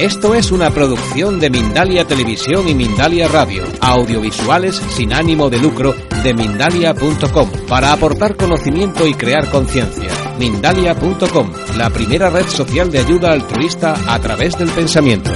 Esto 0.00 0.34
es 0.34 0.50
una 0.50 0.70
producción 0.70 1.38
de 1.38 1.50
Mindalia 1.50 2.06
Televisión 2.06 2.66
y 2.66 2.74
Mindalia 2.74 3.28
Radio, 3.28 3.64
audiovisuales 3.82 4.76
sin 4.76 5.12
ánimo 5.12 5.50
de 5.50 5.58
lucro 5.58 5.94
de 6.22 6.32
mindalia.com, 6.32 7.50
para 7.68 7.92
aportar 7.92 8.34
conocimiento 8.34 9.06
y 9.06 9.12
crear 9.12 9.50
conciencia. 9.50 10.08
Mindalia.com, 10.38 11.52
la 11.76 11.90
primera 11.90 12.30
red 12.30 12.46
social 12.46 12.90
de 12.90 13.00
ayuda 13.00 13.32
altruista 13.32 13.94
a 14.08 14.18
través 14.20 14.56
del 14.56 14.70
pensamiento. 14.70 15.32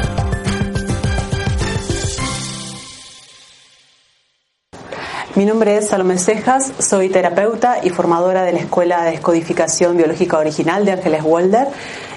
Mi 5.35 5.45
nombre 5.45 5.77
es 5.77 5.89
Salomé 5.89 6.17
Cejas, 6.17 6.73
soy 6.79 7.11
terapeuta 7.11 7.81
y 7.83 7.91
formadora 7.91 8.45
de 8.45 8.53
la 8.53 8.61
Escuela 8.61 9.05
de 9.05 9.11
Descodificación 9.11 9.97
Biológica 9.97 10.39
Original 10.39 10.87
de 10.87 10.93
Ángeles 10.93 11.23
Walder 11.23 11.67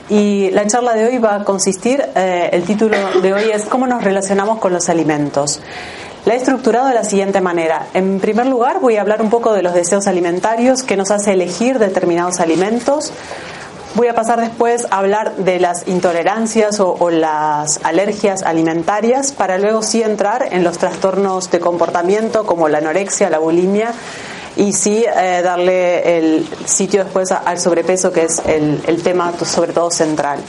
y 0.09 0.49
la 0.51 0.65
charla 0.67 0.93
de 0.93 1.05
hoy 1.05 1.17
va 1.17 1.35
a 1.35 1.43
consistir, 1.43 2.03
eh, 2.15 2.49
el 2.53 2.63
título 2.63 2.97
de 3.21 3.33
hoy 3.33 3.51
es 3.53 3.65
¿Cómo 3.65 3.87
nos 3.87 4.03
relacionamos 4.03 4.59
con 4.59 4.73
los 4.73 4.89
alimentos? 4.89 5.61
La 6.25 6.33
he 6.33 6.37
estructurado 6.37 6.87
de 6.87 6.93
la 6.93 7.03
siguiente 7.03 7.41
manera. 7.41 7.87
En 7.93 8.19
primer 8.19 8.47
lugar, 8.47 8.79
voy 8.79 8.97
a 8.97 9.01
hablar 9.01 9.21
un 9.21 9.29
poco 9.29 9.53
de 9.53 9.61
los 9.61 9.73
deseos 9.73 10.07
alimentarios 10.07 10.83
que 10.83 10.97
nos 10.97 11.11
hace 11.11 11.33
elegir 11.33 11.79
determinados 11.79 12.39
alimentos. 12.39 13.11
Voy 13.95 14.07
a 14.07 14.13
pasar 14.13 14.39
después 14.39 14.85
a 14.91 14.97
hablar 14.97 15.35
de 15.37 15.59
las 15.59 15.87
intolerancias 15.87 16.79
o, 16.79 16.95
o, 16.99 17.09
las 17.09 17.79
alergias 17.83 18.43
alimentarias 18.43 19.31
para 19.31 19.57
luego 19.57 19.81
sí 19.81 20.03
entrar 20.03 20.49
en 20.51 20.63
los 20.63 20.77
trastornos 20.77 21.49
de 21.49 21.59
comportamiento 21.59 22.45
como 22.45 22.69
la 22.69 22.77
anorexia, 22.77 23.29
la 23.29 23.39
bulimia 23.39 23.93
y 24.57 24.73
sí 24.73 25.05
eh, 25.05 25.41
darle 25.43 26.17
el 26.17 26.47
sitio 26.65 27.03
después 27.03 27.31
al 27.31 27.59
sobrepeso, 27.59 28.11
que 28.11 28.23
es 28.23 28.41
el, 28.45 28.81
el 28.85 29.01
tema 29.01 29.33
sobre 29.45 29.71
todo 29.71 29.89
central. 29.91 30.39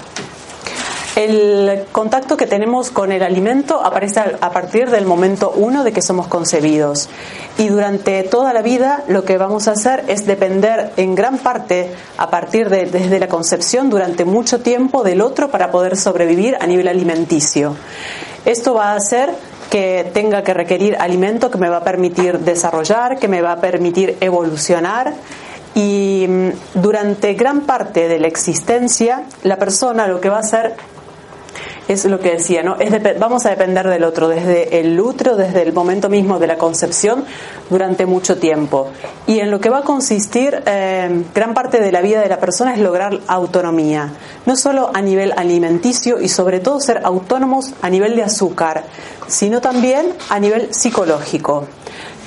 El 1.18 1.86
contacto 1.90 2.36
que 2.36 2.46
tenemos 2.46 2.90
con 2.90 3.10
el 3.10 3.24
alimento 3.24 3.84
aparece 3.84 4.20
a 4.40 4.52
partir 4.52 4.88
del 4.88 5.04
momento 5.04 5.52
uno 5.56 5.83
de 5.83 5.92
que 5.92 6.00
somos 6.00 6.28
concebidos. 6.28 7.08
Y 7.56 7.70
durante 7.70 8.22
toda 8.22 8.52
la 8.52 8.62
vida 8.62 9.02
lo 9.08 9.24
que 9.24 9.36
vamos 9.36 9.66
a 9.66 9.72
hacer 9.72 10.05
es 10.06 10.27
depender 10.27 10.92
en 10.96 11.16
gran 11.16 11.38
parte 11.38 11.90
a 12.18 12.30
partir 12.30 12.70
de 12.70 12.86
desde 12.86 13.18
la 13.18 13.27
concepción 13.27 13.90
durante 13.90 14.24
mucho 14.24 14.61
tiempo 14.61 15.02
del 15.02 15.20
otro 15.20 15.50
para 15.50 15.72
poder 15.72 15.96
sobrevivir 15.96 16.56
a 16.61 16.68
nivel 16.68 16.86
alimenticio. 16.86 17.74
Esto 18.44 18.74
va 18.74 18.92
a 18.92 18.96
hacer 18.96 19.34
que 19.70 20.11
tenga 20.12 20.42
que 20.42 20.55
requerir 20.55 20.97
alimento 20.98 21.50
que 21.50 21.58
me 21.58 21.69
va 21.69 21.78
a 21.78 21.84
permitir 21.84 22.38
desarrollar, 22.41 23.19
que 23.19 23.28
me 23.28 23.42
va 23.42 23.52
a 23.52 23.61
permitir 23.61 24.16
evolucionar. 24.20 25.14
Y 25.74 26.27
mm, 26.28 26.80
durante 26.80 27.34
gran 27.34 27.62
parte 27.62 28.08
de 28.08 28.19
la 28.19 28.28
existencia, 28.28 29.24
la 29.42 29.56
persona 29.56 30.06
lo 30.08 30.20
que 30.20 30.28
va 30.28 30.36
a 30.36 30.41
hacer 30.41 30.74
es 31.89 32.05
lo 32.05 32.20
que 32.20 32.33
decía, 32.33 32.62
¿no? 32.62 32.77
Es 32.78 32.92
vamos 33.19 33.47
a 33.47 33.50
depender 33.50 33.89
del 33.89 34.05
otro 34.05 34.28
desde 34.28 34.81
el 34.81 34.98
útero, 35.00 35.36
desde 35.36 35.62
el 35.62 35.72
momento 35.72 36.08
mismo 36.08 36.39
de 36.39 36.47
la 36.47 36.58
concepción, 36.58 37.25
durante 37.70 38.05
mucho 38.06 38.39
tiempo. 38.39 38.89
Y 39.27 39.41
en 39.41 39.50
lo 39.50 39.61
que 39.61 39.70
va 39.70 39.78
a 39.78 39.83
consistir 39.83 40.62
eh, 40.67 41.25
gran 41.34 41.55
parte 41.55 41.80
de 41.80 41.91
la 41.91 42.00
vida 42.00 42.20
de 42.20 42.28
la 42.28 42.39
persona 42.39 42.75
es 42.75 42.80
lograr 42.80 43.19
autonomía, 43.27 44.12
no 44.47 44.56
solo 44.56 44.91
a 44.92 45.00
nivel 45.00 45.33
alimenticio 45.36 46.20
y 46.20 46.28
sobre 46.28 46.61
todo 46.61 46.80
ser 46.80 47.00
autónomos 47.05 47.72
a 47.80 47.89
nivel 47.89 48.17
de 48.17 48.23
azúcar, 48.23 48.84
sino 49.27 49.61
también 49.61 50.12
a 50.28 50.39
nivel 50.39 50.75
psicológico. 50.75 51.67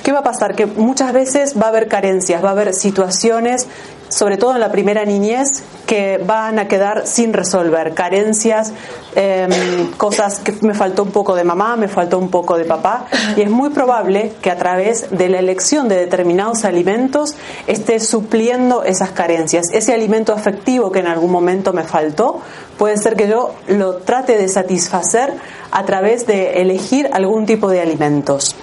¿Qué 0.02 0.10
va 0.10 0.18
a 0.18 0.24
pasar? 0.24 0.56
Que 0.56 0.66
muchas 0.66 1.12
veces 1.12 1.54
va 1.56 1.66
a 1.66 1.68
haber 1.68 1.86
carencias, 1.86 2.42
va 2.42 2.48
a 2.48 2.52
haber 2.52 2.74
situaciones, 2.74 3.68
sobre 4.08 4.36
todo 4.36 4.54
en 4.54 4.60
la 4.60 4.72
primera 4.72 5.04
niñez, 5.04 5.62
que 5.92 6.16
van 6.16 6.58
a 6.58 6.68
quedar 6.68 7.06
sin 7.06 7.34
resolver, 7.34 7.92
carencias, 7.92 8.72
em, 9.14 9.90
cosas 9.98 10.38
que 10.38 10.54
me 10.62 10.72
faltó 10.72 11.02
un 11.02 11.10
poco 11.10 11.34
de 11.34 11.44
mamá, 11.44 11.76
me 11.76 11.86
faltó 11.86 12.18
un 12.18 12.30
poco 12.30 12.56
de 12.56 12.64
papá, 12.64 13.04
y 13.36 13.42
es 13.42 13.50
muy 13.50 13.68
probable 13.68 14.32
que 14.40 14.50
a 14.50 14.56
través 14.56 15.10
de 15.10 15.28
la 15.28 15.38
elección 15.38 15.90
de 15.90 15.96
determinados 15.96 16.64
alimentos 16.64 17.36
esté 17.66 18.00
supliendo 18.00 18.84
esas 18.84 19.10
carencias. 19.10 19.66
Ese 19.70 19.92
alimento 19.92 20.32
afectivo 20.32 20.90
que 20.90 21.00
en 21.00 21.08
algún 21.08 21.30
momento 21.30 21.74
me 21.74 21.82
faltó, 21.82 22.40
puede 22.78 22.96
ser 22.96 23.14
que 23.14 23.28
yo 23.28 23.52
lo 23.68 23.96
trate 23.96 24.38
de 24.38 24.48
satisfacer 24.48 25.34
a 25.72 25.84
través 25.84 26.26
de 26.26 26.62
elegir 26.62 27.10
algún 27.12 27.44
tipo 27.44 27.68
de 27.68 27.82
alimentos. 27.82 28.56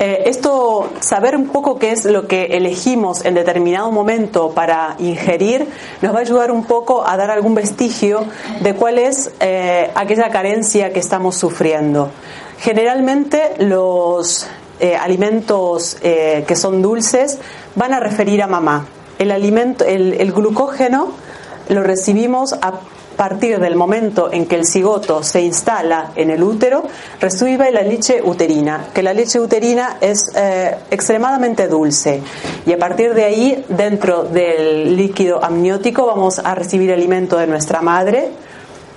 Eh, 0.00 0.24
esto, 0.26 0.90
saber 1.00 1.34
un 1.34 1.48
poco 1.48 1.78
qué 1.80 1.90
es 1.90 2.04
lo 2.04 2.28
que 2.28 2.56
elegimos 2.56 3.24
en 3.24 3.34
determinado 3.34 3.90
momento 3.90 4.50
para 4.50 4.94
ingerir, 5.00 5.66
nos 6.02 6.14
va 6.14 6.18
a 6.18 6.20
ayudar 6.20 6.52
un 6.52 6.64
poco 6.64 7.04
a 7.04 7.16
dar 7.16 7.32
algún 7.32 7.56
vestigio 7.56 8.24
de 8.60 8.74
cuál 8.74 8.98
es 8.98 9.32
eh, 9.40 9.90
aquella 9.96 10.30
carencia 10.30 10.92
que 10.92 11.00
estamos 11.00 11.34
sufriendo. 11.34 12.10
Generalmente 12.60 13.54
los 13.58 14.46
eh, 14.78 14.94
alimentos 14.94 15.96
que 16.00 16.54
son 16.54 16.80
dulces 16.80 17.38
van 17.74 17.92
a 17.92 17.98
referir 17.98 18.40
a 18.42 18.46
mamá. 18.46 18.86
El, 19.18 19.32
alimento, 19.32 19.84
el, 19.84 20.14
el 20.14 20.32
glucógeno 20.32 21.08
lo 21.68 21.82
recibimos 21.82 22.52
a 22.52 22.74
partir 23.18 23.58
del 23.58 23.74
momento 23.74 24.32
en 24.32 24.46
que 24.46 24.54
el 24.54 24.64
cigoto 24.64 25.24
se 25.24 25.42
instala 25.42 26.12
en 26.14 26.30
el 26.30 26.40
útero, 26.40 26.84
recibe 27.20 27.72
la 27.72 27.82
leche 27.82 28.22
uterina, 28.22 28.86
que 28.94 29.02
la 29.02 29.12
leche 29.12 29.40
uterina 29.40 29.98
es 30.00 30.30
eh, 30.36 30.76
extremadamente 30.88 31.66
dulce. 31.66 32.22
Y 32.64 32.72
a 32.72 32.78
partir 32.78 33.14
de 33.14 33.24
ahí, 33.24 33.64
dentro 33.68 34.22
del 34.22 34.96
líquido 34.96 35.44
amniótico, 35.44 36.06
vamos 36.06 36.38
a 36.38 36.54
recibir 36.54 36.92
alimento 36.92 37.36
de 37.36 37.48
nuestra 37.48 37.82
madre 37.82 38.30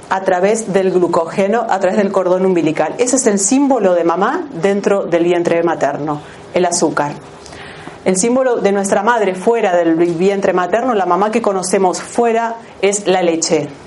a 0.10 0.22
través 0.22 0.72
del 0.72 0.92
glucógeno, 0.92 1.66
a 1.68 1.80
través 1.80 1.98
del 1.98 2.12
cordón 2.12 2.46
umbilical. 2.46 2.94
Ese 3.00 3.16
es 3.16 3.26
el 3.26 3.40
símbolo 3.40 3.96
de 3.96 4.04
mamá 4.04 4.48
dentro 4.54 5.06
del 5.06 5.24
vientre 5.24 5.64
materno, 5.64 6.22
el 6.54 6.66
azúcar. 6.66 7.14
El 8.06 8.18
símbolo 8.18 8.58
de 8.58 8.72
nuestra 8.72 9.02
madre 9.02 9.34
fuera 9.34 9.76
del 9.76 9.96
vientre 9.96 10.54
materno, 10.54 10.94
la 10.94 11.08
mamá 11.08 11.32
que 11.32 11.42
conocemos 11.42 12.02
fuera, 12.02 12.58
es 12.82 13.08
la 13.08 13.24
leche. 13.24 13.81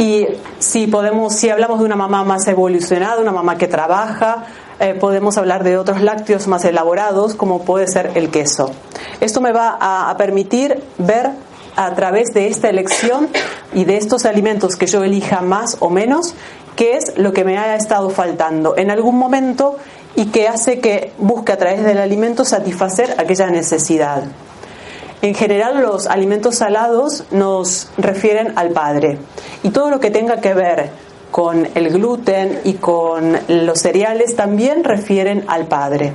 Y 0.00 0.26
si 0.58 0.86
podemos, 0.86 1.34
si 1.34 1.50
hablamos 1.50 1.80
de 1.80 1.84
una 1.84 1.94
mamá 1.94 2.24
más 2.24 2.48
evolucionada, 2.48 3.20
una 3.20 3.32
mamá 3.32 3.58
que 3.58 3.68
trabaja, 3.68 4.46
eh, 4.78 4.94
podemos 4.94 5.36
hablar 5.36 5.62
de 5.62 5.76
otros 5.76 6.00
lácteos 6.00 6.46
más 6.46 6.64
elaborados, 6.64 7.34
como 7.34 7.66
puede 7.66 7.86
ser 7.86 8.12
el 8.14 8.30
queso. 8.30 8.70
Esto 9.20 9.42
me 9.42 9.52
va 9.52 9.76
a, 9.78 10.08
a 10.08 10.16
permitir 10.16 10.82
ver 10.96 11.32
a 11.76 11.94
través 11.94 12.32
de 12.32 12.46
esta 12.46 12.70
elección 12.70 13.28
y 13.74 13.84
de 13.84 13.98
estos 13.98 14.24
alimentos 14.24 14.76
que 14.76 14.86
yo 14.86 15.04
elija 15.04 15.42
más 15.42 15.76
o 15.80 15.90
menos, 15.90 16.34
qué 16.76 16.96
es 16.96 17.18
lo 17.18 17.34
que 17.34 17.44
me 17.44 17.58
ha 17.58 17.76
estado 17.76 18.08
faltando 18.08 18.78
en 18.78 18.90
algún 18.90 19.18
momento 19.18 19.76
y 20.16 20.26
que 20.26 20.48
hace 20.48 20.80
que 20.80 21.12
busque 21.18 21.52
a 21.52 21.58
través 21.58 21.84
del 21.84 21.98
alimento 21.98 22.46
satisfacer 22.46 23.16
aquella 23.18 23.50
necesidad. 23.50 24.22
En 25.22 25.34
general 25.34 25.82
los 25.82 26.06
alimentos 26.06 26.56
salados 26.56 27.24
nos 27.30 27.90
refieren 27.98 28.54
al 28.56 28.70
Padre 28.70 29.18
y 29.62 29.70
todo 29.70 29.90
lo 29.90 30.00
que 30.00 30.10
tenga 30.10 30.40
que 30.40 30.54
ver 30.54 30.90
con 31.30 31.68
el 31.74 31.90
gluten 31.90 32.60
y 32.64 32.74
con 32.74 33.38
los 33.48 33.78
cereales 33.78 34.34
también 34.34 34.82
refieren 34.82 35.44
al 35.46 35.66
Padre. 35.66 36.14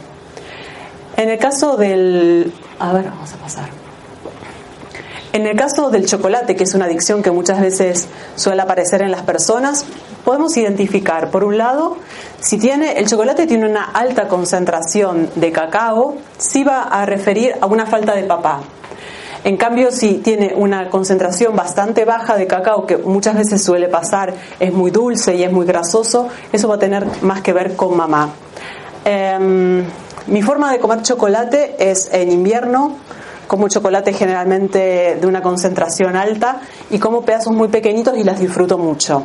En 1.17 1.29
el 1.29 1.37
caso 1.37 1.77
del... 1.77 2.51
A 2.79 2.93
ver, 2.93 3.05
vamos 3.05 3.31
a 3.31 3.37
pasar. 3.37 3.69
En 5.33 5.45
el 5.45 5.55
caso 5.57 5.89
del 5.89 6.05
chocolate, 6.05 6.55
que 6.55 6.63
es 6.63 6.73
una 6.75 6.85
adicción 6.85 7.21
que 7.21 7.29
muchas 7.29 7.59
veces 7.59 8.07
suele 8.35 8.61
aparecer 8.61 9.01
en 9.01 9.11
las 9.11 9.21
personas, 9.21 9.85
podemos 10.23 10.55
identificar, 10.57 11.29
por 11.29 11.43
un 11.43 11.57
lado, 11.57 11.97
si 12.39 12.57
tiene 12.57 12.97
el 12.99 13.07
chocolate 13.07 13.45
tiene 13.45 13.69
una 13.69 13.83
alta 13.83 14.27
concentración 14.29 15.29
de 15.35 15.51
cacao, 15.51 16.15
sí 16.37 16.63
va 16.63 16.83
a 16.83 17.05
referir 17.05 17.53
a 17.59 17.65
una 17.65 17.85
falta 17.85 18.15
de 18.15 18.23
papá. 18.23 18.61
En 19.45 19.57
cambio, 19.57 19.91
si 19.91 20.15
tiene 20.15 20.55
una 20.55 20.89
concentración 20.89 21.55
bastante 21.55 22.03
baja 22.03 22.35
de 22.35 22.47
cacao, 22.47 22.87
que 22.87 22.97
muchas 22.97 23.35
veces 23.35 23.63
suele 23.63 23.87
pasar, 23.87 24.33
es 24.59 24.73
muy 24.73 24.89
dulce 24.89 25.35
y 25.35 25.43
es 25.43 25.51
muy 25.51 25.67
grasoso, 25.67 26.29
eso 26.51 26.67
va 26.67 26.75
a 26.75 26.79
tener 26.79 27.05
más 27.21 27.43
que 27.43 27.53
ver 27.53 27.75
con 27.75 27.95
mamá. 27.95 28.31
Em, 29.05 29.85
mi 30.25 30.41
forma 30.41 30.71
de 30.71 30.79
comer 30.79 31.03
chocolate 31.03 31.75
es 31.77 32.09
en 32.11 32.31
invierno, 32.31 32.97
como 33.45 33.69
chocolate 33.69 34.13
generalmente 34.13 35.19
de 35.21 35.27
una 35.27 35.43
concentración 35.43 36.15
alta 36.15 36.61
y 36.89 36.97
como 36.97 37.21
pedazos 37.21 37.53
muy 37.53 37.67
pequeñitos 37.67 38.17
y 38.17 38.23
las 38.23 38.39
disfruto 38.39 38.79
mucho. 38.79 39.21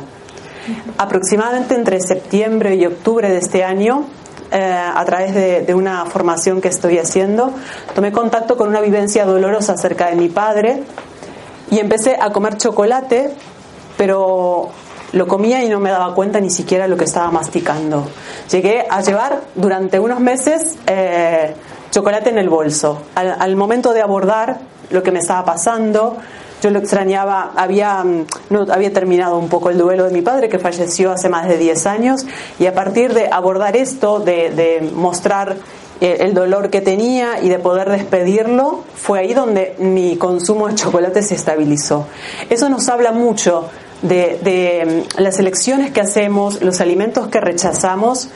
Aproximadamente 0.99 1.73
entre 1.73 1.99
septiembre 1.99 2.75
y 2.75 2.85
octubre 2.85 3.27
de 3.27 3.39
este 3.39 3.63
año 3.63 4.05
eh, 4.51 4.61
a 4.61 5.05
través 5.05 5.33
de, 5.33 5.73
una 5.73 6.05
formación 6.05 6.59
que 6.59 6.67
estoy 6.67 6.97
haciendo, 6.97 7.51
tomé 7.95 8.11
contacto 8.11 8.57
con 8.57 8.67
una 8.67 8.81
vivencia 8.81 9.25
dolorosa 9.25 9.73
acerca 9.73 10.07
de 10.07 10.15
mi 10.15 10.27
padre 10.29 10.83
y 11.69 11.79
empecé 11.79 12.17
a 12.19 12.31
comer 12.31 12.57
chocolate, 12.57 13.33
pero 13.97 14.69
lo 15.13 15.27
comía 15.27 15.63
y 15.63 15.69
no 15.69 15.79
me 15.79 15.89
daba 15.89 16.13
cuenta 16.13 16.39
ni 16.39 16.49
siquiera 16.49 16.87
lo 16.87 16.97
que 16.97 17.05
estaba 17.05 17.31
masticando. 17.31 18.07
Llegué 18.51 18.85
a 18.89 19.01
llevar 19.01 19.41
durante 19.55 19.99
unos 19.99 20.19
meses 20.19 20.77
eh, 20.85 21.53
chocolate 21.91 22.29
en 22.29 22.37
el 22.37 22.49
bolso. 22.49 23.03
Al, 23.15 23.35
al, 23.39 23.55
momento 23.55 23.93
de 23.93 24.01
abordar 24.01 24.59
lo 24.89 25.01
que 25.01 25.11
me 25.11 25.19
estaba 25.19 25.45
pasando, 25.45 26.17
yo 26.61 26.69
lo 26.69 26.79
extrañaba, 26.79 27.51
había, 27.55 28.03
mm, 28.03 28.25
no, 28.51 28.65
había 28.71 28.93
terminado 28.93 29.37
un 29.37 29.49
poco 29.49 29.69
el 29.69 29.77
duelo 29.77 30.05
de 30.05 30.11
mi 30.11 30.21
padre 30.21 30.47
que 30.47 30.59
falleció 30.59 31.11
hace 31.11 31.27
más 31.27 31.47
de 31.47 31.57
10 31.57 31.85
años 31.87 32.25
y 32.59 32.67
a 32.67 32.73
partir 32.73 33.13
de 33.13 33.27
abordar 33.31 33.75
esto, 33.75 34.19
de, 34.19 34.89
mostrar 34.93 35.57
eh, 35.99 36.17
el 36.21 36.33
dolor 36.33 36.69
que 36.69 36.81
tenía 36.81 37.41
y 37.41 37.49
de 37.49 37.59
poder 37.59 37.89
despedirlo, 37.89 38.83
fue 38.95 39.19
ahí 39.19 39.33
donde 39.33 39.75
mi 39.79 40.17
consumo 40.17 40.67
de 40.67 40.75
chocolate 40.75 41.23
se 41.23 41.35
estabilizó. 41.35 42.07
Eso 42.49 42.69
nos 42.69 42.87
habla 42.89 43.11
mucho 43.11 43.69
de, 44.03 44.39
de 44.43 45.05
mm, 45.17 45.21
las 45.21 45.39
elecciones 45.39 45.91
que 45.91 46.01
hacemos, 46.01 46.61
los 46.61 46.79
alimentos 46.79 47.27
que 47.27 47.39
rechazamos 47.39 48.29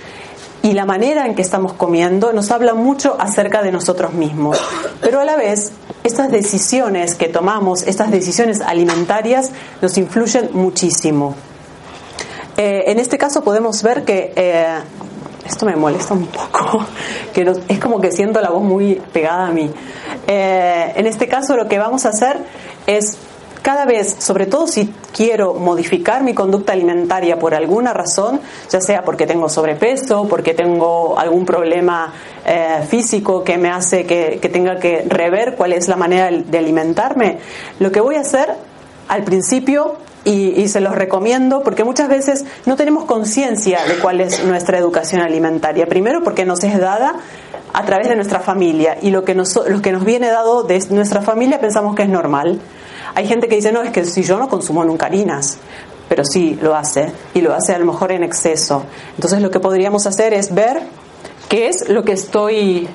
y 0.66 0.74
la 0.74 0.86
manera 0.86 1.28
en 1.28 1.36
que 1.36 1.44
estamos 1.44 1.74
comiendo 1.74 2.34
nos 2.34 2.50
habla 2.50 2.74
mucho 2.74 3.16
acerca 3.20 3.62
de 3.62 3.72
nosotros 3.72 4.14
mismos. 4.14 4.60
Pero 5.00 5.20
a 5.20 5.24
la 5.24 5.36
vez, 5.36 5.72
estas 6.06 6.30
decisiones 6.30 7.16
que 7.16 7.28
tomamos, 7.30 7.82
estas 7.82 8.12
decisiones 8.12 8.62
alimentarias, 8.62 9.52
nos 9.82 9.98
influyen 9.98 10.52
muchísimo. 10.54 11.34
Eh, 12.58 12.84
en 12.88 13.00
este 13.00 13.18
caso 13.18 13.44
podemos 13.44 13.82
ver 13.82 14.06
que 14.06 14.32
eh, 14.36 14.78
esto 15.48 15.66
me 15.66 15.76
molesta 15.76 16.14
un 16.14 16.28
poco, 16.28 16.86
que 17.34 17.52
es 17.68 17.80
como 17.80 18.00
que 18.00 18.12
siento 18.12 18.40
la 18.40 18.52
voz 18.52 18.62
muy 18.62 19.02
pegada 19.12 19.48
a 19.48 19.52
mí. 19.52 19.72
Eh, 20.28 20.94
en 20.96 21.08
este 21.08 21.28
caso 21.28 21.58
lo 21.58 21.68
que 21.68 21.80
vamos 21.80 22.06
a 22.06 22.10
hacer 22.10 22.38
es 22.86 23.18
cada 23.64 23.86
vez, 23.86 24.18
sobre 24.20 24.46
todo 24.46 24.68
si 24.68 24.94
quiero 25.12 25.56
modificar 25.56 26.22
mi 26.22 26.36
conducta 26.36 26.74
alimentaria 26.74 27.40
por 27.40 27.56
alguna 27.56 27.94
razón, 27.94 28.40
ya 28.70 28.80
sea 28.80 29.04
porque 29.04 29.26
tengo 29.26 29.50
sobrepeso, 29.50 30.28
porque 30.28 30.54
tengo 30.54 31.18
algún 31.18 31.48
problema 31.48 32.14
eh, 32.46 32.86
físico 32.88 33.44
que 33.44 33.58
me 33.58 33.70
hace 33.70 34.06
que, 34.06 34.38
tenga 34.54 34.78
que 34.78 35.04
rever 35.08 35.56
cuál 35.56 35.74
es 35.74 35.88
la 35.88 35.96
manera 35.96 36.30
de 36.30 36.58
alimentarme, 36.58 37.40
lo 37.80 37.92
que 37.92 38.02
voy 38.02 38.16
a 38.16 38.22
hacer 38.22 38.54
al 39.08 39.24
principio 39.24 39.98
y, 40.24 40.68
se 40.68 40.80
los 40.80 40.94
recomiendo 40.96 41.62
porque 41.62 41.84
muchas 41.84 42.08
veces 42.08 42.46
no 42.66 42.76
tenemos 42.76 43.06
conciencia 43.06 43.86
de 43.86 43.96
cuál 43.96 44.22
es 44.22 44.44
nuestra 44.44 44.78
educación 44.78 45.22
alimentaria. 45.22 45.86
Primero 45.86 46.24
porque 46.24 46.46
nos 46.46 46.64
es 46.64 46.80
dada 46.80 47.16
a 47.74 47.86
través 47.86 48.10
de 48.10 48.16
nuestra 48.16 48.40
familia 48.40 48.98
y 49.02 49.12
lo 49.12 49.24
que 49.24 49.36
nos, 49.36 49.56
lo 49.56 49.82
que 49.82 49.92
nos 49.92 50.04
viene 50.04 50.28
dado 50.28 50.64
de 50.64 50.84
nuestra 50.90 51.22
familia 51.22 51.60
pensamos 51.60 51.96
que 51.96 52.04
es 52.04 52.10
normal. 52.10 52.60
Hay 53.16 53.28
gente 53.28 53.48
que 53.48 53.56
dice, 53.56 53.72
no, 53.72 53.82
es 53.82 53.92
que 53.92 54.06
si 54.06 54.24
yo 54.24 54.38
no 54.38 54.50
consumo 54.50 54.84
nunca 54.84 55.08
harinas, 55.08 55.58
pero 56.08 56.24
sí 56.24 56.58
lo 56.62 56.76
hace, 56.76 57.12
y 57.34 57.42
lo 57.42 57.54
hace 57.54 57.74
a 57.74 57.80
lo 57.80 57.86
mejor 57.86 58.12
en 58.12 58.24
exceso. 58.24 58.84
Entonces 59.16 59.42
lo 59.42 59.50
que 59.52 59.60
podríamos 59.60 60.06
hacer 60.06 60.34
es 60.34 60.54
ver 60.54 60.82
qué 61.50 61.68
es 61.68 61.90
lo 61.90 62.04
que 62.04 62.14
estoy 62.14 62.88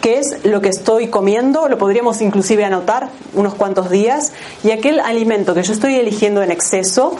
qué 0.00 0.18
es 0.18 0.44
lo 0.44 0.60
que 0.60 0.68
estoy 0.68 1.08
comiendo, 1.08 1.68
lo 1.68 1.76
podríamos 1.76 2.20
inclusive 2.20 2.64
anotar 2.64 3.08
unos 3.34 3.54
cuantos 3.54 3.90
días, 3.90 4.32
y 4.62 4.70
aquel 4.70 5.00
alimento 5.00 5.54
que 5.54 5.62
yo 5.62 5.72
estoy 5.72 5.96
eligiendo 5.96 6.42
en 6.42 6.52
exceso, 6.52 7.16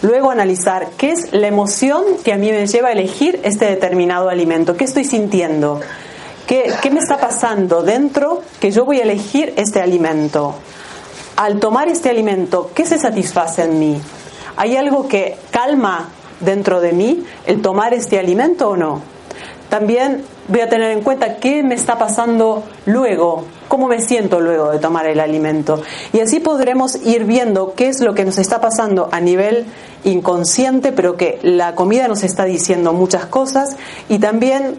luego 0.00 0.30
analizar 0.30 0.88
qué 0.96 1.10
es 1.10 1.32
la 1.32 1.48
emoción 1.48 2.02
que 2.24 2.32
a 2.32 2.38
mí 2.38 2.50
me 2.50 2.66
lleva 2.66 2.88
a 2.88 2.92
elegir 2.92 3.40
este 3.42 3.66
determinado 3.66 4.30
alimento, 4.30 4.76
qué 4.76 4.84
estoy 4.84 5.04
sintiendo, 5.04 5.80
qué, 6.46 6.72
qué 6.80 6.90
me 6.90 7.00
está 7.00 7.18
pasando 7.18 7.82
dentro 7.82 8.42
que 8.60 8.70
yo 8.70 8.86
voy 8.86 9.00
a 9.00 9.02
elegir 9.02 9.52
este 9.56 9.80
alimento 9.82 10.54
al 11.36 11.58
tomar 11.60 11.88
este 11.88 12.10
alimento, 12.10 12.70
¿qué 12.74 12.86
se 12.86 12.98
satisface 12.98 13.62
en 13.62 13.78
mí? 13.78 14.00
¿Hay 14.56 14.76
algo 14.76 15.08
que 15.08 15.36
calma 15.50 16.08
dentro 16.40 16.80
de 16.80 16.92
mí 16.92 17.24
el 17.46 17.62
tomar 17.62 17.94
este 17.94 18.18
alimento 18.18 18.70
o 18.70 18.76
no? 18.76 19.11
También 19.72 20.22
voy 20.48 20.60
a 20.60 20.68
tener 20.68 20.90
en 20.90 21.00
cuenta 21.00 21.36
qué 21.36 21.62
me 21.62 21.74
está 21.74 21.96
pasando 21.96 22.62
luego, 22.84 23.46
cómo 23.68 23.88
me 23.88 24.02
siento 24.02 24.38
luego 24.38 24.70
de 24.70 24.78
tomar 24.78 25.06
el 25.06 25.18
alimento. 25.18 25.80
Y 26.12 26.20
así 26.20 26.40
podremos 26.40 26.96
ir 27.06 27.24
viendo 27.24 27.72
qué 27.72 27.88
es 27.88 28.02
lo 28.02 28.12
que 28.12 28.26
nos 28.26 28.36
está 28.36 28.60
pasando 28.60 29.08
a 29.12 29.20
nivel 29.20 29.64
inconsciente, 30.04 30.92
pero 30.92 31.16
que 31.16 31.38
la 31.42 31.74
comida 31.74 32.06
nos 32.06 32.22
está 32.22 32.44
diciendo 32.44 32.92
muchas 32.92 33.24
cosas 33.24 33.78
y 34.10 34.18
también 34.18 34.76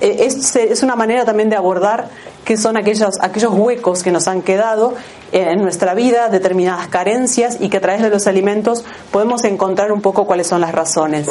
eh, 0.00 0.26
es, 0.26 0.82
una 0.82 0.96
manera 0.96 1.26
también 1.26 1.50
de 1.50 1.56
abordar 1.56 2.08
qué 2.46 2.56
son 2.56 2.78
aquellos, 2.78 3.18
aquellos 3.20 3.52
huecos 3.52 4.02
que 4.02 4.10
nos 4.10 4.26
han 4.26 4.40
quedado 4.40 4.94
en 5.32 5.60
nuestra 5.60 5.92
vida, 5.92 6.30
determinadas 6.30 6.88
carencias 6.88 7.58
y 7.60 7.68
que 7.68 7.76
a 7.76 7.80
través 7.82 8.00
de 8.00 8.08
los 8.08 8.26
alimentos 8.26 8.86
podemos 9.12 9.44
encontrar 9.44 9.92
un 9.92 10.00
poco 10.00 10.24
cuáles 10.26 10.46
son 10.46 10.62
las 10.62 10.72
razones. 10.72 11.26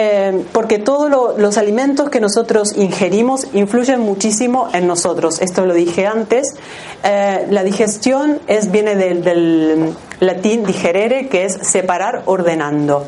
Eh, 0.00 0.44
porque 0.52 0.78
todos 0.78 1.36
los 1.36 1.58
alimentos 1.58 2.08
que 2.08 2.20
nosotros 2.20 2.76
ingerimos 2.76 3.48
influyen 3.52 3.98
muchísimo 3.98 4.68
en 4.72 4.86
nosotros. 4.86 5.42
Esto 5.42 5.66
lo 5.66 5.74
dije 5.74 6.06
antes. 6.06 6.54
Eh, 7.02 7.48
la 7.50 7.64
digestión 7.64 8.38
es, 8.46 8.70
viene 8.70 8.94
del, 8.94 9.92
latín 10.20 10.62
digerere, 10.64 11.26
que 11.26 11.46
es 11.46 11.54
separar 11.62 12.22
ordenando. 12.26 13.06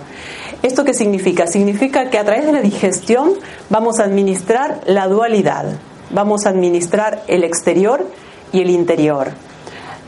¿Esto 0.64 0.84
qué 0.84 0.92
significa? 0.92 1.46
Significa 1.46 2.10
que 2.10 2.18
a 2.18 2.24
través 2.24 2.44
de 2.44 2.52
la 2.52 2.60
digestión 2.60 3.34
vamos 3.68 4.00
a 4.00 4.04
administrar 4.04 4.80
la 4.86 5.06
dualidad, 5.06 5.66
vamos 6.10 6.44
a 6.44 6.48
administrar 6.48 7.22
el 7.28 7.44
exterior 7.44 8.04
y 8.50 8.62
el 8.62 8.70
interior. 8.70 9.28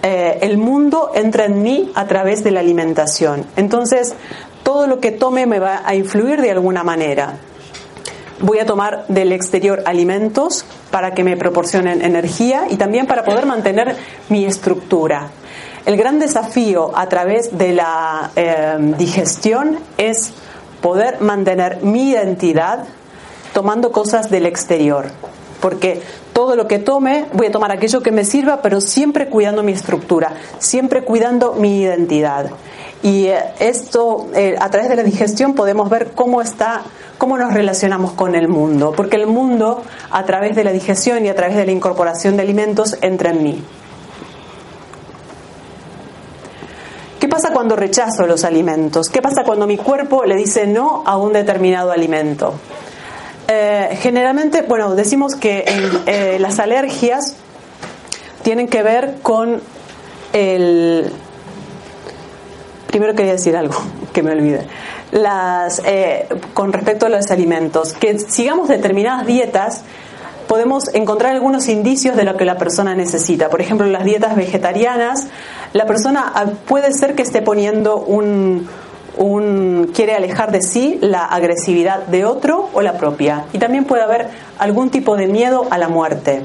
Eh, 0.03 0.39
el 0.43 0.59
mundo 0.59 1.13
entra 1.15 1.45
en 1.45 1.63
mí 1.63 1.93
a 1.95 2.07
través 2.09 2.43
de 2.43 2.51
la 2.51 2.59
alimentación. 2.59 3.47
Entonces, 3.55 4.17
todo 4.63 4.87
lo 4.87 5.01
que 5.01 5.11
tome 5.11 5.47
me 5.47 5.59
va 5.59 5.83
a 5.85 5.95
influir 5.95 6.41
de 6.41 6.51
alguna 6.51 6.83
manera. 6.83 7.37
Voy 8.41 8.59
a 8.59 8.67
tomar 8.67 9.05
del 9.09 9.33
exterior 9.33 9.83
alimentos 9.87 10.65
para 10.91 11.15
que 11.15 11.23
me 11.23 11.37
proporcionen 11.37 12.03
energía 12.03 12.65
y 12.71 12.77
también 12.77 13.07
para 13.07 13.25
poder 13.25 13.47
mantener 13.47 13.97
mi 14.29 14.45
estructura. 14.45 15.31
El 15.87 15.97
gran 15.97 16.19
desafío 16.19 16.97
a 16.97 17.09
través 17.09 17.57
de 17.57 17.73
la 17.73 18.31
eh, 18.37 18.77
digestión 18.99 19.79
es 19.97 20.33
poder 20.81 21.21
mantener 21.21 21.83
mi 21.83 22.11
identidad 22.11 22.85
tomando 23.53 23.93
cosas 23.93 24.31
del 24.31 24.47
exterior. 24.47 25.07
Porque 25.61 26.03
todo 26.33 26.57
lo 26.57 26.67
que 26.67 26.79
tome, 26.79 27.27
voy 27.33 27.47
a 27.47 27.53
tomar 27.53 27.71
aquello 27.71 28.01
que 28.01 28.11
me 28.11 28.25
sirva, 28.25 28.63
pero 28.63 28.81
siempre 28.81 29.29
cuidando 29.29 29.63
mi 29.63 29.73
estructura, 29.73 30.33
siempre 30.59 31.03
cuidando 31.03 31.53
mi 31.53 31.81
identidad. 31.81 32.51
Y 33.03 33.27
eh, 33.27 33.43
esto, 33.59 34.29
eh, 34.35 34.55
a 34.59 34.71
través 34.71 34.89
de 34.89 34.97
la 34.97 35.03
digestión, 35.03 35.55
podemos 35.55 35.91
ver 35.91 36.13
cómo 36.15 36.41
está, 36.41 36.83
cómo 37.19 37.37
nos 37.37 37.53
relacionamos 37.53 38.13
con 38.13 38.35
el 38.35 38.49
mundo, 38.49 38.93
porque 38.97 39.17
el 39.17 39.27
mundo, 39.27 39.83
a 40.11 40.25
través 40.25 40.55
de 40.55 40.63
la 40.63 40.73
digestión 40.73 41.27
y 41.27 41.29
a 41.29 41.35
través 41.35 41.57
de 41.57 41.67
la 41.67 41.73
incorporación 41.73 42.37
de 42.37 42.43
alimentos, 42.43 42.97
entra 43.01 43.31
en 43.31 43.43
mí. 43.43 43.65
¿Qué 47.19 47.29
pasa 47.29 47.53
cuando 47.53 47.77
rechazo 47.77 48.27
los 48.27 48.45
alimentos? 48.45 49.09
¿Qué 49.09 49.21
pasa 49.21 49.43
cuando 49.45 49.67
mi 49.67 49.77
cuerpo 49.77 50.25
le 50.25 50.37
dice 50.37 50.67
no 50.67 51.03
a 51.07 51.17
un 51.17 51.33
determinado 51.33 51.91
alimento? 51.91 52.55
Eh, 53.49 53.99
generalmente, 54.01 54.63
bueno, 54.63 54.95
decimos 54.95 55.35
que 55.35 55.65
las 56.39 56.59
alergias 56.59 57.37
tienen 58.43 58.69
que 58.69 58.83
ver 58.83 59.19
con 59.23 59.61
el... 60.33 61.13
Primero 62.93 63.15
quería 63.15 63.33
decir 63.33 63.57
algo 63.57 63.75
que 64.13 64.23
me 64.23 64.33
olvide. 64.33 64.67
Las, 65.13 65.81
eh, 65.87 66.29
con 66.53 66.75
respecto 66.75 67.07
a 67.07 67.09
los 67.09 67.31
alimentos, 67.31 67.95
que 67.95 68.19
sigamos 68.19 68.69
determinadas 68.69 69.27
dietas 69.27 69.83
podemos 70.47 70.93
encontrar 70.93 71.33
algunos 71.33 71.69
indicios 71.69 72.15
de 72.17 72.25
lo 72.25 72.37
que 72.37 72.45
la 72.45 72.59
persona 72.59 72.95
necesita. 72.95 73.49
Por 73.49 73.63
ejemplo, 73.63 73.87
las 73.87 74.05
dietas 74.05 74.37
vegetarianas, 74.37 75.29
la 75.73 75.87
persona 75.87 76.31
ah, 76.35 76.45
puede 76.67 76.93
ser 76.93 77.15
que 77.15 77.23
esté 77.23 77.41
poniendo 77.41 77.97
un, 77.97 78.69
un, 79.17 79.91
quiere 79.95 80.15
alejar 80.15 80.53
de 80.53 80.61
sí 80.61 80.99
la 81.01 81.25
agresividad 81.25 82.07
de 82.09 82.27
otro 82.27 82.69
o 82.75 82.83
la 82.83 82.99
propia. 82.99 83.47
Y 83.55 83.59
también 83.59 83.87
puede 83.87 84.03
haber 84.03 84.29
algún 84.59 84.91
tipo 84.91 85.17
de 85.17 85.29
miedo 85.29 85.67
a 85.71 85.79
la 85.79 85.89
muerte. 85.89 86.43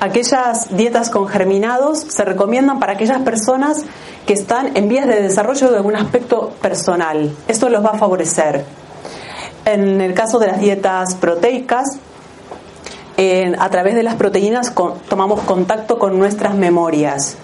Aquellas 0.00 0.74
dietas 0.74 1.10
con 1.10 1.28
germinados 1.28 1.98
se 1.98 2.24
recomiendan 2.24 2.80
para 2.80 2.94
aquellas 2.94 3.20
personas 3.20 3.84
que 4.26 4.34
están 4.34 4.76
en 4.76 4.88
vías 4.88 5.06
de 5.06 5.22
desarrollo 5.22 5.70
de 5.70 5.76
algún 5.76 5.96
aspecto 5.96 6.50
personal. 6.62 7.34
Esto 7.48 7.68
los 7.68 7.84
va 7.84 7.90
a 7.90 7.98
favorecer. 7.98 8.64
En 9.64 10.00
el 10.00 10.14
caso 10.14 10.38
de 10.38 10.46
las 10.46 10.60
dietas 10.60 11.14
proteicas, 11.14 11.98
a 13.58 13.68
través 13.68 13.94
de 13.94 14.02
las 14.02 14.14
proteínas 14.14 14.72
tomamos 15.08 15.40
contacto 15.40 15.98
con 15.98 16.18
nuestras 16.18 16.54
memorias 16.54 17.36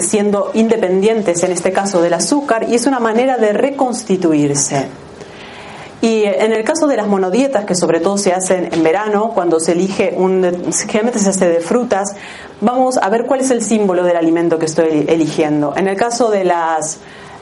siendo 0.00 0.50
independientes 0.54 1.42
en 1.42 1.52
este 1.52 1.72
caso 1.72 2.02
del 2.02 2.14
azúcar 2.14 2.66
y 2.68 2.74
es 2.74 2.86
una 2.86 3.00
manera 3.00 3.36
de 3.36 3.52
reconstituirse. 3.52 4.86
Y 6.00 6.24
en 6.24 6.52
el 6.52 6.64
caso 6.64 6.86
de 6.86 6.96
las 6.96 7.06
monodietas, 7.06 7.64
que 7.64 7.74
sobre 7.74 7.98
todo 7.98 8.18
se 8.18 8.34
hacen 8.34 8.68
en 8.72 8.82
verano, 8.82 9.30
cuando 9.34 9.58
se 9.58 9.72
elige 9.72 10.12
un, 10.14 10.42
generalmente 10.86 11.18
se 11.18 11.30
hace 11.30 11.48
de 11.48 11.60
frutas, 11.60 12.14
vamos 12.60 12.98
a 12.98 13.08
ver 13.08 13.26
cuál 13.26 13.40
es 13.40 13.50
el 13.50 13.62
símbolo 13.62 14.04
del 14.04 14.16
alimento 14.16 14.58
que 14.58 14.66
estoy 14.66 15.04
eligiendo. 15.08 15.74
En 15.76 15.88
el 15.88 15.96
caso 15.96 16.30
de 16.30 16.44
las, 16.44 16.98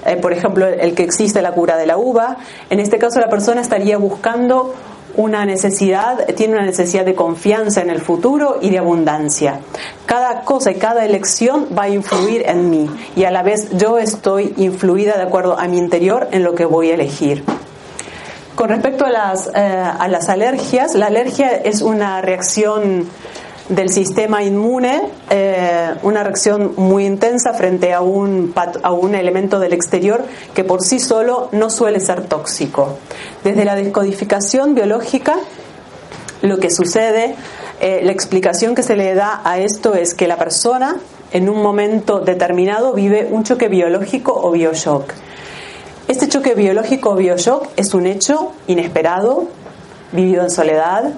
eh, 0.07 0.17
por 0.17 0.33
ejemplo, 0.33 0.67
el 0.67 0.95
que 0.95 1.03
existe 1.03 1.43
la 1.43 1.53
cura 1.53 1.77
de 1.77 1.87
la 1.87 1.97
uva, 1.97 2.37
en 2.71 2.81
este 2.81 2.99
caso 2.99 3.21
la 3.21 3.29
persona 3.29 3.61
estaría 3.61 3.99
buscando 3.99 4.75
una 5.17 5.45
necesidad, 5.45 6.27
tiene 6.37 6.55
una 6.55 6.65
necesidad 6.65 7.05
de 7.05 7.15
confianza 7.15 7.83
en 7.83 7.91
el 7.91 8.01
futuro 8.01 8.59
y 8.61 8.71
de 8.71 8.79
abundancia. 8.79 9.61
Cada 10.07 10.41
cosa 10.43 10.71
y 10.71 10.77
cada 10.77 11.05
elección 11.05 11.69
va 11.77 11.85
a 11.85 11.89
influir 11.89 12.45
en 12.47 12.71
mí 12.71 12.89
y 13.15 13.25
a 13.25 13.31
la 13.31 13.43
vez 13.43 13.69
yo 13.77 13.99
estoy 13.99 14.55
influida 14.57 15.17
de 15.17 15.23
acuerdo 15.23 15.59
a 15.59 15.69
mi 15.69 15.79
interior 15.79 16.29
en 16.33 16.43
lo 16.45 16.55
que 16.55 16.65
voy 16.65 16.91
a 16.91 16.95
elegir. 16.95 17.45
Con 18.55 18.69
respecto 18.69 19.05
a 19.05 19.11
las, 19.11 19.51
eh, 19.55 19.61
a 19.61 20.09
las 20.09 20.29
alergias, 20.29 20.95
la 20.95 21.07
alergia 21.07 21.49
es 21.49 21.83
una 21.83 22.21
reacción 22.21 23.09
del 23.75 23.91
sistema 23.91 24.43
inmune, 24.43 25.03
eh, 25.31 25.95
una 26.03 26.23
reacción 26.23 26.75
muy 26.77 27.07
intensa 27.07 27.55
frente 27.55 27.95
a 27.95 28.03
un, 28.03 28.53
a 28.83 28.93
un 28.93 29.15
elemento 29.15 29.59
del 29.59 29.73
exterior 29.73 30.25
que 30.55 30.63
por 30.63 30.83
sí 30.83 31.01
solo 31.01 31.49
no 31.53 31.71
suele 31.71 31.99
ser 32.01 32.23
tóxico. 32.27 32.99
Desde 33.45 33.65
la 33.65 33.75
descodificación 33.75 34.75
biológica, 34.75 35.37
lo 36.43 36.59
que 36.59 36.71
sucede, 36.71 37.35
eh, 37.81 38.01
la 38.03 38.13
explicación 38.13 38.75
que 38.75 38.83
se 38.83 38.95
le 38.95 39.15
da 39.15 39.41
a 39.45 39.59
esto 39.59 39.95
es 39.95 40.15
que 40.15 40.29
la 40.29 40.37
persona 40.37 40.99
en 41.33 41.49
un 41.49 41.63
momento 41.63 42.21
determinado 42.21 42.93
vive 42.93 43.29
un 43.31 43.43
choque 43.43 43.69
biológico 43.69 44.35
o 44.35 44.51
bioshock. 44.51 45.13
Este 46.09 46.29
choque 46.29 46.55
biológico 46.55 47.11
o 47.11 47.15
bioshock 47.15 47.69
es 47.77 47.95
un 47.95 48.07
hecho 48.07 48.53
inesperado, 48.67 49.47
vivido 50.13 50.43
en 50.43 50.51
soledad, 50.51 51.15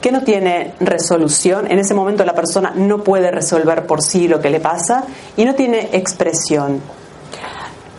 que 0.00 0.12
no 0.12 0.22
tiene 0.22 0.74
resolución. 0.80 1.70
En 1.70 1.78
ese 1.78 1.94
momento 1.94 2.24
la 2.24 2.34
persona 2.34 2.72
no 2.74 3.02
puede 3.02 3.30
resolver 3.30 3.86
por 3.86 4.02
sí 4.02 4.28
lo 4.28 4.40
que 4.40 4.50
le 4.50 4.60
pasa 4.60 5.04
y 5.36 5.44
no 5.44 5.54
tiene 5.54 5.90
expresión. 5.92 6.80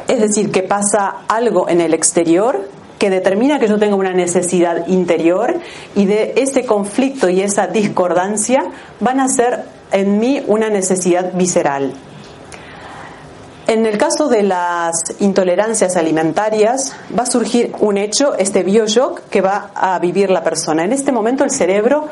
Es 0.07 0.19
decir, 0.19 0.51
que 0.51 0.63
pasa 0.63 1.17
algo 1.27 1.69
en 1.69 1.81
el 1.81 1.93
exterior 1.93 2.67
que 2.97 3.09
determina 3.09 3.59
que 3.59 3.67
yo 3.67 3.79
tengo 3.79 3.95
una 3.95 4.13
necesidad 4.13 4.87
interior 4.87 5.55
y 5.95 6.05
de 6.05 6.33
ese 6.35 6.65
conflicto 6.65 7.29
y 7.29 7.41
esa 7.41 7.67
discordancia 7.67 8.59
van 8.99 9.19
a 9.19 9.29
ser 9.29 9.63
en 9.91 10.19
mí 10.19 10.43
una 10.47 10.69
necesidad 10.69 11.33
visceral. 11.33 11.93
En 13.69 13.85
el 13.85 13.99
caso 13.99 14.29
de 14.29 14.41
las 14.41 14.95
intolerancias 15.19 15.95
alimentarias, 15.95 16.95
va 17.15 17.21
a 17.21 17.25
surgir 17.27 17.71
un 17.81 17.99
hecho, 17.99 18.33
este 18.35 18.63
bioshock, 18.63 19.21
que 19.29 19.41
va 19.41 19.69
a 19.75 19.99
vivir 19.99 20.31
la 20.31 20.43
persona. 20.43 20.83
En 20.83 20.91
este 20.91 21.11
momento 21.11 21.43
el 21.43 21.51
cerebro 21.51 22.07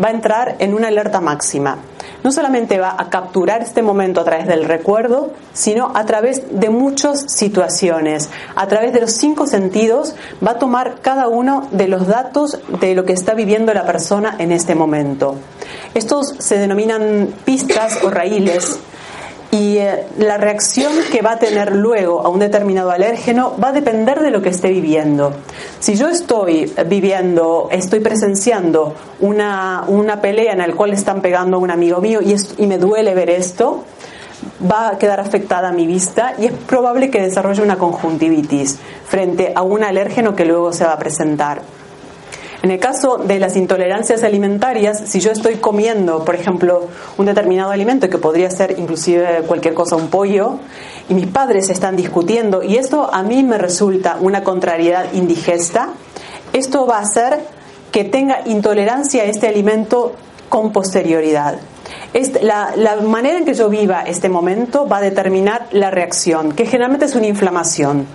va 0.00 0.06
a 0.06 0.12
entrar 0.12 0.54
en 0.60 0.72
una 0.72 0.86
alerta 0.86 1.20
máxima. 1.20 1.78
No 2.22 2.30
solamente 2.30 2.78
va 2.78 2.94
a 2.96 3.10
capturar 3.10 3.60
este 3.60 3.82
momento 3.82 4.20
a 4.20 4.24
través 4.24 4.46
del 4.46 4.64
recuerdo, 4.66 5.32
sino 5.52 5.90
a 5.96 6.06
través 6.06 6.60
de 6.60 6.70
muchas 6.70 7.22
situaciones. 7.32 8.30
A 8.54 8.68
través 8.68 8.92
de 8.92 9.00
los 9.00 9.10
cinco 9.10 9.48
sentidos 9.48 10.14
va 10.46 10.52
a 10.52 10.58
tomar 10.60 11.00
cada 11.02 11.26
uno 11.26 11.66
de 11.72 11.88
los 11.88 12.06
datos 12.06 12.60
de 12.80 12.94
lo 12.94 13.04
que 13.04 13.14
está 13.14 13.34
viviendo 13.34 13.74
la 13.74 13.84
persona 13.84 14.36
en 14.38 14.52
este 14.52 14.76
momento. 14.76 15.34
Estos 15.92 16.36
se 16.38 16.56
denominan 16.58 17.34
pistas 17.44 17.98
o 18.04 18.10
raíles 18.10 18.78
y 19.50 19.78
eh, 19.78 20.06
la 20.18 20.36
reacción 20.36 20.92
que 21.10 21.22
va 21.22 21.32
a 21.32 21.38
tener 21.38 21.74
luego 21.74 22.24
a 22.24 22.28
un 22.28 22.38
determinado 22.38 22.90
alérgeno 22.90 23.54
va 23.62 23.68
a 23.68 23.72
depender 23.72 24.20
de 24.20 24.30
lo 24.30 24.42
que 24.42 24.50
esté 24.50 24.68
viviendo. 24.70 25.32
Si 25.80 25.96
yo 25.96 26.08
estoy 26.08 26.72
viviendo, 26.86 27.68
estoy 27.72 28.00
presenciando 28.00 28.94
una, 29.20 29.84
una 29.88 30.20
pelea 30.20 30.52
en 30.52 30.58
la 30.58 30.72
cual 30.72 30.92
están 30.92 31.20
pegando 31.20 31.56
a 31.56 31.60
un 31.60 31.70
amigo 31.70 32.00
mío 32.00 32.20
y, 32.22 32.36
y 32.58 32.66
me 32.66 32.78
duele 32.78 33.14
ver 33.14 33.30
esto, 33.30 33.84
va 34.70 34.90
a 34.90 34.98
quedar 34.98 35.20
afectada 35.20 35.72
mi 35.72 35.86
vista 35.86 36.34
y 36.38 36.46
es 36.46 36.52
probable 36.52 37.10
que 37.10 37.20
desarrolle 37.20 37.62
una 37.62 37.76
conjuntivitis 37.76 38.78
frente 39.06 39.52
a 39.54 39.62
un 39.62 39.82
alérgeno 39.82 40.36
que 40.36 40.44
luego 40.44 40.72
se 40.72 40.84
va 40.84 40.92
a 40.92 40.98
presentar. 40.98 41.62
En 42.62 42.70
el 42.70 42.78
caso 42.78 43.16
de 43.16 43.38
las 43.38 43.56
intolerancias 43.56 44.22
alimentarias, 44.22 45.02
si 45.06 45.20
yo 45.20 45.32
estoy 45.32 45.56
comiendo, 45.56 46.26
por 46.26 46.34
ejemplo, 46.34 46.88
un 47.16 47.24
determinado 47.24 47.70
alimento 47.70 48.10
que 48.10 48.18
podría 48.18 48.50
ser 48.50 48.78
inclusive 48.78 49.42
cualquier 49.46 49.72
cosa, 49.72 49.96
un 49.96 50.08
pollo, 50.08 50.58
y 51.08 51.14
mis 51.14 51.26
padres 51.26 51.70
están 51.70 51.96
discutiendo 51.96 52.62
y 52.62 52.76
esto 52.76 53.08
a 53.12 53.22
mí 53.22 53.42
me 53.42 53.56
resulta 53.56 54.18
una 54.20 54.44
contrariedad 54.44 55.12
indigesta, 55.14 55.88
esto 56.52 56.86
va 56.86 56.98
a 56.98 57.00
hacer 57.00 57.40
que 57.92 58.04
tenga 58.04 58.42
intolerancia 58.46 59.22
a 59.22 59.26
este 59.26 59.48
alimento 59.48 60.12
con 60.50 60.70
posterioridad. 60.70 61.58
La, 62.42 62.72
la, 62.76 62.96
manera 62.96 63.38
en 63.38 63.44
que 63.44 63.54
yo 63.54 63.68
viva 63.68 64.02
este 64.02 64.28
momento 64.28 64.86
va 64.86 64.98
a 64.98 65.00
determinar 65.00 65.66
la 65.72 65.90
reacción, 65.90 66.52
que 66.52 66.66
generalmente 66.66 67.06
es 67.06 67.14
una 67.14 67.26
inflamación 67.26 68.06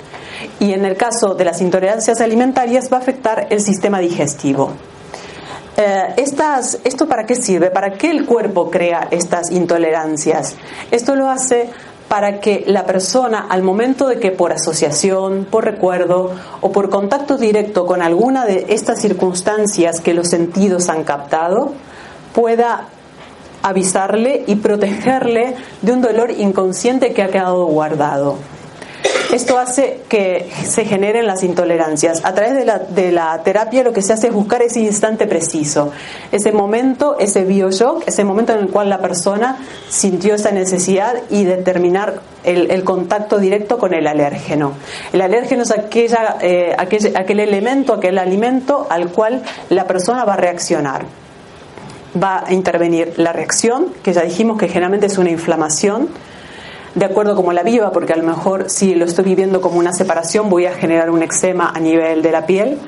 y 0.60 0.74
en 0.74 0.86
el 0.86 0.98
caso 0.98 1.36
de 1.36 1.46
las 1.46 1.62
intolerancias 1.62 2.22
alimentarias 2.22 2.92
va 2.92 2.98
a 2.98 3.00
afectar 3.00 3.48
el 3.50 3.62
sistema 3.62 4.00
digestivo. 4.00 4.72
Eh, 5.78 6.16
¿Esto 6.18 7.08
para 7.08 7.26
qué 7.26 7.36
sirve? 7.36 7.70
¿Para 7.70 7.94
qué 7.94 8.10
el 8.10 8.26
cuerpo 8.26 8.72
crea 8.72 9.08
estas 9.12 9.52
intolerancias? 9.52 10.56
Esto 10.92 11.16
lo 11.16 11.30
hace 11.30 11.70
para 12.08 12.40
que 12.40 12.64
la 12.68 12.86
persona, 12.86 13.48
al 13.50 13.64
momento 13.64 14.08
de 14.08 14.20
que 14.20 14.32
por 14.32 14.54
asociación, 14.54 15.48
por 15.50 15.66
recuerdo 15.66 16.32
o 16.62 16.72
por 16.72 16.90
contacto 16.90 17.38
directo 17.38 17.86
con 17.86 18.02
alguna 18.02 18.46
de 18.46 18.68
estas 18.70 19.02
circunstancias 19.02 20.00
que 20.00 20.14
los 20.14 20.30
sentidos 20.30 20.88
han 20.88 21.04
captado, 21.04 21.74
pueda 22.34 22.88
avisarle 23.64 24.44
y 24.46 24.56
protegerle 24.56 25.56
de 25.82 25.92
un 25.92 26.02
dolor 26.02 26.32
inconsciente 26.32 27.14
que 27.14 27.24
ha 27.24 27.30
quedado 27.30 27.66
guardado. 27.66 28.38
Esto 29.36 29.60
hace 29.60 30.00
que 30.08 30.50
se 30.64 30.86
generen 30.86 31.28
las 31.28 31.44
intolerancias. 31.44 32.24
A 32.24 32.34
través 32.34 32.56
de 32.56 33.12
la, 33.12 33.44
terapia 33.44 33.84
lo 33.84 33.92
que 33.92 34.02
se 34.02 34.14
hace 34.14 34.28
es 34.28 34.34
buscar 34.34 34.62
ese 34.62 34.80
instante 34.80 35.28
preciso, 35.28 35.92
ese 36.32 36.54
momento, 36.54 37.18
ese 37.20 37.44
bioshock, 37.44 38.08
ese 38.08 38.24
momento 38.24 38.54
en 38.54 38.60
el 38.60 38.70
cual 38.70 38.88
la 38.88 39.00
persona 39.00 39.58
sintió 39.90 40.36
esa 40.36 40.52
necesidad 40.52 41.16
y 41.30 41.44
determinar 41.44 42.22
el, 42.46 42.82
contacto 42.86 43.38
directo 43.38 43.78
con 43.78 43.94
el 43.94 44.08
alérgeno. 44.08 44.72
El 45.12 45.20
alérgeno 45.20 45.64
es 45.64 45.72
aquella, 45.72 46.38
eh, 46.40 46.74
aquel, 46.78 47.12
aquel 47.18 47.42
elemento, 47.42 47.92
aquel 47.92 48.20
alimento 48.20 48.88
al 48.90 49.10
cual 49.10 49.44
la 49.68 49.86
persona 49.86 50.24
va 50.24 50.36
a 50.36 50.38
reaccionar 50.38 51.06
va 52.18 52.46
a 52.48 52.54
intervenir 52.54 53.16
la 53.18 53.34
reacción, 53.34 53.88
que 54.02 54.14
ya 54.14 54.22
dijimos 54.22 54.58
que 54.58 54.70
generalmente 54.70 55.08
es 55.08 55.18
una 55.18 55.30
inflamación, 55.30 56.08
de 56.96 57.06
acuerdo 57.06 57.36
como 57.36 57.54
la 57.54 57.64
viva, 57.64 57.92
porque 57.92 58.14
a 58.14 58.16
lo 58.16 58.24
mejor 58.24 58.70
si 58.70 58.96
lo 58.96 59.06
estoy 59.06 59.26
viviendo 59.26 59.62
como 59.62 59.78
una 59.78 59.94
separación 59.94 60.50
voy 60.50 60.66
a 60.66 60.74
generar 60.74 61.10
un 61.10 61.22
eczema 61.22 61.72
a 61.76 61.80
nivel 61.80 62.22
de 62.22 62.32
la 62.32 62.46
piel. 62.46 62.80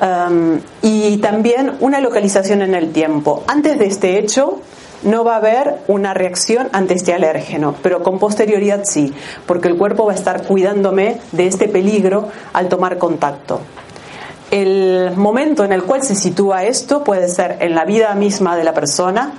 Um, 0.00 0.60
y 0.82 1.18
también 1.18 1.72
una 1.80 2.00
localización 2.00 2.62
en 2.62 2.74
el 2.74 2.90
tiempo. 2.90 3.44
Antes 3.46 3.78
de 3.78 3.86
este 3.86 4.18
hecho 4.18 4.60
no 5.02 5.24
va 5.24 5.34
a 5.34 5.36
haber 5.36 5.76
una 5.88 6.14
reacción 6.14 6.68
ante 6.72 6.94
este 6.94 7.12
alérgeno, 7.12 7.74
pero 7.82 8.02
con 8.02 8.18
posterioridad 8.18 8.82
sí, 8.84 9.12
porque 9.46 9.68
el 9.68 9.76
cuerpo 9.76 10.06
va 10.06 10.12
a 10.12 10.14
estar 10.14 10.42
cuidándome 10.44 11.18
de 11.32 11.46
este 11.46 11.68
peligro 11.68 12.28
al 12.52 12.68
tomar 12.68 12.98
contacto. 12.98 13.60
El 14.50 15.12
momento 15.16 15.64
en 15.64 15.72
el 15.72 15.84
cual 15.84 16.02
se 16.02 16.14
sitúa 16.14 16.64
esto 16.64 17.04
puede 17.04 17.28
ser 17.28 17.58
en 17.60 17.74
la 17.74 17.84
vida 17.84 18.14
misma 18.14 18.56
de 18.56 18.64
la 18.64 18.74
persona, 18.74 19.32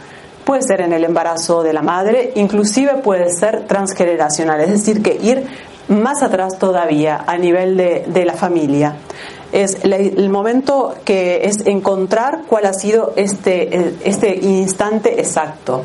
puede 0.44 0.62
ser 0.64 0.82
en 0.82 0.94
el 0.94 1.04
embarazo 1.04 1.64
de 1.64 1.74
la 1.74 1.82
madre, 1.82 2.32
inclusive 2.36 2.96
puede 2.96 3.32
ser 3.32 3.68
transgeneracional, 3.68 4.62
es 4.62 4.70
decir, 4.70 5.02
que 5.02 5.18
ir 5.22 5.46
más 5.88 6.24
atrás 6.24 6.58
todavía 6.58 7.24
a 7.28 7.38
nivel 7.38 7.78
de, 7.78 8.26
la 8.26 8.34
familia. 8.34 8.96
Es 9.52 9.84
el 9.84 10.30
momento 10.30 10.96
que 11.04 11.42
es 11.44 11.66
encontrar 11.66 12.44
cuál 12.48 12.66
ha 12.66 12.74
sido 12.74 13.14
este, 13.18 13.96
este 14.04 14.38
instante 14.38 15.20
exacto. 15.20 15.84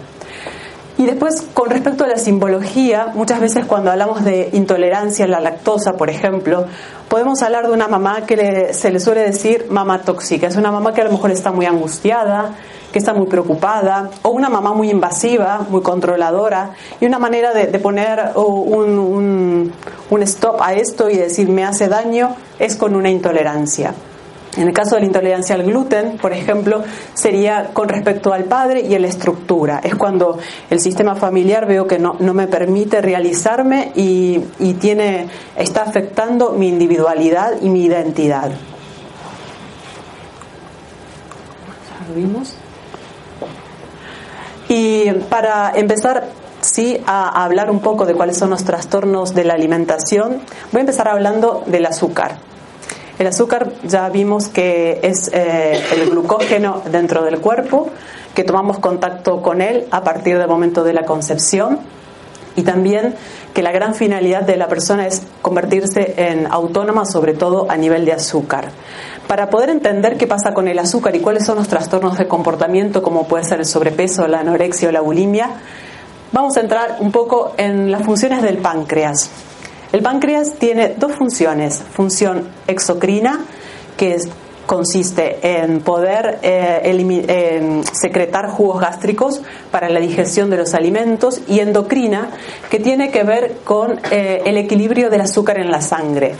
Y 0.98 1.04
después, 1.04 1.42
con 1.52 1.68
respecto 1.68 2.04
a 2.04 2.06
la 2.06 2.16
simbología, 2.16 3.12
muchas 3.14 3.38
veces 3.40 3.66
cuando 3.66 3.90
hablamos 3.90 4.24
de 4.24 4.48
intolerancia 4.54 5.26
a 5.26 5.28
la 5.28 5.40
lactosa, 5.40 5.98
por 5.98 6.08
ejemplo, 6.08 6.64
podemos 7.08 7.42
hablar 7.42 7.66
de 7.66 7.74
una 7.74 7.86
mamá 7.86 8.24
que 8.24 8.72
se 8.72 8.90
le 8.90 8.98
suele 8.98 9.20
decir 9.20 9.66
mamá 9.68 10.02
tóxica. 10.02 10.46
Es 10.46 10.56
una 10.56 10.72
mamá 10.72 10.94
que 10.94 11.02
a 11.02 11.04
lo 11.04 11.10
mejor 11.12 11.30
está 11.32 11.52
muy 11.52 11.66
angustiada, 11.66 12.54
que 12.92 12.98
está 12.98 13.12
muy 13.12 13.26
preocupada, 13.26 14.10
o 14.22 14.30
una 14.30 14.48
mamá 14.48 14.72
muy 14.72 14.90
invasiva, 14.90 15.66
muy 15.68 15.82
controladora, 15.82 16.70
y 17.00 17.06
una 17.06 17.18
manera 17.18 17.52
de, 17.52 17.66
poner 17.78 18.32
un, 18.36 19.72
un 20.10 20.22
stop 20.22 20.60
a 20.60 20.74
esto 20.74 21.10
y 21.10 21.16
decir 21.16 21.48
me 21.48 21.64
hace 21.64 21.88
daño 21.88 22.34
es 22.58 22.76
con 22.76 22.96
una 22.96 23.10
intolerancia. 23.10 23.94
En 24.56 24.68
el 24.68 24.72
caso 24.72 24.94
de 24.94 25.02
la 25.02 25.06
intolerancia 25.06 25.54
al 25.54 25.64
gluten, 25.64 26.16
por 26.16 26.32
ejemplo, 26.32 26.82
sería 27.12 27.70
con 27.74 27.90
respecto 27.90 28.32
al 28.32 28.44
padre 28.44 28.80
y 28.80 28.94
a 28.94 28.98
la 28.98 29.06
estructura. 29.06 29.80
Es 29.84 29.94
cuando 29.94 30.38
el 30.70 30.80
sistema 30.80 31.14
familiar 31.14 31.66
veo 31.66 31.86
que 31.86 31.98
no, 31.98 32.14
me 32.14 32.46
permite 32.46 33.02
realizarme 33.02 33.92
y, 33.94 34.38
tiene, 34.80 35.28
está 35.56 35.82
afectando 35.82 36.52
mi 36.52 36.68
individualidad 36.68 37.60
y 37.60 37.68
mi 37.68 37.84
identidad. 37.84 38.50
Y 44.68 45.10
para 45.28 45.72
empezar 45.74 46.28
sí 46.60 47.00
a 47.06 47.44
hablar 47.44 47.70
un 47.70 47.80
poco 47.80 48.06
de 48.06 48.14
cuáles 48.14 48.36
son 48.36 48.50
los 48.50 48.64
trastornos 48.64 49.34
de 49.34 49.44
la 49.44 49.54
alimentación, 49.54 50.40
voy 50.72 50.78
a 50.78 50.80
empezar 50.80 51.08
hablando 51.08 51.62
del 51.66 51.86
azúcar. 51.86 52.38
El 53.18 53.26
azúcar 53.26 53.72
ya 53.84 54.08
vimos 54.10 54.48
que 54.48 55.00
es 55.02 55.30
eh, 55.32 55.80
el 55.94 56.10
glucógeno 56.10 56.82
dentro 56.90 57.24
del 57.24 57.38
cuerpo, 57.38 57.88
que 58.34 58.44
tomamos 58.44 58.78
contacto 58.78 59.40
con 59.40 59.62
él 59.62 59.86
a 59.90 60.04
partir 60.04 60.38
del 60.38 60.48
momento 60.48 60.84
de 60.84 60.92
la 60.92 61.06
concepción 61.06 61.78
y 62.56 62.62
también 62.62 63.14
que 63.54 63.62
la 63.62 63.72
gran 63.72 63.94
finalidad 63.94 64.42
de 64.42 64.56
la 64.56 64.68
persona 64.68 65.06
es 65.06 65.22
convertirse 65.40 66.14
en 66.16 66.46
autónoma, 66.50 67.06
sobre 67.06 67.32
todo 67.32 67.66
a 67.70 67.76
nivel 67.76 68.04
de 68.04 68.12
azúcar. 68.12 68.68
Para 69.26 69.50
poder 69.50 69.70
entender 69.70 70.16
qué 70.16 70.28
pasa 70.28 70.54
con 70.54 70.68
el 70.68 70.78
azúcar 70.78 71.16
y 71.16 71.20
cuáles 71.20 71.44
son 71.44 71.56
los 71.56 71.66
trastornos 71.66 72.16
de 72.16 72.28
comportamiento, 72.28 73.02
como 73.02 73.26
puede 73.26 73.42
ser 73.42 73.58
el 73.58 73.66
sobrepeso, 73.66 74.28
la 74.28 74.40
anorexia 74.40 74.88
o 74.88 74.92
la 74.92 75.00
bulimia, 75.00 75.50
vamos 76.30 76.56
a 76.56 76.60
entrar 76.60 76.98
un 77.00 77.10
poco 77.10 77.52
en 77.56 77.90
las 77.90 78.04
funciones 78.04 78.42
del 78.42 78.58
páncreas. 78.58 79.30
El 79.92 80.02
páncreas 80.02 80.54
tiene 80.54 80.94
dos 80.96 81.12
funciones, 81.12 81.82
función 81.92 82.48
exocrina, 82.68 83.44
que 83.96 84.16
consiste 84.66 85.38
en 85.42 85.80
poder 85.80 86.38
eh, 86.42 87.82
secretar 87.92 88.48
jugos 88.50 88.80
gástricos 88.80 89.40
para 89.70 89.88
la 89.88 90.00
digestión 90.00 90.50
de 90.50 90.58
los 90.58 90.74
alimentos, 90.74 91.40
y 91.48 91.60
endocrina, 91.60 92.30
que 92.70 92.78
tiene 92.78 93.10
que 93.10 93.24
ver 93.24 93.56
con 93.64 93.98
eh, 94.10 94.42
el 94.44 94.56
equilibrio 94.56 95.10
del 95.10 95.22
azúcar 95.22 95.58
en 95.58 95.70
la 95.70 95.80
sangre. 95.80 96.34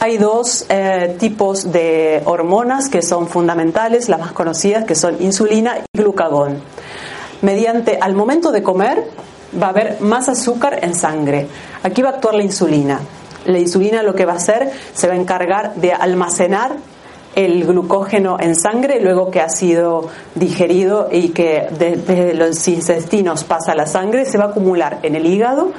Hay 0.00 0.16
dos 0.16 0.64
eh, 0.68 1.16
tipos 1.18 1.72
de 1.72 2.22
hormonas 2.24 2.88
que 2.88 3.02
son 3.02 3.26
fundamentales, 3.26 4.08
las 4.08 4.20
más 4.20 4.30
conocidas, 4.30 4.84
que 4.84 4.94
son 4.94 5.20
insulina 5.20 5.78
y 5.78 5.98
glucagón. 5.98 6.60
Mediante, 7.42 7.98
al 8.00 8.14
momento 8.14 8.52
de 8.52 8.62
comer, 8.62 9.02
va 9.60 9.66
a 9.66 9.70
haber 9.70 10.00
más 10.00 10.28
azúcar 10.28 10.78
en 10.84 10.94
sangre. 10.94 11.48
Aquí 11.82 12.02
va 12.02 12.10
a 12.10 12.12
actuar 12.12 12.34
la 12.34 12.44
insulina. 12.44 13.00
La 13.46 13.58
insulina 13.58 14.04
lo 14.04 14.14
que 14.14 14.24
va 14.24 14.34
a 14.34 14.36
hacer, 14.36 14.70
se 14.94 15.08
va 15.08 15.14
a 15.14 15.16
encargar 15.16 15.74
de 15.74 15.92
almacenar 15.92 16.76
el 17.34 17.64
glucógeno 17.64 18.36
en 18.38 18.54
sangre 18.54 19.00
luego 19.00 19.32
que 19.32 19.40
ha 19.40 19.48
sido 19.48 20.08
digerido 20.36 21.08
y 21.10 21.30
que 21.30 21.66
desde 21.76 22.34
los 22.34 22.68
intestinos 22.68 23.42
pasa 23.42 23.72
a 23.72 23.74
la 23.74 23.86
sangre, 23.86 24.26
se 24.26 24.38
va 24.38 24.44
a 24.44 24.48
acumular 24.48 25.00
en 25.02 25.16
el 25.16 25.26
hígado 25.26 25.72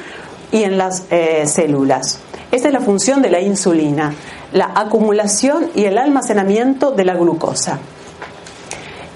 y 0.52 0.64
en 0.64 0.78
las 0.78 1.06
eh, 1.10 1.46
células. 1.48 2.20
Esta 2.52 2.68
es 2.68 2.74
la 2.74 2.82
función 2.82 3.22
de 3.22 3.30
la 3.30 3.40
insulina, 3.40 4.14
la 4.54 4.72
acumulación 4.76 5.70
y 5.76 5.86
el 5.86 5.98
almacenamiento 5.98 6.92
de 6.92 7.06
la 7.06 7.14
glucosa. 7.14 7.80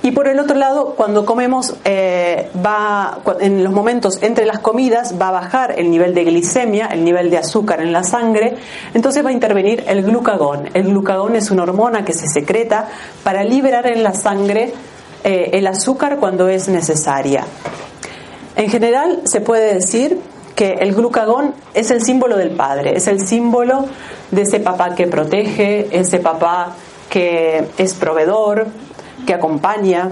Y 0.04 0.12
por 0.12 0.28
el 0.28 0.38
otro 0.40 0.58
lado, 0.58 0.96
cuando 0.98 1.25
comemos, 1.25 1.75
eh, 1.86 2.50
va, 2.63 3.20
en 3.40 3.63
los 3.63 3.72
momentos 3.72 4.22
entre 4.22 4.46
las 4.46 4.60
comidas 4.60 5.16
va 5.20 5.30
a 5.30 5.32
bajar 5.32 5.80
el 5.80 5.90
nivel 5.90 6.13
de 6.13 6.25
glicemia, 6.25 6.88
el 6.88 7.06
nivel 7.06 7.30
de 7.30 7.38
azúcar 7.38 7.82
en 7.82 7.94
la 7.94 8.04
sangre, 8.04 8.58
entonces 8.94 9.24
va 9.25 9.30
a 9.30 9.32
intervenir 9.32 9.86
el 9.88 10.04
glucagón. 10.04 10.70
El 10.74 10.90
glucagón 10.90 11.38
es 11.38 11.52
una 11.52 11.63
hormona 11.63 12.04
que 12.04 12.12
se 12.12 12.28
secreta 12.28 12.90
para 13.24 13.46
liberar 13.46 13.88
en 13.88 14.04
la 14.04 14.13
sangre 14.13 14.74
eh, 15.24 15.52
el 15.54 15.66
azúcar 15.68 16.18
cuando 16.18 16.50
es 16.50 16.68
necesaria. 16.68 17.46
En 18.58 18.70
general, 18.70 19.22
se 19.24 19.40
puede 19.40 19.74
decir 19.74 20.20
que 20.55 20.74
el 20.74 20.93
glucagón 20.93 21.53
es 21.74 21.91
el 21.91 22.03
símbolo 22.03 22.38
del 22.38 22.51
padre, 22.51 22.95
es 22.95 23.07
el 23.07 23.25
símbolo 23.25 23.86
de 24.31 24.41
ese 24.43 24.60
papá 24.60 24.95
que 24.95 25.07
protege, 25.07 25.88
ese 25.98 26.19
papá 26.19 26.74
que 27.10 27.67
es 27.77 27.93
proveedor, 27.93 28.67
que 29.25 29.33
acompaña. 29.33 30.10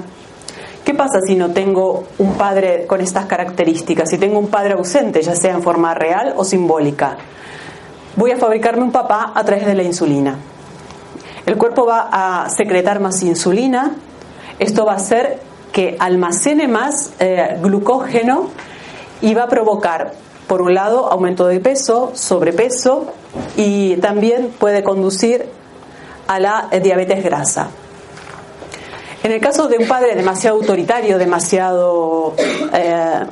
¿Qué 0.84 0.94
pasa 0.94 1.22
si 1.26 1.36
no 1.36 1.52
tengo 1.52 2.06
un 2.18 2.34
padre 2.34 2.86
con 2.88 3.02
estas 3.02 3.26
características? 3.26 4.10
Si 4.10 4.18
tengo 4.18 4.40
un 4.40 4.48
padre 4.48 4.74
ausente, 4.74 5.22
ya 5.22 5.36
sea 5.36 5.54
en 5.54 5.62
forma 5.62 5.94
real 5.94 6.34
o 6.36 6.44
simbólica. 6.44 7.18
Voy 8.16 8.32
a 8.32 8.38
fabricarme 8.38 8.84
un 8.84 8.92
papá 8.92 9.32
a 9.36 9.44
través 9.44 9.66
de 9.66 9.76
la 9.76 9.84
insulina. 9.84 10.38
El 11.46 11.58
cuerpo 11.58 11.86
va 11.86 12.10
a 12.12 12.50
secretar 12.50 13.00
más 13.00 13.22
insulina. 13.24 13.96
Esto 14.60 14.86
va 14.86 14.94
a 14.94 14.98
hacer 14.98 15.40
que 15.72 15.96
almacene 16.00 16.68
más 16.68 17.14
eh, 17.20 17.58
glucógeno 17.62 18.50
y 19.22 19.34
va 19.34 19.44
a 19.44 19.48
provocar, 19.48 20.14
por 20.52 20.62
un 20.62 20.74
lado, 20.74 21.10
aumento 21.10 21.48
de 21.48 21.62
peso, 21.62 22.12
sobrepeso 22.14 23.14
y 23.56 23.96
también 24.02 24.50
puede 24.60 24.84
conducir 24.84 25.46
a 26.28 26.42
la 26.42 26.68
eh, 26.72 26.82
diabetes 26.82 27.24
grasa. 27.24 27.70
En 29.24 29.32
el 29.32 29.40
caso 29.40 29.70
de 29.70 29.78
un 29.78 29.88
padre 29.88 30.14
demasiado 30.14 30.58
autoritario, 30.58 31.18
demasiado 31.18 32.34
eh, 32.74 33.28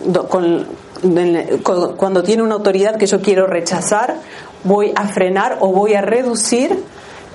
cuando 1.98 2.24
tiene 2.24 2.42
una 2.42 2.56
autoridad 2.56 2.96
que 2.96 3.06
yo 3.06 3.22
quiero 3.22 3.48
rechazar, 3.48 4.16
voy 4.64 4.94
a 4.96 5.06
frenar 5.06 5.58
o 5.60 5.74
voy 5.74 5.96
a 5.96 6.02
reducir 6.02 6.86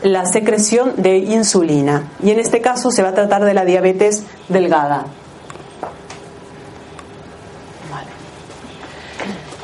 la 0.03 0.25
secreción 0.25 0.95
de 0.97 1.19
insulina. 1.19 2.09
Y 2.23 2.31
en 2.31 2.39
este 2.39 2.63
caso 2.63 2.91
se 2.91 3.03
va 3.03 3.11
a 3.11 3.15
tratar 3.15 3.45
de 3.45 3.53
la 3.53 3.67
diabetes 3.67 4.25
delgada. 4.49 5.05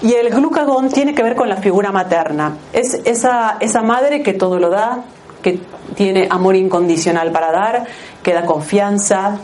Y 0.02 0.14
el 0.14 0.30
glucagón 0.30 0.88
tiene 0.88 1.14
que 1.14 1.22
ver 1.22 1.36
con 1.36 1.48
la 1.48 1.56
figura 1.56 1.92
materna. 1.92 2.56
Es 2.72 2.94
esa, 3.04 3.56
esa 3.60 3.82
madre 3.82 4.22
que 4.22 4.32
todo 4.32 4.58
lo 4.58 4.70
da, 4.70 5.04
que 5.42 5.60
tiene 5.94 6.26
amor 6.30 6.56
incondicional 6.56 7.32
para 7.32 7.52
dar, 7.52 7.84
que 8.22 8.32
da 8.32 8.46
confianza, 8.46 9.38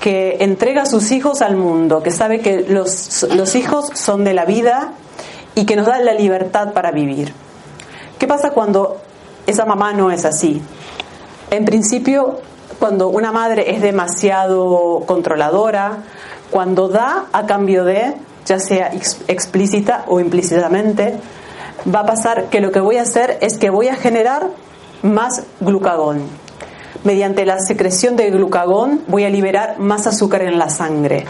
que 0.00 0.38
entrega 0.40 0.82
a 0.82 0.86
sus 0.86 1.12
hijos 1.12 1.42
al 1.42 1.56
mundo, 1.56 2.02
que 2.02 2.10
sabe 2.10 2.40
que 2.40 2.66
los, 2.68 3.24
los 3.34 3.54
hijos 3.54 3.90
son 3.94 4.24
de 4.24 4.34
la 4.34 4.44
vida 4.44 4.92
y 5.54 5.64
que 5.64 5.76
nos 5.76 5.86
da 5.86 5.98
la 6.00 6.14
libertad 6.14 6.72
para 6.72 6.90
vivir. 6.90 7.32
¿Qué 8.18 8.26
pasa 8.26 8.50
cuando 8.50 9.00
esa 9.46 9.64
mamá 9.64 9.92
no 9.92 10.10
es 10.10 10.24
así? 10.24 10.60
En 11.50 11.64
principio, 11.64 12.40
cuando 12.78 13.08
una 13.08 13.32
madre 13.32 13.74
es 13.74 13.80
demasiado 13.80 15.04
controladora, 15.06 15.98
cuando 16.50 16.88
da 16.88 17.26
a 17.32 17.46
cambio 17.46 17.84
de, 17.84 18.14
ya 18.46 18.58
sea 18.58 18.90
explícita 19.28 20.04
o 20.08 20.20
implícitamente, 20.20 21.14
va 21.92 22.00
a 22.00 22.06
pasar 22.06 22.44
que 22.46 22.60
lo 22.60 22.70
que 22.72 22.80
voy 22.80 22.96
a 22.96 23.02
hacer 23.02 23.38
es 23.40 23.58
que 23.58 23.70
voy 23.70 23.88
a 23.88 23.96
generar 23.96 24.48
más 25.02 25.42
glucagón. 25.60 26.22
Mediante 27.04 27.44
la 27.44 27.58
secreción 27.58 28.16
de 28.16 28.30
glucagón 28.30 29.02
voy 29.08 29.24
a 29.24 29.30
liberar 29.30 29.78
más 29.78 30.06
azúcar 30.06 30.42
en 30.42 30.58
la 30.58 30.70
sangre. 30.70 31.26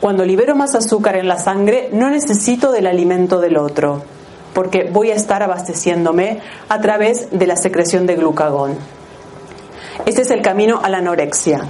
Cuando 0.00 0.24
libero 0.24 0.54
más 0.54 0.74
azúcar 0.74 1.16
en 1.16 1.28
la 1.28 1.38
sangre 1.38 1.90
no 1.92 2.10
necesito 2.10 2.72
del 2.72 2.86
alimento 2.86 3.40
del 3.40 3.56
otro, 3.56 4.02
porque 4.54 4.88
voy 4.90 5.10
a 5.10 5.14
estar 5.14 5.42
abasteciéndome 5.42 6.40
a 6.68 6.80
través 6.80 7.28
de 7.30 7.46
la 7.46 7.56
secreción 7.56 8.06
de 8.06 8.16
glucagón. 8.16 8.76
Este 10.06 10.22
es 10.22 10.30
el 10.30 10.42
camino 10.42 10.80
a 10.82 10.88
la 10.88 10.98
anorexia. 10.98 11.62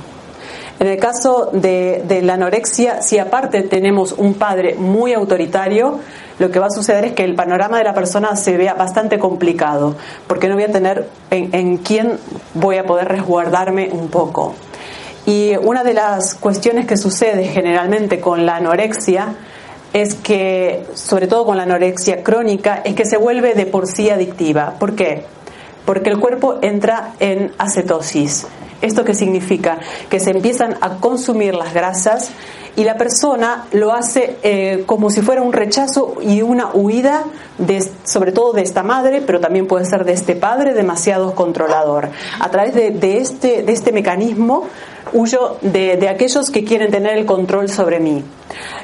En 0.78 0.88
el 0.88 0.98
caso 0.98 1.50
de, 1.52 2.20
la 2.22 2.34
anorexia, 2.34 3.00
si 3.00 3.18
aparte 3.18 3.62
tenemos 3.62 4.12
un 4.12 4.34
padre 4.34 4.74
muy 4.74 5.14
autoritario, 5.14 6.00
lo 6.38 6.50
que 6.50 6.58
va 6.58 6.66
a 6.66 6.70
suceder 6.70 7.06
es 7.06 7.12
que 7.12 7.24
el 7.24 7.34
panorama 7.34 7.78
de 7.78 7.84
la 7.84 7.94
persona 7.94 8.36
se 8.36 8.58
vea 8.58 8.74
bastante 8.74 9.18
complicado, 9.18 9.96
porque 10.26 10.48
no 10.48 10.54
voy 10.54 10.64
a 10.64 10.72
tener 10.72 11.08
en, 11.30 11.54
en 11.54 11.78
quién 11.78 12.18
voy 12.52 12.76
a 12.76 12.84
poder 12.84 13.08
resguardarme 13.08 13.88
un 13.90 14.08
poco. 14.08 14.54
Y 15.24 15.56
una 15.56 15.82
de 15.82 15.94
las 15.94 16.34
cuestiones 16.34 16.86
que 16.86 16.98
sucede 16.98 17.44
generalmente 17.44 18.20
con 18.20 18.44
la 18.44 18.56
anorexia 18.56 19.34
es 19.92 20.14
que, 20.14 20.84
sobre 20.94 21.26
todo 21.26 21.46
con 21.46 21.56
la 21.56 21.62
anorexia 21.62 22.22
crónica, 22.22 22.82
es 22.84 22.94
que 22.94 23.06
se 23.06 23.16
vuelve 23.16 23.54
de 23.54 23.64
por 23.64 23.86
sí 23.86 24.10
adictiva. 24.10 24.74
¿Por 24.78 24.94
qué? 24.94 25.24
Porque 25.86 26.10
el 26.10 26.20
cuerpo 26.20 26.58
entra 26.60 27.14
en 27.18 27.52
acetosis. 27.56 28.46
¿Esto 28.82 29.04
qué 29.04 29.14
significa? 29.14 29.78
Que 30.10 30.20
se 30.20 30.30
empiezan 30.30 30.76
a 30.80 30.96
consumir 30.96 31.54
las 31.54 31.72
grasas 31.72 32.30
y 32.76 32.84
la 32.84 32.96
persona 32.96 33.66
lo 33.72 33.92
hace 33.92 34.36
eh, 34.42 34.84
como 34.84 35.10
si 35.10 35.22
fuera 35.22 35.40
un 35.40 35.54
rechazo 35.54 36.16
y 36.20 36.42
una 36.42 36.70
huida, 36.74 37.24
de, 37.58 37.82
sobre 38.04 38.32
todo 38.32 38.52
de 38.52 38.62
esta 38.62 38.82
madre, 38.82 39.22
pero 39.22 39.40
también 39.40 39.66
puede 39.66 39.86
ser 39.86 40.04
de 40.04 40.12
este 40.12 40.36
padre 40.36 40.74
demasiado 40.74 41.34
controlador. 41.34 42.10
A 42.38 42.50
través 42.50 42.74
de, 42.74 43.16
este, 43.16 43.62
de 43.62 43.72
este 43.72 43.92
mecanismo 43.92 44.68
huyo 45.16 45.57
de, 45.62 46.09
aquellos 46.09 46.50
que 46.50 46.62
quieren 46.62 46.90
tener 46.90 47.16
el 47.16 47.24
control 47.24 47.70
sobre 47.70 48.00
mí. 48.00 48.22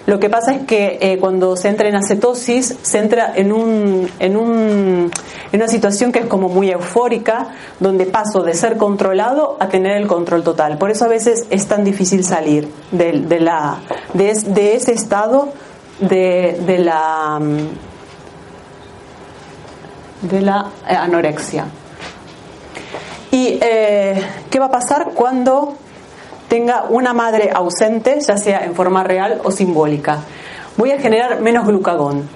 Lo 0.07 0.19
que 0.19 0.31
pasa 0.31 0.53
es 0.53 0.67
que 0.67 0.99
eh, 1.01 1.19
cuando 1.19 1.57
se 1.57 1.69
entra 1.69 1.89
en 1.89 1.95
acetosis, 1.95 2.75
se 2.81 2.99
entra 2.99 3.33
en, 3.37 3.53
un, 3.53 4.11
en, 4.19 4.37
un, 4.37 5.11
en 5.53 5.61
una 5.61 5.69
situación 5.69 6.11
que 6.11 6.21
es 6.21 6.27
como 6.27 6.49
muy 6.49 6.71
eufórica, 6.71 7.49
donde 7.79 8.07
paso 8.07 8.43
de 8.43 8.55
ser 8.55 8.79
controlado 8.79 9.57
a 9.61 9.69
tener 9.69 9.97
el 9.99 10.07
control 10.07 10.43
total. 10.43 10.79
Por 10.79 10.91
eso 10.91 11.05
a 11.05 11.09
veces 11.09 11.47
es 11.51 11.67
tan 11.67 11.85
difícil 11.85 12.25
salir 12.25 12.69
de, 12.91 13.13
la, 13.39 13.79
de, 14.15 14.75
ese 14.75 14.93
estado 14.93 15.51
de, 16.01 16.79
la, 16.79 17.39
de 20.23 20.41
la 20.41 20.71
anorexia. 20.87 21.67
¿Y 23.31 23.59
eh, 23.63 24.23
qué 24.51 24.59
va 24.59 24.67
a 24.67 24.71
pasar 24.71 25.13
cuando 25.15 25.77
tenga 26.53 26.85
una 26.91 27.15
madre 27.15 27.51
ausente, 27.51 28.21
ya 28.21 28.37
sea 28.37 28.67
en 28.67 28.75
forma 28.75 29.03
real 29.03 29.41
o 29.43 29.51
simbólica. 29.51 30.19
Voy 30.77 30.91
a 30.91 30.99
generar 30.99 31.41
menos 31.41 31.67
glucagón. 31.67 32.29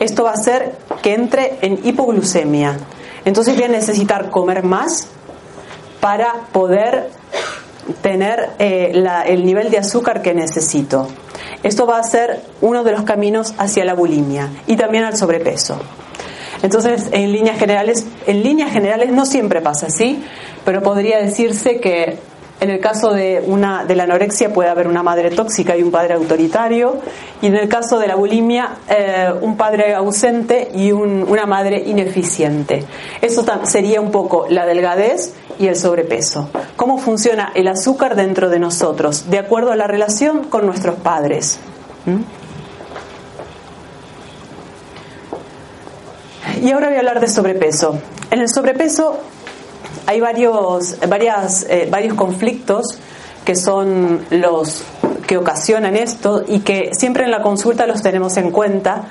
Esto 0.00 0.24
va 0.24 0.30
a 0.30 0.32
hacer 0.32 0.76
que 1.00 1.14
entre 1.14 1.58
en 1.62 1.78
hipoglucemia. 1.84 2.76
Entonces 3.24 3.54
voy 3.54 3.66
a 3.66 3.68
necesitar 3.68 4.30
comer 4.30 4.64
más 4.64 5.06
para 6.00 6.32
poder 6.50 7.10
tener 8.02 8.50
eh, 8.58 8.90
el 9.26 9.46
nivel 9.46 9.70
de 9.70 9.78
azúcar 9.78 10.20
que 10.20 10.34
necesito. 10.34 11.06
Esto 11.62 11.86
va 11.86 12.00
a 12.00 12.02
ser 12.02 12.42
uno 12.62 12.82
de 12.82 12.90
los 12.90 13.04
caminos 13.04 13.54
hacia 13.58 13.84
la 13.84 13.94
bulimia 13.94 14.48
y 14.66 14.74
también 14.74 15.04
al 15.04 15.16
sobrepeso. 15.16 15.78
Entonces, 16.64 17.10
en 17.12 17.30
líneas 17.30 17.60
generales, 17.60 18.06
en 18.26 18.42
líneas 18.42 18.72
generales 18.72 19.12
no 19.12 19.24
siempre 19.24 19.60
pasa 19.60 19.86
así, 19.86 20.24
pero 20.64 20.82
podría 20.82 21.18
decirse 21.18 21.78
que 21.78 22.18
en 22.64 22.70
el 22.70 22.80
caso 22.80 23.12
de, 23.12 23.44
una, 23.46 23.84
de 23.84 23.94
la 23.94 24.04
anorexia 24.04 24.52
puede 24.52 24.70
haber 24.70 24.88
una 24.88 25.02
madre 25.02 25.30
tóxica 25.30 25.76
y 25.76 25.82
un 25.82 25.90
padre 25.90 26.14
autoritario, 26.14 26.96
y 27.42 27.46
en 27.46 27.56
el 27.56 27.68
caso 27.68 27.98
de 27.98 28.06
la 28.06 28.14
bulimia 28.14 28.76
eh, 28.88 29.32
un 29.42 29.56
padre 29.58 29.94
ausente 29.94 30.70
y 30.74 30.90
una 30.90 31.44
madre 31.44 31.82
ineficiente. 31.84 32.84
Eso 33.20 33.44
sería 33.64 34.00
un 34.00 34.10
poco 34.10 34.46
la 34.48 34.64
delgadez 34.64 35.34
y 35.58 35.66
el 35.66 35.76
sobrepeso. 35.76 36.48
¿Cómo 36.76 36.96
funciona 36.96 37.52
el 37.54 37.68
azúcar 37.68 38.16
dentro 38.16 38.48
de 38.48 38.58
nosotros? 38.58 39.28
De 39.28 39.38
acuerdo 39.38 39.70
a 39.70 39.76
la 39.76 39.86
relación 39.86 40.44
con 40.44 40.64
nuestros 40.64 40.96
padres. 40.96 41.58
¿Mm? 42.06 42.22
Y 46.64 46.72
ahora 46.72 46.86
voy 46.86 46.96
a 46.96 47.00
hablar 47.00 47.20
de 47.20 47.28
sobrepeso. 47.28 47.98
En 48.30 48.40
el 48.40 48.48
sobrepeso 48.48 49.20
hay 50.06 50.20
varios, 50.20 50.96
varias, 51.08 51.66
eh, 51.68 51.88
varios 51.90 52.14
conflictos 52.14 52.98
que 53.44 53.56
son 53.56 54.24
los 54.30 54.84
que 55.26 55.36
ocasionan 55.36 55.96
esto 55.96 56.44
y 56.46 56.60
que 56.60 56.90
siempre 56.92 57.24
en 57.24 57.30
la 57.30 57.42
consulta 57.42 57.86
los 57.86 58.02
tenemos 58.02 58.36
en 58.36 58.50
cuenta. 58.50 59.10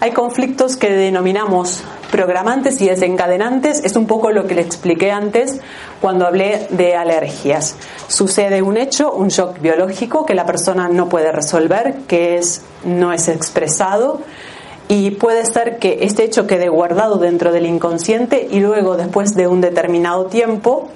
Hay 0.00 0.12
conflictos 0.12 0.76
que 0.76 0.90
denominamos 0.90 1.82
programantes 2.10 2.80
y 2.80 2.88
desencadenantes, 2.88 3.84
es 3.84 3.96
un 3.96 4.06
poco 4.06 4.30
lo 4.30 4.46
que 4.46 4.54
le 4.54 4.62
expliqué 4.62 5.10
antes 5.10 5.60
cuando 6.00 6.26
hablé 6.26 6.68
de 6.70 6.94
alergias. 6.94 7.74
Sucede 8.06 8.62
un 8.62 8.76
hecho, 8.76 9.12
un 9.12 9.28
shock 9.28 9.60
biológico 9.60 10.24
que 10.24 10.34
la 10.34 10.46
persona 10.46 10.88
no 10.88 11.08
puede 11.08 11.32
resolver, 11.32 11.94
que 12.06 12.38
es, 12.38 12.62
no 12.84 13.12
es 13.12 13.28
expresado 13.28 14.20
y 14.88 15.10
puede 15.12 15.44
ser 15.44 15.78
que 15.78 15.98
este 16.02 16.24
hecho 16.24 16.46
quede 16.46 16.68
guardado 16.68 17.18
dentro 17.18 17.52
del 17.52 17.66
inconsciente 17.66 18.48
y 18.50 18.60
luego 18.60 18.96
después 18.96 19.34
de 19.34 19.46
un 19.46 19.60
determinado 19.60 20.26
tiempo, 20.26 20.88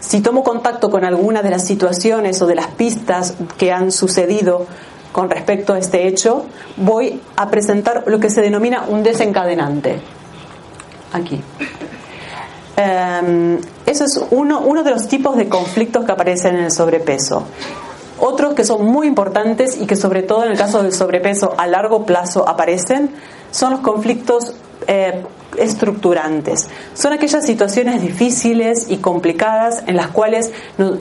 si 0.00 0.20
tomo 0.20 0.44
contacto 0.44 0.90
con 0.90 1.04
alguna 1.04 1.42
de 1.42 1.50
las 1.50 1.66
situaciones 1.66 2.40
o 2.42 2.46
de 2.46 2.54
las 2.54 2.68
pistas 2.68 3.34
que 3.56 3.72
han 3.72 3.90
sucedido 3.90 4.66
con 5.12 5.30
respecto 5.30 5.72
a 5.72 5.78
este 5.78 6.06
hecho, 6.06 6.44
voy 6.76 7.20
a 7.36 7.48
presentar 7.48 8.04
lo 8.06 8.20
que 8.20 8.28
se 8.28 8.42
denomina 8.42 8.84
un 8.86 9.02
desencadenante. 9.02 9.98
Aquí. 11.12 11.40
Em, 12.76 13.58
eso 13.86 14.04
es 14.04 14.20
uno, 14.30 14.60
uno 14.60 14.84
de 14.84 14.90
los 14.90 15.08
tipos 15.08 15.36
de 15.36 15.48
conflictos 15.48 16.04
que 16.04 16.12
aparecen 16.12 16.54
en 16.56 16.64
el 16.64 16.70
sobrepeso. 16.70 17.44
Otros 18.20 18.54
que 18.54 18.64
son 18.64 18.84
muy 18.84 19.06
importantes 19.06 19.80
y 19.80 19.86
que 19.86 19.96
sobre 19.96 20.22
todo 20.22 20.44
en 20.44 20.50
el 20.50 20.58
caso 20.58 20.82
del 20.82 20.92
sobrepeso 20.92 21.54
a 21.56 21.66
largo 21.66 22.04
plazo 22.04 22.48
aparecen 22.48 23.10
son 23.50 23.72
los 23.72 23.80
conflictos 23.80 24.54
eh, 24.86 25.22
estructurantes. 25.56 26.68
Son 26.94 27.12
aquellas 27.12 27.44
situaciones 27.44 28.02
difíciles 28.02 28.86
y 28.88 28.98
complicadas 28.98 29.82
en 29.86 29.96
las 29.96 30.08
cuales 30.08 30.52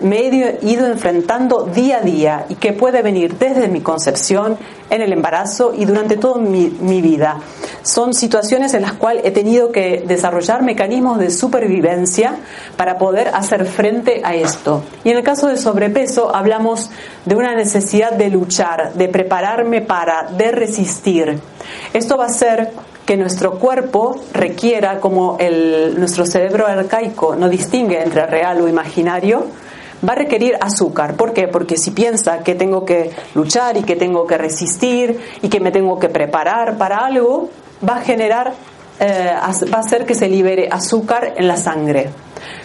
me 0.02 0.20
he 0.20 0.60
ido 0.62 0.88
enfrentando 0.88 1.64
día 1.64 1.98
a 1.98 2.02
día 2.02 2.46
y 2.50 2.56
que 2.56 2.74
puede 2.74 3.02
venir 3.02 3.38
desde 3.38 3.68
mi 3.68 3.82
concepción, 3.82 4.58
en 4.90 5.02
el 5.02 5.12
embarazo 5.12 5.74
y 5.76 5.86
durante 5.86 6.18
toda 6.18 6.40
mi, 6.40 6.70
vida. 7.02 7.40
Son 7.84 8.14
situaciones 8.14 8.74
en 8.74 8.82
las 8.82 8.94
cuales 8.94 9.24
he 9.26 9.32
tenido 9.32 9.72
que 9.72 10.04
desarrollar 10.08 10.64
mecanismos 10.64 11.20
de 11.20 11.30
supervivencia 11.30 12.36
para 12.76 12.98
poder 12.98 13.30
hacer 13.30 13.66
frente 13.66 14.22
a 14.24 14.36
esto. 14.36 14.84
Y 15.04 15.10
en 15.10 15.18
el 15.18 15.24
caso 15.24 15.48
del 15.48 15.58
sobrepeso 15.58 16.34
hablamos 16.34 16.90
de 17.26 17.36
una 17.36 17.56
necesidad 17.56 18.14
de 18.14 18.30
luchar, 18.30 18.94
de 18.94 19.10
prepararme 19.10 19.82
para, 19.82 20.24
de 20.24 20.52
resistir. 20.52 21.40
Esto 21.94 22.18
va 22.18 22.26
a 22.26 22.30
ser 22.30 22.72
que 23.08 23.16
nuestro 23.16 23.54
cuerpo 23.54 24.20
requiera, 24.34 25.00
como 25.00 25.38
el, 25.40 25.98
nuestro 25.98 26.26
cerebro 26.26 26.68
arcaico 26.68 27.38
no 27.38 27.48
distingue 27.48 28.04
entre 28.04 28.28
real 28.28 28.60
o 28.60 28.68
imaginario, 28.68 29.48
va 30.08 30.12
a 30.12 30.16
requerir 30.18 30.58
azúcar. 30.60 31.16
¿Por 31.16 31.32
qué? 31.32 31.48
Porque 31.48 31.78
si 31.78 31.92
piensa 31.92 32.40
que 32.40 32.54
tengo 32.54 32.84
que 32.84 33.12
luchar 33.34 33.78
y 33.78 33.84
que 33.84 33.96
tengo 33.96 34.28
que 34.28 34.38
resistir 34.38 35.22
y 35.42 35.48
que 35.48 35.62
me 35.62 35.72
tengo 35.72 35.98
que 35.98 36.10
preparar 36.10 36.78
para 36.78 36.98
algo, 36.98 37.50
va 37.88 37.96
a 37.96 38.02
generar, 38.02 38.54
eh, 39.00 39.32
va 39.74 39.78
a 39.78 39.82
hacer 39.82 40.06
que 40.06 40.14
se 40.14 40.28
libere 40.28 40.68
azúcar 40.70 41.34
en 41.38 41.48
la 41.48 41.56
sangre. 41.56 42.10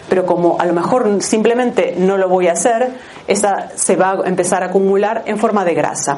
Pero 0.09 0.25
como 0.25 0.59
a 0.59 0.65
lo 0.65 0.73
mejor 0.73 1.21
simplemente 1.21 1.95
no 1.97 2.17
lo 2.17 2.27
voy 2.27 2.49
a 2.49 2.51
hacer, 2.51 2.91
esa 3.29 3.69
se 3.75 3.95
va 3.95 4.11
a 4.11 4.27
empezar 4.27 4.61
a 4.61 4.65
acumular 4.65 5.23
en 5.25 5.37
forma 5.37 5.63
de 5.63 5.73
grasa. 5.73 6.17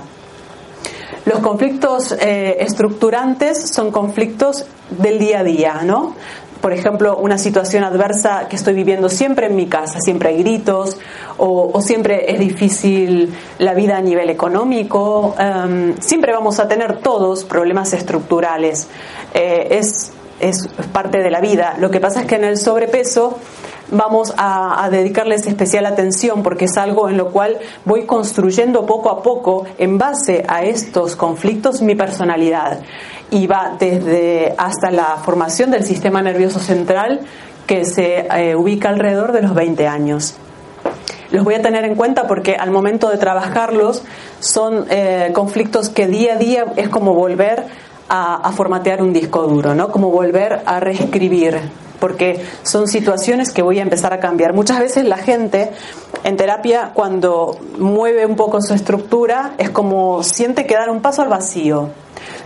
Los 1.25 1.39
conflictos 1.39 2.11
eh, 2.11 2.57
estructurantes 2.59 3.69
son 3.69 3.91
conflictos 3.91 4.65
del 4.91 5.17
día 5.17 5.39
a 5.39 5.43
día, 5.43 5.81
¿no? 5.83 6.15
Por 6.61 6.71
ejemplo, 6.71 7.17
una 7.17 7.37
situación 7.37 7.83
adversa 7.83 8.47
que 8.47 8.55
estoy 8.55 8.73
viviendo 8.73 9.09
siempre 9.09 9.47
en 9.47 9.55
mi 9.55 9.67
casa, 9.67 9.99
siempre 9.99 10.29
hay 10.29 10.37
gritos 10.37 10.97
o, 11.37 11.79
siempre 11.81 12.31
es 12.31 12.39
difícil 12.39 13.33
la 13.59 13.73
vida 13.73 13.97
a 13.97 14.01
nivel 14.01 14.29
económico, 14.29 15.35
em, 15.37 15.95
siempre 15.99 16.31
vamos 16.31 16.59
a 16.59 16.67
tener 16.67 16.99
todos 16.99 17.43
problemas 17.43 17.93
estructurales. 17.93 18.87
Eh, 19.33 19.67
es, 19.71 20.11
es 20.39 20.67
parte 20.91 21.19
de 21.19 21.29
la 21.29 21.39
vida. 21.39 21.75
Lo 21.79 21.91
que 21.91 21.99
pasa 21.99 22.21
es 22.21 22.27
que 22.27 22.35
en 22.35 22.45
el 22.45 22.57
sobrepeso 22.57 23.37
vamos 23.91 24.33
a, 24.37 24.87
dedicarles 24.91 25.45
especial 25.47 25.85
atención 25.85 26.43
porque 26.43 26.65
es 26.65 26.77
algo 26.77 27.09
en 27.09 27.17
lo 27.17 27.31
cual 27.31 27.57
voy 27.85 28.05
construyendo 28.05 28.85
poco 28.85 29.09
a 29.09 29.23
poco 29.23 29.65
en 29.77 29.97
base 29.97 30.43
a 30.47 30.63
estos 30.63 31.15
conflictos 31.15 31.81
mi 31.81 31.95
personalidad 31.95 32.79
y 33.31 33.47
va 33.47 33.75
desde 33.79 34.53
hasta 34.57 34.91
la 34.91 35.17
formación 35.17 35.71
del 35.71 35.83
sistema 35.83 36.21
nervioso 36.21 36.59
central 36.59 37.21
que 37.67 37.85
se 37.85 38.27
eh, 38.27 38.55
ubica 38.55 38.89
alrededor 38.89 39.31
de 39.31 39.41
los 39.41 39.53
20 39.55 39.87
años. 39.87 40.35
Los 41.31 41.43
voy 41.43 41.55
a 41.55 41.61
tener 41.61 41.83
en 41.85 41.95
cuenta 41.95 42.27
porque 42.27 42.55
al 42.55 42.69
momento 42.69 43.09
de 43.09 43.17
trabajarlos 43.17 44.03
son 44.39 44.85
eh, 44.89 45.31
conflictos 45.33 45.89
que 45.89 46.07
día 46.07 46.33
a 46.33 46.37
día 46.37 46.65
es 46.75 46.89
como 46.89 47.13
volver 47.15 47.63
a, 48.07 48.35
a 48.35 48.51
formatear 48.51 49.01
un 49.01 49.11
disco 49.11 49.47
duro, 49.47 49.73
¿no? 49.73 49.91
Como 49.91 50.11
volver 50.11 50.61
a 50.65 50.79
reescribir 50.79 51.59
porque 51.99 52.41
son 52.63 52.87
situaciones 52.87 53.51
que 53.51 53.61
voy 53.61 53.79
a 53.79 53.81
empezar 53.81 54.13
a 54.13 54.19
cambiar. 54.19 54.53
Muchas 54.53 54.79
veces 54.79 55.05
la 55.05 55.17
gente 55.17 55.71
en 56.23 56.37
terapia 56.37 56.91
cuando 56.93 57.57
mueve 57.77 58.25
un 58.25 58.35
poco 58.35 58.61
su 58.61 58.73
estructura 58.73 59.53
es 59.57 59.69
como 59.69 60.23
siente 60.23 60.65
que 60.65 60.75
dar 60.75 60.89
un 60.89 61.01
paso 61.01 61.21
al 61.21 61.29
vacío. 61.29 61.89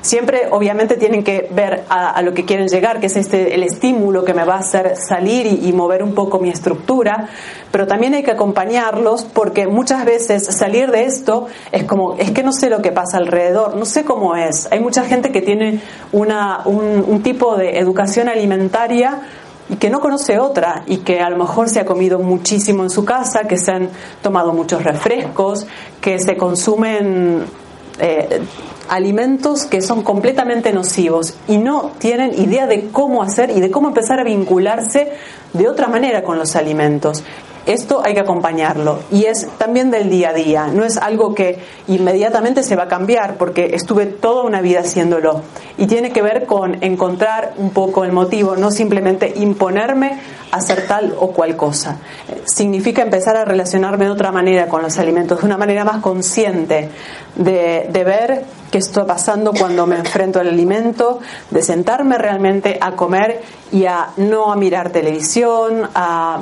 Siempre, 0.01 0.47
obviamente, 0.51 0.95
tienen 0.95 1.23
que 1.23 1.49
ver 1.51 1.83
a, 1.89 2.21
lo 2.21 2.33
que 2.33 2.45
quieren 2.45 2.67
llegar, 2.67 2.99
que 2.99 3.07
es 3.07 3.17
este 3.17 3.53
el 3.55 3.63
estímulo 3.63 4.23
que 4.23 4.33
me 4.33 4.45
va 4.45 4.55
a 4.55 4.59
hacer 4.59 4.95
salir 4.95 5.45
y, 5.45 5.73
mover 5.73 6.03
un 6.03 6.13
poco 6.13 6.39
mi 6.39 6.49
estructura, 6.49 7.29
pero 7.71 7.87
también 7.87 8.13
hay 8.13 8.23
que 8.23 8.31
acompañarlos 8.31 9.23
porque 9.23 9.67
muchas 9.67 10.03
veces 10.03 10.45
salir 10.45 10.91
de 10.91 11.05
esto 11.05 11.47
es 11.71 11.83
como, 11.83 12.15
es 12.17 12.31
que 12.31 12.43
no 12.43 12.51
sé 12.51 12.69
lo 12.69 12.81
que 12.81 12.91
pasa 12.91 13.17
alrededor, 13.17 13.75
no 13.75 13.85
sé 13.85 14.03
cómo 14.03 14.35
es. 14.35 14.67
Hay 14.71 14.79
mucha 14.79 15.05
gente 15.05 15.31
que 15.31 15.41
tiene 15.41 15.81
una, 16.11 16.61
un 16.65 17.21
tipo 17.23 17.55
de 17.55 17.79
educación 17.79 18.27
alimentaria 18.27 19.21
y 19.69 19.75
que 19.75 19.89
no 19.89 19.99
conoce 19.99 20.39
otra 20.39 20.83
y 20.87 20.97
que 20.97 21.19
a 21.19 21.29
lo 21.29 21.37
mejor 21.37 21.69
se 21.69 21.79
ha 21.79 21.85
comido 21.85 22.19
muchísimo 22.19 22.83
en 22.83 22.89
su 22.89 23.05
casa, 23.05 23.41
que 23.47 23.57
se 23.57 23.71
han 23.71 23.89
tomado 24.21 24.51
muchos 24.51 24.83
refrescos, 24.83 25.67
que 26.01 26.19
se 26.19 26.35
consumen 26.35 27.45
eh, 27.99 28.41
alimentos 28.89 29.65
que 29.65 29.81
son 29.81 30.03
completamente 30.03 30.73
nocivos 30.73 31.35
y 31.47 31.57
no 31.57 31.91
tienen 31.99 32.33
idea 32.33 32.65
de 32.65 32.89
cómo 32.89 33.21
hacer 33.21 33.51
y 33.51 33.59
de 33.59 33.69
cómo 33.69 33.89
empezar 33.89 34.19
a 34.19 34.23
vincularse 34.23 35.11
de 35.53 35.67
otra 35.67 35.87
manera 35.87 36.23
con 36.23 36.37
los 36.37 36.55
alimentos. 36.55 37.23
Esto 37.69 38.01
hay 38.03 38.15
que 38.15 38.21
acompañarlo. 38.21 38.97
Y 39.11 39.25
es 39.25 39.47
también 39.59 39.91
del 39.91 40.09
día 40.09 40.29
a 40.29 40.33
día, 40.33 40.67
no 40.73 40.83
es 40.83 40.97
algo 40.97 41.35
que 41.35 41.59
inmediatamente 41.87 42.63
se 42.63 42.75
va 42.75 42.85
a 42.85 42.87
cambiar 42.87 43.37
porque 43.37 43.75
estuve 43.75 44.07
toda 44.07 44.43
una 44.43 44.59
vida 44.59 44.79
haciéndolo. 44.79 45.43
Y 45.77 45.85
tiene 45.85 46.11
que 46.11 46.23
ver 46.23 46.47
con 46.47 46.83
encontrar 46.83 47.53
un 47.57 47.69
poco 47.69 48.03
el 48.03 48.11
motivo, 48.11 48.55
no 48.55 48.71
simplemente 48.71 49.33
imponerme 49.35 50.19
a 50.51 50.57
hacer 50.57 50.87
tal 50.87 51.13
o 51.19 51.27
cual 51.27 51.55
cosa. 51.55 51.97
Significa 52.43 53.03
empezar 53.03 53.37
a 53.37 53.45
relacionarme 53.45 54.05
de 54.05 54.11
otra 54.11 54.31
manera 54.31 54.65
con 54.67 54.81
los 54.81 54.97
alimentos, 54.97 55.39
de 55.39 55.45
una 55.45 55.57
manera 55.57 55.85
más 55.85 56.01
consciente, 56.01 56.89
de, 57.35 57.87
de 57.87 58.03
ver 58.03 58.45
qué 58.71 58.79
está 58.79 59.05
pasando 59.05 59.53
cuando 59.53 59.85
me 59.85 59.97
enfrento 59.97 60.39
al 60.39 60.47
alimento, 60.47 61.19
de 61.51 61.61
sentarme 61.61 62.17
realmente 62.17 62.79
a 62.81 62.93
comer 62.93 63.43
y 63.71 63.85
a 63.85 64.07
no 64.17 64.51
a 64.51 64.55
mirar 64.55 64.89
televisión, 64.89 65.87
a 65.93 66.41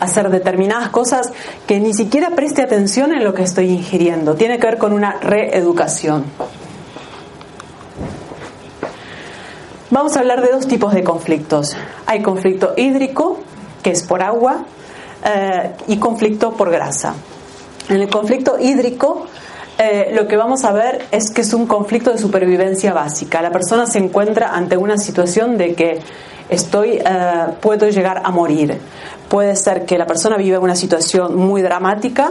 hacer 0.00 0.30
determinadas 0.30 0.88
cosas 0.90 1.32
que 1.66 1.80
ni 1.80 1.94
siquiera 1.94 2.30
preste 2.30 2.62
atención 2.62 3.12
en 3.12 3.24
lo 3.24 3.34
que 3.34 3.42
estoy 3.42 3.70
ingiriendo. 3.70 4.34
Tiene 4.34 4.58
que 4.58 4.66
ver 4.66 4.78
con 4.78 4.92
una 4.92 5.18
reeducación. 5.20 6.24
Vamos 9.90 10.16
a 10.16 10.20
hablar 10.20 10.42
de 10.42 10.52
dos 10.52 10.66
tipos 10.66 10.92
de 10.92 11.04
conflictos. 11.04 11.76
Hay 12.06 12.20
conflicto 12.20 12.74
hídrico, 12.76 13.38
que 13.82 13.92
es 13.92 14.02
por 14.02 14.22
agua, 14.22 14.64
eh, 15.24 15.72
y 15.86 15.96
conflicto 15.98 16.52
por 16.52 16.70
grasa. 16.70 17.14
En 17.88 18.00
el 18.00 18.08
conflicto 18.08 18.58
hídrico, 18.60 19.26
eh, 19.78 20.10
lo 20.12 20.26
que 20.26 20.36
vamos 20.36 20.64
a 20.64 20.72
ver 20.72 21.06
es 21.12 21.30
que 21.30 21.42
es 21.42 21.54
un 21.54 21.66
conflicto 21.66 22.10
de 22.10 22.18
supervivencia 22.18 22.92
básica. 22.92 23.40
La 23.42 23.50
persona 23.50 23.86
se 23.86 23.98
encuentra 23.98 24.54
ante 24.54 24.76
una 24.76 24.98
situación 24.98 25.56
de 25.56 25.74
que 25.74 26.00
estoy, 26.48 26.98
eh, 27.04 27.46
puedo 27.60 27.88
llegar 27.88 28.22
a 28.24 28.30
morir. 28.30 28.78
Puede 29.28 29.56
ser 29.56 29.84
que 29.84 29.98
la 29.98 30.06
persona 30.06 30.36
viva 30.36 30.58
una 30.58 30.76
situación 30.76 31.36
muy 31.36 31.62
dramática 31.62 32.30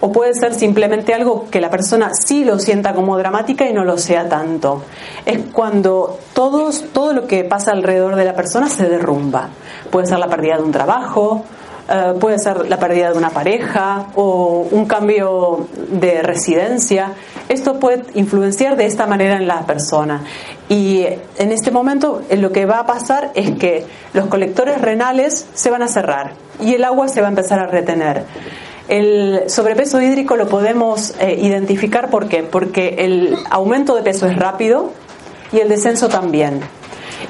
o 0.00 0.12
puede 0.12 0.34
ser 0.34 0.54
simplemente 0.54 1.14
algo 1.14 1.46
que 1.50 1.60
la 1.60 1.70
persona 1.70 2.10
sí 2.12 2.44
lo 2.44 2.58
sienta 2.58 2.94
como 2.94 3.16
dramática 3.16 3.68
y 3.68 3.72
no 3.72 3.84
lo 3.84 3.96
sea 3.96 4.28
tanto. 4.28 4.82
Es 5.24 5.40
cuando 5.52 6.18
todos, 6.34 6.84
todo 6.92 7.12
lo 7.12 7.26
que 7.26 7.44
pasa 7.44 7.72
alrededor 7.72 8.16
de 8.16 8.24
la 8.24 8.34
persona 8.34 8.68
se 8.68 8.88
derrumba. 8.88 9.48
Puede 9.90 10.06
ser 10.06 10.18
la 10.18 10.28
pérdida 10.28 10.56
de 10.56 10.62
un 10.62 10.72
trabajo, 10.72 11.44
eh, 11.88 12.14
puede 12.18 12.38
ser 12.38 12.68
la 12.68 12.78
pérdida 12.78 13.12
de 13.12 13.18
una 13.18 13.30
pareja 13.30 14.06
o 14.16 14.66
un 14.70 14.86
cambio 14.86 15.68
de 15.90 16.22
residencia. 16.22 17.12
Esto 17.48 17.78
puede 17.78 18.02
influenciar 18.14 18.76
de 18.76 18.86
esta 18.86 19.06
manera 19.06 19.36
en 19.36 19.46
la 19.46 19.60
persona. 19.66 20.24
Y 20.68 21.06
en 21.38 21.52
este 21.52 21.70
momento 21.70 22.22
eh, 22.28 22.36
lo 22.36 22.50
que 22.50 22.66
va 22.66 22.80
a 22.80 22.86
pasar 22.86 23.30
es 23.34 23.52
que 23.52 23.86
los 24.14 24.26
colectores 24.26 24.80
renales 24.80 25.46
se 25.54 25.70
van 25.70 25.82
a 25.82 25.88
cerrar 25.88 26.32
y 26.60 26.74
el 26.74 26.82
agua 26.82 27.06
se 27.08 27.20
va 27.20 27.28
a 27.28 27.30
empezar 27.30 27.60
a 27.60 27.66
retener. 27.66 28.24
El 28.88 29.44
sobrepeso 29.48 30.00
hídrico 30.00 30.36
lo 30.36 30.48
podemos 30.48 31.14
eh, 31.20 31.38
identificar 31.40 32.10
¿por 32.10 32.28
qué? 32.28 32.42
porque 32.42 32.96
el 32.98 33.36
aumento 33.50 33.94
de 33.94 34.02
peso 34.02 34.26
es 34.26 34.36
rápido 34.36 34.92
y 35.52 35.58
el 35.58 35.68
descenso 35.68 36.08
también. 36.08 36.60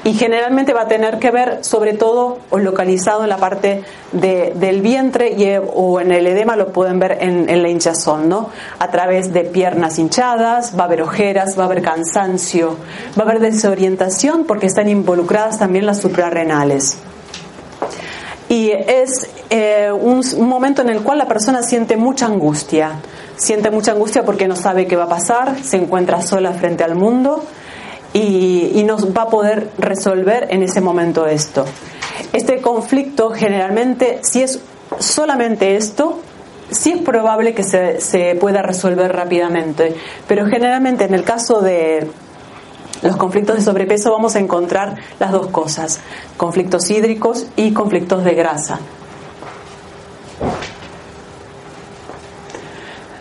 Y 0.07 0.15
generalmente 0.15 0.73
va 0.73 0.83
a 0.83 0.87
tener 0.87 1.19
que 1.19 1.33
ver 1.33 1.65
sobre 1.65 1.93
todo 1.93 2.39
o 2.51 2.59
localizado 2.59 3.25
en 3.25 3.29
la 3.29 3.39
parte 3.39 3.83
del 4.13 4.81
vientre 4.81 5.33
y, 5.33 5.53
o 5.75 6.01
en 6.01 6.13
el 6.13 6.29
edema 6.29 6.55
lo 6.55 6.69
pueden 6.69 7.01
ver 7.01 7.19
en, 7.21 7.49
en, 7.49 7.61
la 7.61 7.69
hinchazón, 7.69 8.29
¿no? 8.29 8.51
A 8.79 8.89
través 8.93 9.33
de 9.33 9.41
piernas 9.41 9.99
hinchadas, 9.99 10.79
va 10.79 10.85
a 10.85 10.87
haber 10.87 11.03
ojeras, 11.03 11.59
va 11.59 11.65
a 11.65 11.67
haber 11.67 11.83
cansancio, 11.83 12.77
va 13.19 13.25
a 13.25 13.27
haber 13.27 13.41
desorientación 13.41 14.45
porque 14.45 14.67
están 14.67 14.89
involucradas 14.89 15.59
también 15.59 15.87
las 15.87 16.01
suprarrenales. 16.01 16.99
Y 18.49 18.71
es 18.71 19.29
eh, 19.51 19.91
un, 19.91 20.23
momento 20.47 20.83
en 20.83 20.91
el 20.91 21.01
cual 21.01 21.19
la 21.19 21.27
persona 21.27 21.65
siente 21.65 21.97
mucha 21.97 22.27
angustia. 22.27 22.93
Siente 23.35 23.73
mucha 23.73 23.91
angustia 23.91 24.25
porque 24.25 24.47
no 24.47 24.55
sabe 24.55 24.87
qué 24.87 24.95
va 24.95 25.05
a 25.05 25.09
pasar, 25.09 25.57
se 25.65 25.79
encuentra 25.79 26.23
sola 26.23 26.53
frente 26.53 26.85
al 26.85 26.95
mundo 26.95 27.43
y, 28.17 28.73
y 28.75 28.83
no 28.85 28.97
va 29.13 29.23
a 29.23 29.29
poder 29.29 29.69
resolver 29.77 30.47
en 30.51 30.63
ese 30.63 30.81
momento 30.81 31.27
esto. 31.27 31.67
Este 32.33 32.63
conflicto 32.63 33.31
generalmente, 33.31 34.21
si 34.23 34.43
es 34.43 34.61
solamente 34.99 35.77
esto, 35.77 36.21
sí 36.71 36.93
es 36.93 37.03
probable 37.03 37.53
que 37.55 37.63
se, 37.63 38.01
se 38.01 38.35
pueda 38.37 38.63
resolver 38.63 39.13
rápidamente, 39.13 39.95
pero 40.27 40.47
generalmente 40.47 41.05
en 41.05 41.13
el 41.13 41.25
caso 41.25 41.61
de 41.61 42.09
los 43.03 43.17
conflictos 43.17 43.57
de 43.57 43.63
sobrepeso 43.63 44.11
vamos 44.11 44.35
a 44.35 44.39
encontrar 44.39 44.97
las 45.21 45.31
dos 45.31 45.49
cosas, 45.49 46.01
conflictos 46.39 46.89
hídricos 46.89 47.49
y 47.55 47.73
conflictos 47.73 48.25
de 48.25 48.35
grasa. 48.35 48.81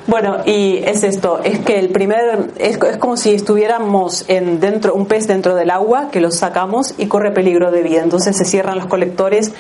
Bueno, 0.07 0.37
y 0.45 0.77
es 0.85 1.03
esto, 1.03 1.41
es 1.43 1.59
que 1.59 1.79
el 1.79 1.89
primer, 1.89 2.51
es, 2.59 2.77
como 2.99 3.17
si 3.17 3.33
estuviéramos 3.33 4.25
en 4.27 4.59
dentro, 4.59 4.93
un 4.93 5.07
pez 5.07 5.27
dentro 5.27 5.55
del 5.55 5.71
agua, 5.71 6.09
que 6.11 6.21
lo 6.21 6.29
sacamos 6.29 6.93
y 6.99 7.07
corre 7.07 7.31
peligro 7.31 7.71
de 7.71 7.81
vida. 7.81 8.03
Entonces 8.03 8.37
se 8.37 8.45
cierran 8.45 8.77
los 8.77 8.85
colectores 8.85 9.53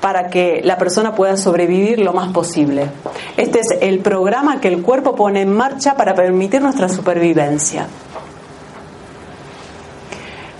para 0.00 0.28
que 0.28 0.60
la 0.62 0.78
persona 0.78 1.16
pueda 1.16 1.36
sobrevivir 1.36 1.98
lo 1.98 2.12
más 2.12 2.32
posible. 2.32 2.86
Este 3.36 3.58
es 3.58 3.66
el 3.80 3.98
programa 3.98 4.60
que 4.60 4.68
el 4.68 4.82
cuerpo 4.82 5.16
pone 5.16 5.42
en 5.42 5.52
marcha 5.52 5.96
para 5.96 6.14
permitir 6.14 6.62
nuestra 6.62 6.88
supervivencia. 6.88 7.88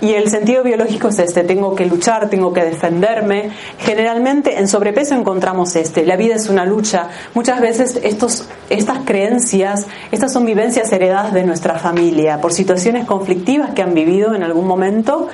Y 0.01 0.13
el 0.13 0.29
sentido 0.29 0.63
biológico 0.63 1.09
es 1.09 1.19
este, 1.19 1.43
tengo 1.43 1.75
que 1.75 1.85
luchar, 1.85 2.29
tengo 2.29 2.53
que 2.53 2.63
defenderme. 2.63 3.51
Generalmente 3.79 4.57
en 4.57 4.67
sobrepeso 4.67 5.13
encontramos 5.13 5.75
este, 5.75 6.05
la 6.05 6.15
vida 6.15 6.35
es 6.35 6.47
una 6.47 6.65
lucha. 6.65 7.09
Muchas 7.33 7.59
veces 7.59 7.99
estos, 8.01 8.47
estas 8.69 8.99
creencias, 8.99 9.87
estas 10.11 10.31
son 10.31 10.45
vivencias 10.45 10.91
heredadas 10.93 11.33
de 11.33 11.43
nuestra 11.43 11.79
familia 11.79 12.39
por 12.39 12.53
situaciones 12.53 13.05
conflictivas 13.05 13.71
que 13.71 13.81
han 13.81 13.93
vivido 13.93 14.33
en 14.33 14.43
algún 14.43 14.67
momento 14.67 15.27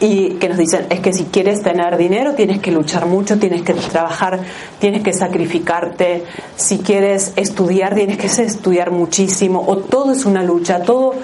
y 0.00 0.30
que 0.34 0.48
nos 0.48 0.58
dicen 0.58 0.86
es 0.90 1.00
que 1.00 1.12
si 1.12 1.24
quieres 1.24 1.62
tener 1.62 1.96
dinero 1.96 2.34
tienes 2.34 2.60
que 2.60 2.70
luchar 2.70 3.06
mucho, 3.06 3.38
tienes 3.38 3.62
que 3.62 3.74
trabajar, 3.74 4.40
tienes 4.78 5.02
que 5.02 5.12
sacrificarte, 5.12 6.24
si 6.56 6.78
quieres 6.78 7.32
estudiar 7.36 7.94
tienes 7.94 8.18
que 8.18 8.26
estudiar 8.26 8.90
muchísimo 8.90 9.64
o 9.66 9.78
todo 9.78 10.12
es 10.12 10.24
una 10.24 10.42
lucha, 10.42 10.82
todo 10.82 11.14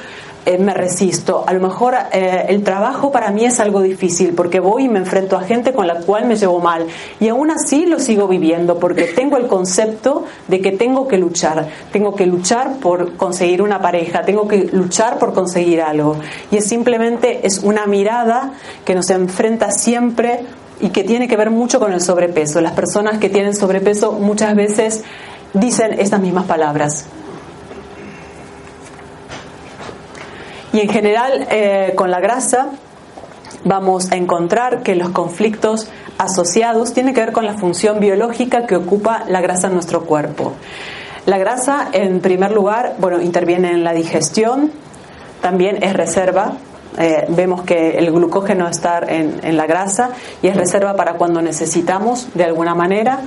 eh, 0.47 0.59
me 0.59 0.75
resisto. 0.75 1.45
A 1.47 1.53
lo 1.55 1.61
mejor 1.61 1.95
eh, 2.13 2.47
el 2.49 2.63
trabajo 2.63 3.11
para 3.11 3.31
mí 3.31 3.47
es 3.47 3.61
algo 3.61 3.81
difícil 3.81 4.35
porque 4.35 4.61
voy 4.61 4.85
y 4.85 4.89
me 4.89 4.99
enfrento 4.99 5.37
a 5.37 5.43
gente 5.43 5.73
con 5.73 5.87
la 5.87 6.01
cual 6.01 6.27
me 6.27 6.37
llevo 6.37 6.61
mal 6.61 6.87
y 7.19 7.29
aún 7.29 7.51
así 7.51 7.87
lo 7.87 7.99
sigo 7.99 8.29
viviendo 8.29 8.79
porque 8.79 9.05
tengo 9.05 9.39
el 9.39 9.47
concepto 9.47 10.25
de 10.49 10.61
que 10.61 10.73
tengo 10.73 11.09
que 11.09 11.17
luchar, 11.17 11.69
tengo 11.93 12.15
que 12.15 12.27
luchar 12.27 12.75
por 12.75 13.17
conseguir 13.17 13.63
una 13.63 13.81
pareja, 13.81 14.23
tengo 14.23 14.47
que 14.47 14.69
luchar 14.73 15.19
por 15.19 15.33
conseguir 15.33 15.81
algo 15.81 16.17
y 16.51 16.59
es 16.59 16.67
simplemente 16.67 17.47
es 17.47 17.61
una 17.61 17.87
mirada 17.87 18.53
que 18.85 18.95
nos 18.95 19.09
enfrenta 19.11 19.71
siempre 19.71 20.41
y 20.81 20.91
que 20.91 21.05
tiene 21.05 21.27
que 21.27 21.37
ver 21.37 21.51
mucho 21.51 21.81
con 21.81 21.93
el 21.93 22.03
sobrepeso. 22.03 22.61
Las 22.61 22.73
personas 22.73 23.19
que 23.19 23.31
tienen 23.31 23.55
sobrepeso 23.55 24.13
muchas 24.13 24.55
veces 24.55 25.05
dicen 25.55 25.99
estas 25.99 26.21
mismas 26.21 26.45
palabras. 26.45 27.07
Y 30.75 30.81
en 30.81 30.89
general, 30.89 31.47
eh, 31.53 31.93
con 31.95 32.11
la 32.11 32.19
grasa, 32.19 32.67
vamos 33.63 34.11
a 34.11 34.17
encontrar 34.17 34.83
que 34.83 34.97
los 34.97 35.11
conflictos 35.11 35.87
asociados 36.19 36.93
tienen 36.93 37.15
que 37.15 37.21
ver 37.21 37.31
con 37.31 37.47
la 37.47 37.55
función 37.55 38.01
biológica 38.01 38.67
que 38.67 38.75
ocupa 38.75 39.23
la 39.29 39.41
grasa 39.41 39.69
en 39.69 39.75
nuestro 39.75 40.05
cuerpo. 40.05 40.53
La 41.27 41.39
grasa, 41.39 41.91
en 41.93 42.19
primer 42.19 42.51
lugar, 42.51 42.97
bueno, 42.99 43.23
interviene 43.23 43.71
en 43.71 43.85
la 43.85 43.93
digestión, 43.93 44.73
también 45.41 45.81
es 45.81 45.93
reserva. 45.93 46.55
Eh, 46.99 47.25
vemos 47.29 47.63
que 47.63 47.91
el 47.91 48.11
glucógeno 48.11 48.67
está 48.67 48.99
en, 48.99 49.39
en 49.45 49.57
la 49.57 49.67
grasa 49.67 50.11
y 50.43 50.49
es 50.49 50.57
reserva 50.57 50.97
para 50.97 51.13
cuando 51.13 51.41
necesitamos 51.41 52.31
de 52.35 52.43
alguna 52.43 52.75
manera 52.75 53.21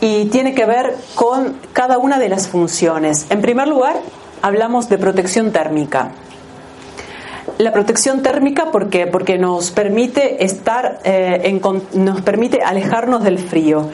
y 0.00 0.24
tiene 0.26 0.54
que 0.54 0.64
ver 0.64 0.96
con 1.14 1.56
cada 1.74 1.98
una 1.98 2.18
de 2.18 2.30
las 2.30 2.48
funciones. 2.48 3.26
En 3.28 3.42
primer 3.42 3.68
lugar, 3.68 3.96
hablamos 4.40 4.88
de 4.88 4.96
protección 4.96 5.52
térmica. 5.52 6.12
La 7.58 7.72
protección 7.72 8.22
térmica, 8.22 8.72
¿por 8.72 8.90
qué? 8.90 9.06
Porque 9.06 9.38
nos 9.38 9.70
permite 9.70 10.44
estar, 10.44 10.98
eh, 11.04 11.60
nos 11.92 12.20
permite 12.22 12.62
alejarnos 12.62 13.22
del 13.22 13.38
frío. 13.38 13.90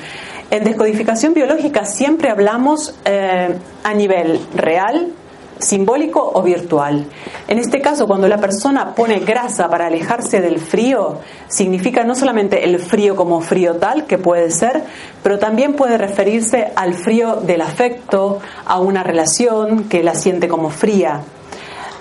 En 0.51 0.65
descodificación 0.65 1.35
biológica 1.35 1.85
siempre 1.85 2.31
hablamos 2.31 2.95
eh, 3.05 3.55
a 3.85 3.95
nivel 3.95 4.41
real, 4.55 5.13
simbólico 5.59 6.31
o 6.35 6.43
virtual. 6.43 7.05
En 7.49 7.59
este 7.59 7.83
caso, 7.83 8.07
cuando 8.07 8.29
la 8.29 8.39
persona 8.39 8.95
pone 8.95 9.21
grasa 9.21 9.69
para 9.69 9.89
alejarse 9.89 10.41
del 10.41 10.59
frío, 10.59 11.19
significa 11.47 12.03
no 12.03 12.15
solamente 12.15 12.65
el 12.65 12.79
frío 12.79 13.15
como 13.15 13.43
frío 13.43 13.77
tal, 13.77 14.07
que 14.07 14.17
puede 14.17 14.51
ser, 14.51 14.85
pero 15.23 15.39
también 15.39 15.75
puede 15.75 15.99
referirse 15.99 16.73
al 16.75 16.95
frío 16.95 17.37
del 17.37 17.61
afecto, 17.61 18.41
a 18.65 18.81
una 18.81 19.03
relación 19.03 19.85
que 19.85 20.03
la 20.03 20.15
siente 20.15 20.49
como 20.49 20.71
fría. 20.71 21.21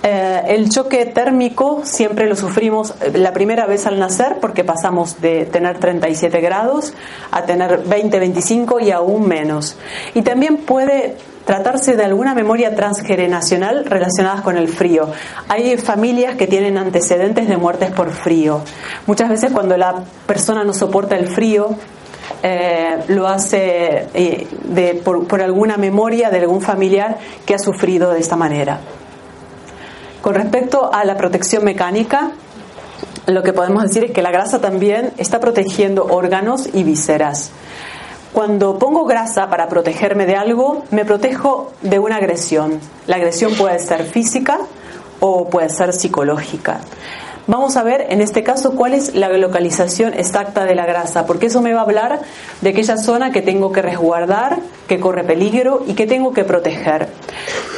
Eh, 0.01 0.43
el 0.47 0.69
choque 0.69 1.05
térmico 1.05 1.81
siempre 1.83 2.27
lo 2.27 2.35
sufrimos 2.37 2.93
eh, 3.01 3.11
la 3.17 3.33
primera 3.33 3.65
vez 3.65 3.85
al 3.85 3.99
nacer 3.99 4.37
porque 4.39 4.63
pasamos 4.63 5.19
de 5.19 5.45
tener 5.45 5.77
37 5.77 6.39
grados 6.39 6.93
a 7.31 7.43
tener 7.43 7.79
20, 7.79 8.17
25 8.17 8.79
y 8.79 8.91
aún 8.91 9.27
menos. 9.27 9.77
Y 10.13 10.21
también 10.21 10.57
puede 10.57 11.17
tratarse 11.45 11.97
de 11.97 12.05
alguna 12.05 12.33
memoria 12.33 12.75
transgeneracional 12.75 13.85
relacionadas 13.85 14.41
con 14.41 14.55
el 14.55 14.69
frío. 14.69 15.09
Hay 15.49 15.75
familias 15.77 16.35
que 16.35 16.47
tienen 16.47 16.77
antecedentes 16.77 17.49
de 17.49 17.57
muertes 17.57 17.91
por 17.91 18.11
frío. 18.11 18.61
Muchas 19.05 19.29
veces 19.29 19.51
cuando 19.51 19.75
la 19.75 19.95
persona 20.25 20.63
no 20.63 20.73
soporta 20.73 21.17
el 21.17 21.27
frío, 21.27 21.75
eh, 22.43 22.99
lo 23.07 23.27
hace 23.27 24.07
por 25.03 25.41
alguna 25.41 25.75
memoria 25.77 26.29
de 26.29 26.37
algún 26.37 26.61
familiar 26.61 27.17
que 27.45 27.55
ha 27.55 27.59
sufrido 27.59 28.11
de 28.11 28.19
esta 28.19 28.37
manera. 28.37 28.79
Con 30.21 30.35
respecto 30.35 30.91
a 30.93 31.05
la 31.05 31.15
protección 31.15 31.63
mecánica, 31.63 32.31
lo 33.25 33.43
que 33.43 33.53
podemos 33.53 33.83
decir 33.83 34.03
es 34.03 34.11
que 34.11 34.21
la 34.21 34.31
grasa 34.31 34.59
también 34.59 35.13
está 35.17 35.39
protegiendo 35.39 36.05
órganos 36.05 36.67
y 36.73 36.83
vísceras. 36.83 37.51
Cuando 38.33 38.77
pongo 38.77 39.05
grasa 39.05 39.49
para 39.49 39.69
protegerme 39.69 40.25
de 40.25 40.35
algo, 40.35 40.83
me 40.91 41.05
protejo 41.05 41.71
de 41.81 41.99
una 41.99 42.17
agresión. 42.17 42.79
La 43.07 43.15
agresión 43.15 43.53
puede 43.55 43.79
ser 43.79 44.03
física 44.03 44.59
o 45.19 45.49
puede 45.49 45.69
ser 45.69 45.93
psicológica. 45.93 46.81
Vamos 47.49 47.75
a 47.77 47.83
ver 47.83 48.05
en 48.09 48.21
este 48.21 48.43
caso 48.43 48.75
cuál 48.75 48.93
es 48.93 49.15
la 49.15 49.27
localización 49.29 50.13
exacta 50.13 50.65
de 50.65 50.75
la 50.75 50.85
grasa, 50.85 51.25
porque 51.25 51.47
eso 51.47 51.61
me 51.61 51.73
va 51.73 51.81
a 51.81 51.83
hablar 51.83 52.21
de 52.61 52.69
aquella 52.69 52.95
zona 52.95 53.31
que 53.31 53.41
tengo 53.41 53.71
que 53.71 53.81
resguardar, 53.81 54.59
que 54.87 54.99
corre 54.99 55.23
peligro 55.23 55.83
y 55.87 55.95
que 55.95 56.05
tengo 56.05 56.31
que 56.31 56.43
proteger. 56.43 57.07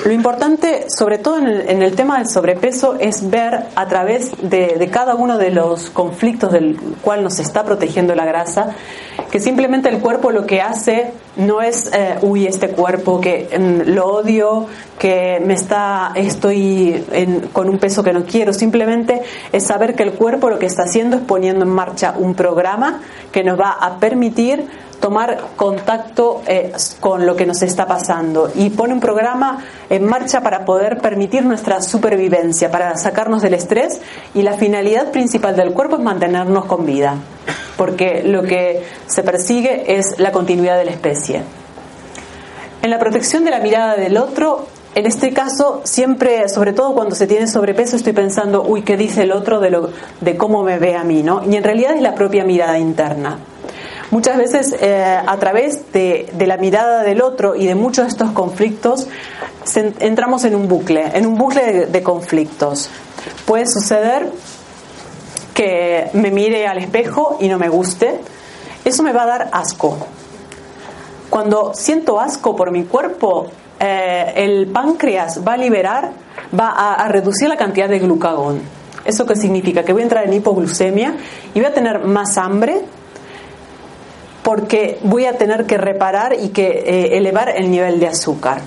Lo 0.05 0.11
importante, 0.11 0.87
sobre 0.89 1.19
todo 1.19 1.37
en 1.37 1.81
el, 1.81 1.93
tema 1.93 2.17
del 2.17 2.27
sobrepeso, 2.27 2.95
es 2.99 3.29
ver 3.29 3.67
a 3.75 3.87
través 3.87 4.31
de, 4.41 4.89
cada 4.91 5.15
uno 5.15 5.37
de 5.37 5.51
los 5.51 5.89
conflictos 5.89 6.51
del 6.51 6.77
cual 7.01 7.23
nos 7.23 7.39
está 7.39 7.63
protegiendo 7.63 8.13
la 8.13 8.25
grasa, 8.25 8.75
que 9.31 9.39
simplemente 9.39 9.87
el 9.87 9.99
cuerpo 9.99 10.31
lo 10.31 10.45
que 10.45 10.61
hace 10.61 11.13
no 11.35 11.61
es, 11.61 11.89
eh, 11.93 12.17
uy, 12.21 12.45
este 12.45 12.69
cuerpo 12.69 13.21
que 13.21 13.49
mm, 13.57 13.89
lo 13.91 14.05
odio, 14.05 14.67
que 14.99 15.41
me 15.43 15.53
está, 15.53 16.11
estoy 16.15 17.03
con 17.53 17.69
un 17.69 17.77
peso 17.79 18.03
que 18.03 18.13
no 18.13 18.23
quiero, 18.25 18.53
simplemente 18.53 19.21
es 19.51 19.65
saber 19.65 19.95
que 19.95 20.03
el 20.03 20.13
cuerpo 20.13 20.49
lo 20.49 20.59
que 20.59 20.65
está 20.65 20.83
haciendo 20.83 21.17
es 21.17 21.23
poniendo 21.23 21.63
en 21.63 21.71
marcha 21.71 22.13
un 22.17 22.35
programa 22.35 23.01
que 23.31 23.43
nos 23.43 23.59
va 23.59 23.71
a 23.71 23.97
permitir 23.99 24.67
tomar 25.01 25.37
contacto 25.57 26.41
eh, 26.47 26.71
con 27.01 27.25
lo 27.25 27.35
que 27.35 27.45
nos 27.45 27.61
está 27.63 27.85
pasando 27.85 28.49
y 28.55 28.69
pone 28.69 28.93
un 28.93 29.01
programa 29.01 29.65
en 29.89 30.05
marcha 30.05 30.41
para 30.41 30.63
poder 30.63 30.99
permitir 30.99 31.43
nuestra 31.43 31.81
supervivencia, 31.81 32.71
para 32.71 32.95
sacarnos 32.95 33.41
del 33.41 33.55
estrés 33.55 33.99
y 34.33 34.43
la 34.43 34.53
finalidad 34.53 35.11
principal 35.11 35.57
del 35.57 35.73
cuerpo 35.73 35.97
es 35.97 36.03
mantenernos 36.03 36.65
con 36.65 36.85
vida, 36.85 37.15
porque 37.75 38.23
lo 38.23 38.43
que 38.43 38.83
se 39.07 39.23
persigue 39.23 39.97
es 39.97 40.19
la 40.19 40.31
continuidad 40.31 40.77
de 40.77 40.85
la 40.85 40.91
especie. 40.91 41.41
En 42.81 42.89
la 42.89 42.99
protección 42.99 43.43
de 43.43 43.51
la 43.51 43.59
mirada 43.59 43.95
del 43.95 44.17
otro 44.17 44.67
en 44.93 45.05
este 45.05 45.31
caso, 45.31 45.79
siempre, 45.85 46.49
sobre 46.49 46.73
todo 46.73 46.93
cuando 46.93 47.15
se 47.15 47.25
tiene 47.25 47.47
sobrepeso, 47.47 47.95
estoy 47.95 48.11
pensando, 48.11 48.63
uy, 48.63 48.81
¿qué 48.81 48.97
dice 48.97 49.23
el 49.23 49.31
otro 49.31 49.61
de, 49.61 49.69
lo, 49.69 49.89
de 50.19 50.35
cómo 50.35 50.63
me 50.63 50.79
ve 50.79 50.97
a 50.97 51.05
mí? 51.05 51.23
¿no? 51.23 51.41
Y 51.49 51.55
en 51.55 51.63
realidad 51.63 51.95
es 51.95 52.01
la 52.01 52.13
propia 52.13 52.43
mirada 52.43 52.77
interna. 52.77 53.39
Muchas 54.11 54.37
veces, 54.37 54.75
eh, 54.79 55.21
a 55.25 55.37
través 55.37 55.91
de, 55.93 56.29
la 56.45 56.57
mirada 56.57 57.01
del 57.01 57.21
otro 57.21 57.55
y 57.55 57.65
de 57.65 57.75
muchos 57.75 58.05
de 58.05 58.09
estos 58.09 58.31
conflictos, 58.31 59.07
entramos 59.99 60.43
en 60.43 60.53
un 60.53 60.67
bucle, 60.67 61.11
en 61.13 61.25
un 61.25 61.37
bucle 61.37 61.85
de 61.85 62.03
conflictos. 62.03 62.89
Puede 63.45 63.67
suceder 63.67 64.29
que 65.53 66.09
me 66.11 66.29
mire 66.29 66.67
al 66.67 66.79
espejo 66.79 67.37
y 67.39 67.47
no 67.47 67.57
me 67.57 67.69
guste. 67.69 68.19
Eso 68.83 69.01
me 69.01 69.13
va 69.13 69.23
a 69.23 69.27
dar 69.27 69.49
asco. 69.53 69.97
Cuando 71.29 71.71
siento 71.73 72.19
asco 72.19 72.53
por 72.53 72.71
mi 72.71 72.83
cuerpo, 72.83 73.47
eh, 73.79 74.33
el 74.35 74.67
páncreas 74.67 75.39
va 75.47 75.53
a 75.53 75.57
liberar, 75.57 76.11
va 76.57 76.71
a, 76.71 77.07
reducir 77.07 77.47
la 77.47 77.55
cantidad 77.55 77.87
de 77.87 77.99
glucagón. 77.99 78.61
¿Eso 79.05 79.25
qué 79.25 79.37
significa? 79.37 79.83
Que 79.83 79.93
voy 79.93 80.01
a 80.01 80.03
entrar 80.03 80.25
en 80.25 80.33
hipoglucemia 80.33 81.15
y 81.53 81.59
voy 81.59 81.69
a 81.69 81.73
tener 81.73 81.99
más 81.99 82.37
hambre 82.37 82.81
porque 84.51 84.99
voy 85.03 85.23
a 85.27 85.37
tener 85.37 85.65
que 85.65 85.77
reparar 85.77 86.33
y 86.33 86.49
que 86.49 86.83
eh, 86.85 87.15
elevar 87.17 87.47
el 87.47 87.71
nivel 87.71 88.01
de 88.01 88.07
azúcar. 88.07 88.59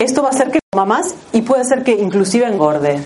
Esto 0.00 0.22
va 0.22 0.30
a 0.30 0.32
hacer 0.32 0.50
que 0.50 0.58
coma 0.72 0.84
más 0.84 1.14
y 1.32 1.42
puede 1.42 1.62
hacer 1.62 1.84
que 1.84 1.92
inclusive 1.92 2.48
engorde. 2.48 2.98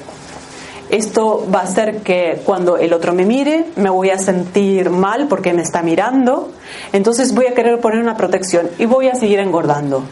Esto 0.88 1.46
va 1.54 1.60
a 1.60 1.64
hacer 1.64 1.98
que 1.98 2.40
cuando 2.46 2.78
el 2.78 2.94
otro 2.94 3.12
me 3.12 3.26
mire 3.26 3.66
me 3.76 3.90
voy 3.90 4.08
a 4.08 4.16
sentir 4.16 4.88
mal 4.88 5.26
porque 5.28 5.52
me 5.52 5.60
está 5.60 5.82
mirando, 5.82 6.50
entonces 6.94 7.34
voy 7.34 7.44
a 7.44 7.52
querer 7.52 7.78
poner 7.78 8.00
una 8.00 8.16
protección 8.16 8.70
y 8.78 8.86
voy 8.86 9.08
a 9.08 9.14
seguir 9.14 9.40
engordando. 9.40 10.02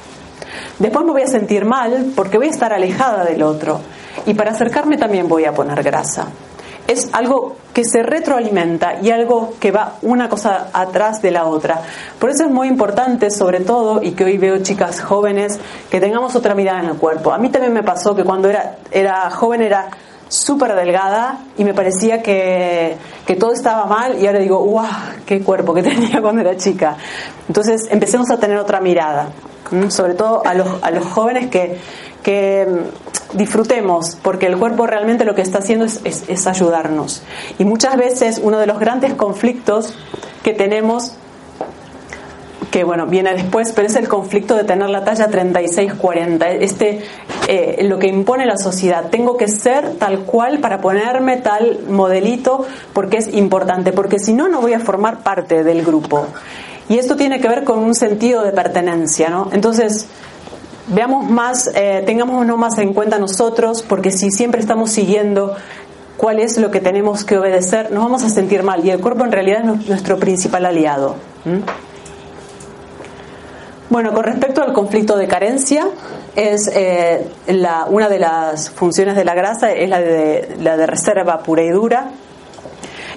Después 0.79 1.07
me 1.07 1.13
voy 1.13 1.23
a 1.23 1.29
sentir 1.29 1.65
mal 1.65 2.13
porque 2.15 2.37
voy 2.37 2.49
a 2.49 2.51
estar 2.51 2.75
alejada 2.75 3.25
del 3.25 3.43
otro. 3.43 3.81
Y 4.27 4.35
para 4.35 4.51
acercarme 4.51 4.99
también 4.99 5.29
voy 5.29 5.47
a 5.47 5.55
poner 5.55 5.83
grasa. 5.83 6.29
Es 6.87 7.09
algo 7.13 7.57
que 7.73 7.85
se 7.85 8.03
retroalimenta 8.03 9.01
y 9.03 9.11
algo 9.11 9.55
que 9.59 9.71
va 9.71 9.95
una 10.03 10.29
cosa 10.29 10.69
atrás 10.73 11.23
de 11.23 11.31
la 11.31 11.47
otra. 11.47 11.81
Por 12.19 12.31
eso 12.31 12.45
es 12.45 12.51
muy 12.51 12.69
importante, 12.69 13.31
sobre 13.31 13.61
todo, 13.61 14.03
y 14.03 14.13
que 14.13 14.25
hoy 14.25 14.39
veo 14.39 14.59
chicas 14.63 15.01
jóvenes, 15.01 15.59
que 15.91 16.01
tengamos 16.01 16.37
otra 16.37 16.55
mirada 16.55 16.81
en 16.81 16.91
el 16.91 16.97
cuerpo. 16.97 17.33
A 17.33 17.39
mí 17.39 17.49
también 17.49 17.73
me 17.73 17.83
pasó 17.83 18.15
que 18.15 18.25
cuando 18.25 18.49
era, 18.49 18.77
era 18.91 19.31
joven 19.31 19.63
era 19.63 19.89
súper 20.29 20.75
delgada 20.75 21.39
y 21.57 21.65
me 21.65 21.75
parecía 21.75 22.23
que, 22.23 22.97
que, 23.27 23.37
todo 23.37 23.53
estaba 23.53 23.87
mal 23.87 24.21
y 24.21 24.27
ahora 24.27 24.39
digo, 24.39 24.59
¡guau! 24.65 24.87
¡Qué 25.27 25.43
cuerpo 25.43 25.75
que 25.75 25.83
tenía 25.85 26.21
cuando 26.21 26.43
era 26.43 26.57
chica! 26.57 26.97
Entonces 27.49 27.89
empecemos 27.91 28.31
a 28.31 28.39
tener 28.39 28.59
otra 28.59 28.81
mirada 28.81 29.29
sobre 29.89 30.15
todo 30.15 30.43
a 30.45 30.55
los, 30.55 30.67
a 30.83 30.91
los 30.91 31.05
jóvenes 31.07 31.49
que, 31.51 31.79
que 32.23 32.67
disfrutemos, 33.35 34.17
porque 34.23 34.47
el 34.47 34.57
cuerpo 34.57 34.87
realmente 34.87 35.25
lo 35.25 35.35
que 35.35 35.43
está 35.43 35.59
haciendo 35.59 35.85
es, 35.85 36.01
es, 36.05 36.47
ayudarnos. 36.47 37.23
Y 37.59 37.65
muchas 37.65 37.97
veces 37.97 38.41
uno 38.43 38.59
de 38.59 38.67
los 38.67 38.79
grandes 38.79 39.15
conflictos 39.15 39.95
que 40.43 40.53
tenemos 40.53 41.13
que 42.71 42.83
bueno, 42.83 43.07
viene 43.07 43.33
después, 43.33 43.71
pero 43.71 43.87
es 43.87 43.95
el 43.95 44.09
conflicto 44.09 44.57
de 44.57 44.65
tener 44.65 44.91
la 44.91 45.05
talla 45.05 45.31
36-40, 45.31 46.57
este, 46.59 47.05
eh, 47.47 47.85
lo 47.85 48.01
que 48.01 48.09
impone 48.09 48.47
la 48.47 48.57
sociedad. 48.57 49.11
Tengo 49.11 49.37
que 49.37 49.47
ser 49.47 49.95
tal 49.95 50.25
cual 50.25 50.59
para 50.59 50.81
ponerme 50.81 51.37
tal 51.37 51.85
modelito 51.89 52.67
porque 52.93 53.19
es 53.19 53.33
importante, 53.33 53.93
porque 53.93 54.19
si 54.19 54.33
no, 54.33 54.49
no 54.49 54.61
voy 54.61 54.73
a 54.73 54.81
formar 54.81 55.23
parte 55.23 55.63
del 55.63 55.85
grupo. 55.85 56.27
Y 56.89 56.99
esto 56.99 57.15
tiene 57.15 57.41
que 57.41 57.49
ver 57.49 57.63
con 57.63 57.79
un 57.79 57.95
sentido 57.95 58.43
de 58.43 58.51
pertenencia, 58.51 59.31
¿no? 59.31 59.51
Entonces, 59.53 60.09
veamos 60.89 61.29
más, 61.29 61.71
eh, 61.75 62.03
tengamos 62.07 62.47
no 62.47 62.57
más 62.57 62.79
en 62.79 62.93
cuenta 62.93 63.19
nosotros, 63.19 63.83
porque 63.83 64.11
si 64.11 64.31
siempre 64.31 64.61
estamos 64.61 64.91
siguiendo 64.91 65.57
cuál 66.17 66.41
es 66.41 66.59
lo 66.59 66.71
que 66.71 66.81
tenemos 66.81 67.25
que 67.25 67.39
obedecer, 67.39 67.91
nos 67.91 68.05
vamos 68.05 68.23
a 68.23 68.29
sentir 68.29 68.63
mal. 68.63 68.85
Y 68.85 68.91
el 68.91 69.01
cuerpo 69.01 69.25
en 69.25 69.33
realidad 69.33 69.61
es 69.61 69.89
nuestro 69.89 70.19
principal 70.19 70.67
aliado. 70.67 71.17
Bueno, 73.91 74.13
con 74.13 74.25
respecto 74.25 74.63
al 74.63 74.73
conflicto 74.73 75.17
de 75.17 75.29
carencia, 75.29 75.87
es 76.35 76.71
eh, 76.75 77.29
la, 77.47 77.87
una 77.89 78.09
de 78.09 78.19
las 78.19 78.71
funciones 78.71 79.15
de 79.15 79.25
la 79.25 79.35
grasa 79.35 79.73
es 79.73 79.89
la 79.89 80.01
de, 80.01 80.57
la 80.61 80.77
de 80.77 80.87
reserva 80.87 81.43
pura 81.43 81.63
y 81.63 81.71
dura 81.71 82.11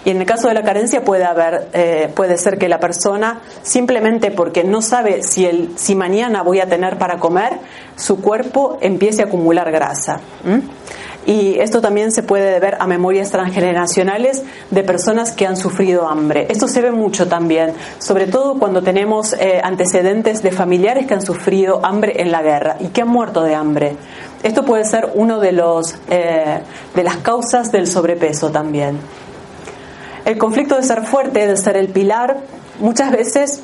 y 0.08 0.12
en 0.12 0.22
el 0.22 0.26
caso 0.26 0.48
de 0.48 0.54
la 0.54 0.63
carencia 0.63 1.04
puede 1.04 1.26
haber, 1.26 1.67
eh, 1.74 2.10
puede 2.15 2.38
ser 2.38 2.58
que 2.58 2.70
la 2.70 2.80
persona 2.80 3.41
simplemente 3.62 4.32
porque 4.32 4.63
no 4.63 4.82
sabe 4.82 5.22
si 5.22 5.46
el, 5.46 5.72
si 5.76 5.96
mañana 5.96 6.43
voy 6.43 6.62
a 6.62 6.65
tener 6.65 6.98
para 6.98 7.17
comer, 7.17 7.60
su 7.98 8.22
cuerpo 8.22 8.78
empiece 8.80 9.22
a 9.22 9.26
acumular 9.26 9.70
grasa. 9.70 10.22
Y 11.26 11.60
esto 11.60 11.82
también 11.82 12.13
se 12.13 12.24
puede 12.24 12.52
deber 12.52 12.78
a 12.80 12.88
memorias 12.88 13.32
transgeneracionales 13.32 14.43
de 14.72 14.84
personas 14.86 15.34
que 15.34 15.46
han 15.46 15.58
sufrido 15.58 16.08
hambre. 16.08 16.48
Esto 16.48 16.70
se 16.70 16.82
ve 16.82 16.91
mucho 16.91 17.28
también, 17.28 17.74
sobre 18.00 18.28
todo 18.28 18.58
cuando 18.60 18.82
tenemos 18.82 19.34
eh, 19.34 19.60
antecedentes 19.62 20.41
de 20.41 20.52
familiares 20.52 21.06
que 21.06 21.15
han 21.15 21.22
sufrido 21.22 21.86
hambre 21.86 22.22
en 22.22 22.32
la 22.32 22.41
guerra 22.41 22.78
y 22.80 22.88
que 22.88 23.02
han 23.02 23.10
muerto 23.10 23.43
de 23.43 23.56
hambre. 23.56 23.98
Esto 24.41 24.63
puede 24.63 24.86
ser 24.86 25.12
uno 25.15 25.41
de 25.41 25.52
los 25.52 25.96
eh, 26.10 26.62
de 26.96 27.04
las 27.04 27.17
causas 27.17 27.74
del 27.74 27.88
sobrepeso 27.88 28.52
también. 28.52 28.98
El 30.27 30.37
conflicto 30.37 30.75
de 30.75 30.83
ser 30.83 31.05
fuerte, 31.05 31.47
de 31.47 31.55
ser 31.55 31.77
el 31.77 31.87
pilar, 31.87 32.41
muchas 32.81 33.11
veces 33.11 33.61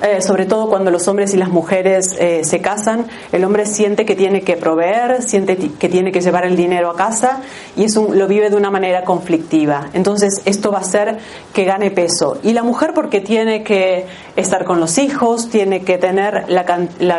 eh, 0.00 0.22
sobre 0.22 0.46
todo 0.46 0.70
cuando 0.70 0.90
los 0.90 1.06
hombres 1.08 1.34
y 1.34 1.36
las 1.36 1.50
mujeres 1.50 2.16
eh, 2.18 2.40
se 2.42 2.62
casan, 2.62 3.04
el 3.32 3.44
hombre 3.44 3.66
siente 3.66 4.06
que 4.06 4.16
tiene 4.16 4.40
que 4.40 4.56
proveer, 4.56 5.22
siente 5.22 5.58
que 5.58 5.88
tiene 5.90 6.10
que 6.10 6.22
llevar 6.22 6.46
el 6.46 6.56
dinero 6.56 6.88
a 6.88 6.96
casa 6.96 7.42
y 7.76 7.84
eso 7.84 8.08
lo 8.14 8.26
vive 8.28 8.48
de 8.48 8.56
una 8.56 8.70
manera 8.70 9.04
conflictiva. 9.04 9.90
Entonces 9.92 10.40
esto 10.46 10.72
va 10.72 10.78
a 10.78 10.80
hacer 10.80 11.18
que 11.52 11.64
gane 11.64 11.90
peso. 11.90 12.38
Y 12.42 12.54
la 12.54 12.62
mujer 12.62 12.94
porque 12.94 13.20
tiene 13.20 13.62
que 13.62 14.06
estar 14.36 14.64
con 14.64 14.80
los 14.80 14.96
hijos, 14.96 15.50
tiene 15.50 15.82
que 15.82 15.98
tener 15.98 16.46
la, 16.48 16.64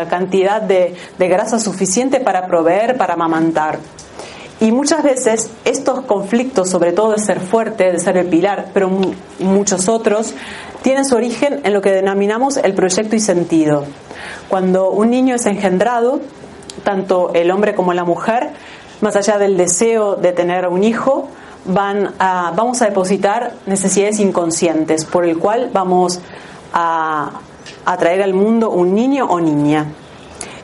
cantidad 0.10 0.60
de, 0.60 0.96
de 1.20 1.28
grasa 1.28 1.60
suficiente 1.60 2.20
para 2.20 2.48
proveer, 2.48 2.98
para 2.98 3.14
amamantar. 3.14 3.78
Y 4.64 4.72
muchas 4.72 5.04
veces 5.04 5.50
estos 5.66 6.06
conflictos, 6.06 6.70
sobre 6.70 6.94
todo 6.94 7.12
de 7.12 7.20
ser 7.20 7.42
fuerte, 7.42 7.92
de 7.92 8.00
ser 8.00 8.16
el 8.16 8.28
pilar, 8.28 8.68
pero 8.74 8.90
muchos 9.40 9.90
otros, 9.90 10.34
tienen 10.82 11.04
su 11.04 11.18
origen 11.18 11.60
en 11.66 11.74
lo 11.74 11.82
que 11.82 11.92
denominamos 11.92 12.56
el 12.56 12.74
proyecto 12.74 13.18
y 13.18 13.20
sentido. 13.20 13.84
Cuando 14.48 14.90
un 14.90 15.10
niño 15.10 15.36
es 15.36 15.48
engendrado, 15.48 16.22
tanto 16.86 17.32
el 17.34 17.52
hombre 17.52 17.76
como 17.76 17.92
la 17.92 18.06
mujer, 18.06 18.52
más 19.02 19.18
allá 19.18 19.38
del 19.38 19.58
deseo 19.58 20.16
de 20.16 20.32
tener 20.32 20.66
un 20.70 20.86
hijo, 20.86 21.28
van 21.66 22.14
vamos 22.18 22.82
a 22.82 22.86
depositar 22.86 23.56
necesidades 23.66 24.22
inconscientes, 24.22 25.04
por 25.04 25.26
el 25.26 25.40
cual 25.40 25.72
vamos 25.74 26.22
a, 26.72 27.32
a 27.84 27.98
traer 27.98 28.22
al 28.22 28.34
mundo 28.34 28.70
un 28.70 28.96
niño 28.96 29.26
o 29.26 29.42
niña. 29.42 29.88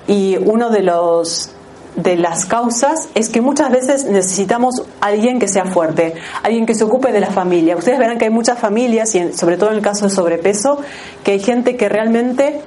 Y 0.07 0.37
uno 0.37 0.69
de 0.69 0.83
los 0.83 1.53
de 1.95 2.15
las 2.15 2.45
causas 2.45 3.09
es 3.15 3.29
que 3.29 3.41
muchas 3.41 3.71
veces 3.71 4.05
necesitamos 4.05 4.83
alguien 5.01 5.39
que 5.39 5.47
sea 5.47 5.65
fuerte, 5.65 6.13
alguien 6.43 6.65
que 6.65 6.75
se 6.75 6.83
ocupe 6.83 7.11
de 7.11 7.19
la 7.19 7.31
familia. 7.31 7.75
Ustedes 7.75 7.99
verán 7.99 8.17
que 8.17 8.25
hay 8.25 8.31
muchas 8.31 8.59
familias, 8.59 9.13
y 9.15 9.33
sobre 9.33 9.57
todo 9.57 9.71
en 9.71 9.77
el 9.77 9.81
caso 9.81 10.05
de 10.05 10.11
sobrepeso, 10.11 10.79
que 11.23 11.31
hay 11.31 11.39
gente 11.39 11.75
que 11.75 11.89
realmente 11.89 12.61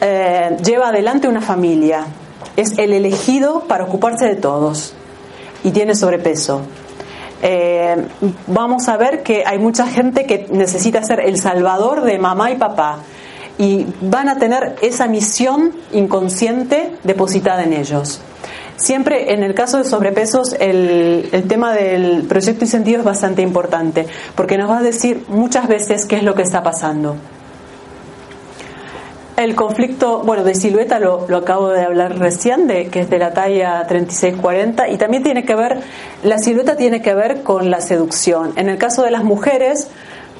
eh, 0.00 0.56
lleva 0.64 0.88
adelante 0.88 1.28
una 1.28 1.40
familia. 1.40 2.06
Es 2.56 2.78
el 2.78 2.92
elegido 2.92 3.64
para 3.68 3.84
ocuparse 3.84 4.26
de 4.26 4.36
todos 4.36 4.94
y 5.64 5.70
tiene 5.70 5.94
sobrepeso. 5.94 6.62
eh, 7.42 7.96
vamos 8.48 8.88
a 8.88 8.96
ver 8.96 9.22
que 9.22 9.44
hay 9.46 9.58
mucha 9.58 9.86
gente 9.86 10.26
que 10.26 10.48
necesita 10.50 11.02
ser 11.02 11.20
el 11.20 11.38
salvador 11.38 12.02
de 12.02 12.18
mamá 12.18 12.50
y 12.50 12.56
papá 12.56 12.98
y 13.58 13.86
van 14.00 14.28
a 14.28 14.38
tener 14.38 14.76
esa 14.82 15.06
misión 15.06 15.72
inconsciente 15.92 16.96
depositada 17.02 17.64
en 17.64 17.72
ellos. 17.72 18.20
Siempre 18.78 19.32
en 19.34 19.42
el 19.42 19.54
caso 19.54 19.78
de 19.78 19.84
sobrepesos 19.84 20.54
el, 20.60 21.28
el, 21.32 21.48
tema 21.48 21.74
del 21.74 22.22
proyecto 22.28 22.64
y 22.64 22.68
sentido 22.68 23.00
es 23.00 23.04
bastante 23.04 23.42
importante 23.42 24.06
porque 24.36 24.56
nos 24.56 24.70
va 24.70 24.78
a 24.78 24.82
decir 24.82 25.24
muchas 25.26 25.66
veces 25.66 26.06
qué 26.06 26.16
es 26.16 26.22
lo 26.22 26.36
que 26.36 26.42
está 26.42 26.62
pasando. 26.62 27.16
El 29.36 29.56
conflicto, 29.56 30.22
bueno, 30.24 30.44
de 30.44 30.54
silueta 30.54 31.00
lo, 31.00 31.26
lo, 31.28 31.38
acabo 31.38 31.70
de 31.70 31.82
hablar 31.82 32.18
recién, 32.18 32.68
de, 32.68 32.86
que 32.86 33.00
es 33.00 33.10
de 33.10 33.18
la 33.18 33.32
talla 33.32 33.86
36-40, 33.86 34.92
y 34.92 34.96
también 34.96 35.22
tiene 35.22 35.44
que 35.44 35.54
ver, 35.54 35.80
la 36.24 36.38
silueta 36.38 36.76
tiene 36.76 37.02
que 37.02 37.14
ver 37.14 37.42
con 37.42 37.70
la 37.70 37.80
seducción. 37.80 38.52
En 38.56 38.68
el 38.68 38.78
caso 38.78 39.04
de 39.04 39.12
las 39.12 39.22
mujeres, 39.22 39.90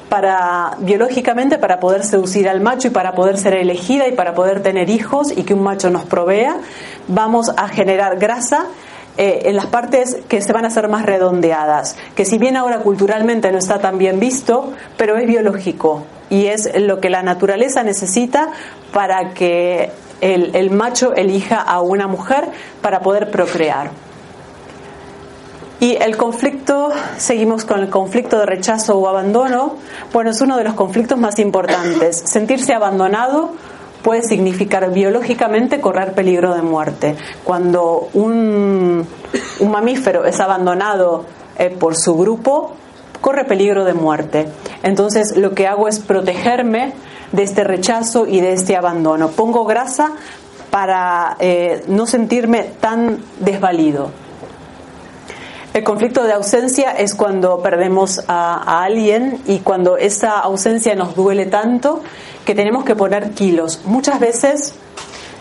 para 0.09 0.75
biológicamente 0.79 1.57
para 1.57 1.79
poder 1.79 2.03
seducir 2.03 2.49
al 2.49 2.61
macho 2.61 2.87
y 2.87 2.91
para 2.91 3.13
poder 3.13 3.37
ser 3.37 3.53
elegida 3.53 4.07
y 4.07 4.13
para 4.13 4.33
poder 4.33 4.61
tener 4.61 4.89
hijos 4.89 5.31
y 5.35 5.43
que 5.43 5.53
un 5.53 5.61
macho 5.61 5.89
nos 5.89 6.03
provea, 6.05 6.57
vamos 7.07 7.51
a 7.55 7.67
generar 7.69 8.17
grasa 8.17 8.65
eh, 9.17 9.43
en 9.45 9.55
las 9.55 9.67
partes 9.67 10.17
que 10.27 10.41
se 10.41 10.51
van 10.53 10.65
a 10.65 10.69
hacer 10.69 10.87
más 10.87 11.05
redondeadas, 11.05 11.95
que 12.15 12.25
si 12.25 12.37
bien 12.37 12.57
ahora 12.57 12.79
culturalmente 12.79 13.51
no 13.51 13.57
está 13.57 13.79
tan 13.79 13.97
bien 13.97 14.19
visto, 14.19 14.73
pero 14.97 15.17
es 15.17 15.27
biológico 15.27 16.03
y 16.29 16.45
es 16.47 16.69
lo 16.79 16.99
que 16.99 17.09
la 17.09 17.21
naturaleza 17.21 17.83
necesita 17.83 18.49
para 18.93 19.33
que 19.33 19.91
el, 20.21 20.55
el 20.55 20.71
macho 20.71 21.13
elija 21.13 21.61
a 21.61 21.81
una 21.81 22.07
mujer 22.07 22.49
para 22.81 23.01
poder 23.01 23.29
procrear. 23.29 23.91
Y 25.79 25.95
el 25.95 26.17
conflicto, 26.17 26.89
seguimos 27.17 27.63
con 27.63 27.79
el 27.79 27.89
conflicto 27.89 28.37
de 28.39 28.45
rechazo 28.45 28.97
o 28.97 29.07
abandono, 29.07 29.75
bueno, 30.11 30.31
es 30.31 30.41
uno 30.41 30.57
de 30.57 30.65
los 30.65 30.73
conflictos 30.73 31.17
más 31.17 31.39
importantes. 31.39 32.17
Sentirse 32.25 32.73
abandonado 32.73 33.51
puede 34.01 34.23
significar 34.23 34.91
biológicamente 34.91 35.79
correr 35.79 36.13
peligro 36.13 36.53
de 36.53 36.61
muerte. 36.61 37.15
Cuando 37.43 38.09
un, 38.13 39.07
un 39.59 39.71
mamífero 39.71 40.25
es 40.25 40.39
abandonado 40.39 41.25
eh, 41.57 41.69
por 41.69 41.95
su 41.95 42.17
grupo, 42.17 42.73
corre 43.21 43.45
peligro 43.45 43.85
de 43.85 43.93
muerte. 43.93 44.47
Entonces 44.83 45.37
lo 45.37 45.53
que 45.53 45.67
hago 45.67 45.87
es 45.87 45.99
protegerme 45.99 46.93
de 47.31 47.43
este 47.43 47.63
rechazo 47.63 48.25
y 48.25 48.41
de 48.41 48.53
este 48.53 48.75
abandono. 48.75 49.29
Pongo 49.29 49.65
grasa 49.65 50.11
para 50.71 51.35
eh, 51.39 51.83
no 51.87 52.05
sentirme 52.05 52.63
tan 52.79 53.19
desvalido. 53.39 54.11
El 55.79 55.85
conflicto 55.85 56.25
de 56.25 56.33
ausencia 56.33 56.91
es 56.91 57.15
cuando 57.15 57.61
perdemos 57.61 58.21
a, 58.27 58.83
alguien 58.83 59.41
y 59.47 59.59
cuando 59.59 59.95
esa 59.95 60.37
ausencia 60.37 60.93
nos 60.93 61.15
duele 61.15 61.45
tanto 61.45 62.01
que 62.43 62.53
tenemos 62.53 62.83
que 62.83 62.97
poner 62.97 63.31
kilos. 63.31 63.83
Muchas 63.85 64.19
veces, 64.19 64.73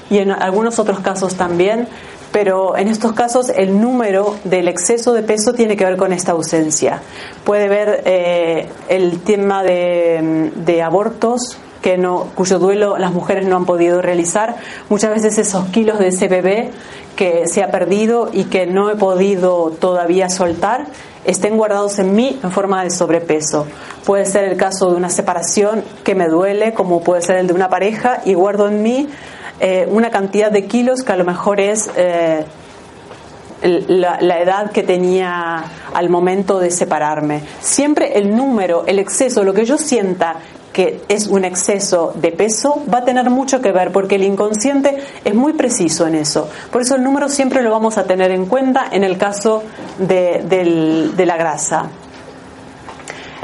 y 0.08 0.18
en 0.18 0.30
algunos 0.30 0.78
otros 0.78 1.00
casos 1.00 1.34
también, 1.34 1.88
pero 2.30 2.76
en 2.76 2.86
estos 2.86 3.14
casos 3.14 3.48
el 3.48 3.80
número 3.80 4.36
del 4.44 4.68
exceso 4.68 5.12
de 5.12 5.24
peso 5.24 5.54
tiene 5.54 5.76
que 5.76 5.84
ver 5.84 5.96
con 5.96 6.12
esta 6.12 6.30
ausencia. 6.30 7.02
Puede 7.42 7.66
ver 7.66 8.04
eh, 8.04 8.68
el 8.88 9.18
tema 9.22 9.64
de 9.64 10.82
abortos, 10.84 11.58
que 11.82 11.98
no, 11.98 12.28
cuyo 12.34 12.58
duelo 12.58 12.98
las 12.98 13.12
mujeres 13.12 13.46
no 13.46 13.56
han 13.56 13.64
podido 13.64 14.02
realizar. 14.02 14.56
Muchas 14.88 15.10
veces 15.10 15.38
esos 15.38 15.66
kilos 15.66 15.98
de 15.98 16.08
ese 16.08 16.28
bebé 16.28 16.70
que 17.16 17.48
se 17.48 17.62
ha 17.62 17.70
perdido 17.70 18.30
y 18.32 18.44
que 18.44 18.66
no 18.66 18.90
he 18.90 18.96
podido 18.96 19.70
todavía 19.70 20.30
soltar 20.30 20.86
estén 21.24 21.56
guardados 21.56 21.98
en 21.98 22.14
mí 22.14 22.38
en 22.42 22.50
forma 22.50 22.82
de 22.84 22.90
sobrepeso. 22.90 23.66
Puede 24.04 24.24
ser 24.24 24.44
el 24.44 24.56
caso 24.56 24.90
de 24.90 24.96
una 24.96 25.10
separación 25.10 25.84
que 26.04 26.14
me 26.14 26.28
duele, 26.28 26.72
como 26.72 27.02
puede 27.02 27.22
ser 27.22 27.36
el 27.36 27.46
de 27.46 27.52
una 27.52 27.68
pareja, 27.68 28.22
y 28.24 28.34
guardo 28.34 28.68
en 28.68 28.82
mí 28.82 29.08
eh, 29.60 29.86
una 29.90 30.10
cantidad 30.10 30.50
de 30.50 30.66
kilos 30.66 31.02
que 31.02 31.12
a 31.12 31.16
lo 31.16 31.24
mejor 31.24 31.60
es 31.60 31.90
eh, 31.96 32.44
la, 33.62 34.18
la, 34.20 34.40
edad 34.40 34.70
que 34.70 34.82
tenía 34.82 35.64
al 35.92 36.08
momento 36.08 36.60
de 36.60 36.70
separarme. 36.70 37.42
Siempre 37.60 38.16
el 38.16 38.34
número, 38.34 38.84
el 38.86 38.98
exceso, 38.98 39.44
lo 39.44 39.52
que 39.52 39.64
yo 39.64 39.76
sienta 39.76 40.36
que 40.78 41.00
es 41.08 41.26
un 41.26 41.44
exceso 41.44 42.12
de 42.14 42.30
peso, 42.30 42.84
va 42.94 42.98
a 42.98 43.04
tener 43.04 43.30
mucho 43.30 43.60
que 43.60 43.72
ver 43.72 43.90
porque 43.90 44.14
el 44.14 44.22
inconsciente 44.22 44.96
es 45.24 45.34
muy 45.34 45.54
preciso 45.54 46.06
en 46.06 46.14
eso. 46.14 46.48
Por 46.70 46.82
eso 46.82 46.94
el 46.94 47.02
número 47.02 47.28
siempre 47.28 47.64
lo 47.64 47.72
vamos 47.72 47.98
a 47.98 48.04
tener 48.04 48.30
en 48.30 48.46
cuenta 48.46 48.86
en 48.92 49.02
el 49.02 49.18
caso 49.18 49.64
de, 49.98 51.16
la 51.18 51.36
grasa. 51.36 51.90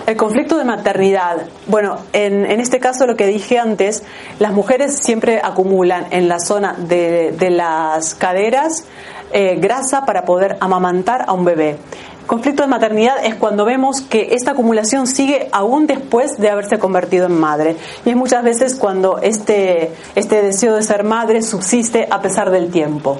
El 0.07 0.17
conflicto 0.17 0.59
de 0.59 0.65
maternidad. 0.65 1.49
Bueno, 1.67 1.97
en, 2.13 2.45
este 2.61 2.79
caso 2.79 3.05
lo 3.05 3.17
que 3.17 3.27
dije 3.27 3.59
antes, 3.59 4.05
las 4.39 4.53
mujeres 4.53 5.01
siempre 5.03 5.41
acumulan 5.43 6.07
en 6.13 6.29
la 6.29 6.39
zona 6.39 6.75
de, 6.79 7.33
de 7.33 7.51
las 7.51 8.15
caderas 8.15 8.85
eh, 9.33 9.57
grasa 9.57 10.05
para 10.07 10.25
poder 10.25 10.57
amamantar 10.61 11.25
a 11.27 11.33
un 11.33 11.45
bebé. 11.45 11.79
Conflicto 12.27 12.63
de 12.63 12.69
maternidad 12.69 13.17
es 13.23 13.35
cuando 13.35 13.65
vemos 13.65 14.01
que 14.01 14.35
esta 14.35 14.53
acumulación 14.53 15.07
sigue 15.07 15.49
aún 15.53 15.87
después 15.87 16.39
de 16.39 16.49
haberse 16.49 16.79
convertido 16.79 17.27
en 17.27 17.39
madre. 17.39 17.77
Y 18.05 18.11
es 18.11 18.17
muchas 18.17 18.43
veces 18.43 18.77
cuando 18.77 19.19
este, 19.19 19.93
este 20.15 20.43
deseo 20.43 20.75
de 20.75 20.83
ser 20.83 21.05
madre 21.05 21.43
subsiste 21.43 22.09
a 22.11 22.23
pesar 22.23 22.51
del 22.51 22.71
tiempo. 22.71 23.19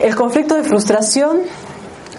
El 0.00 0.14
conflicto 0.14 0.54
de 0.54 0.62
frustración 0.62 1.42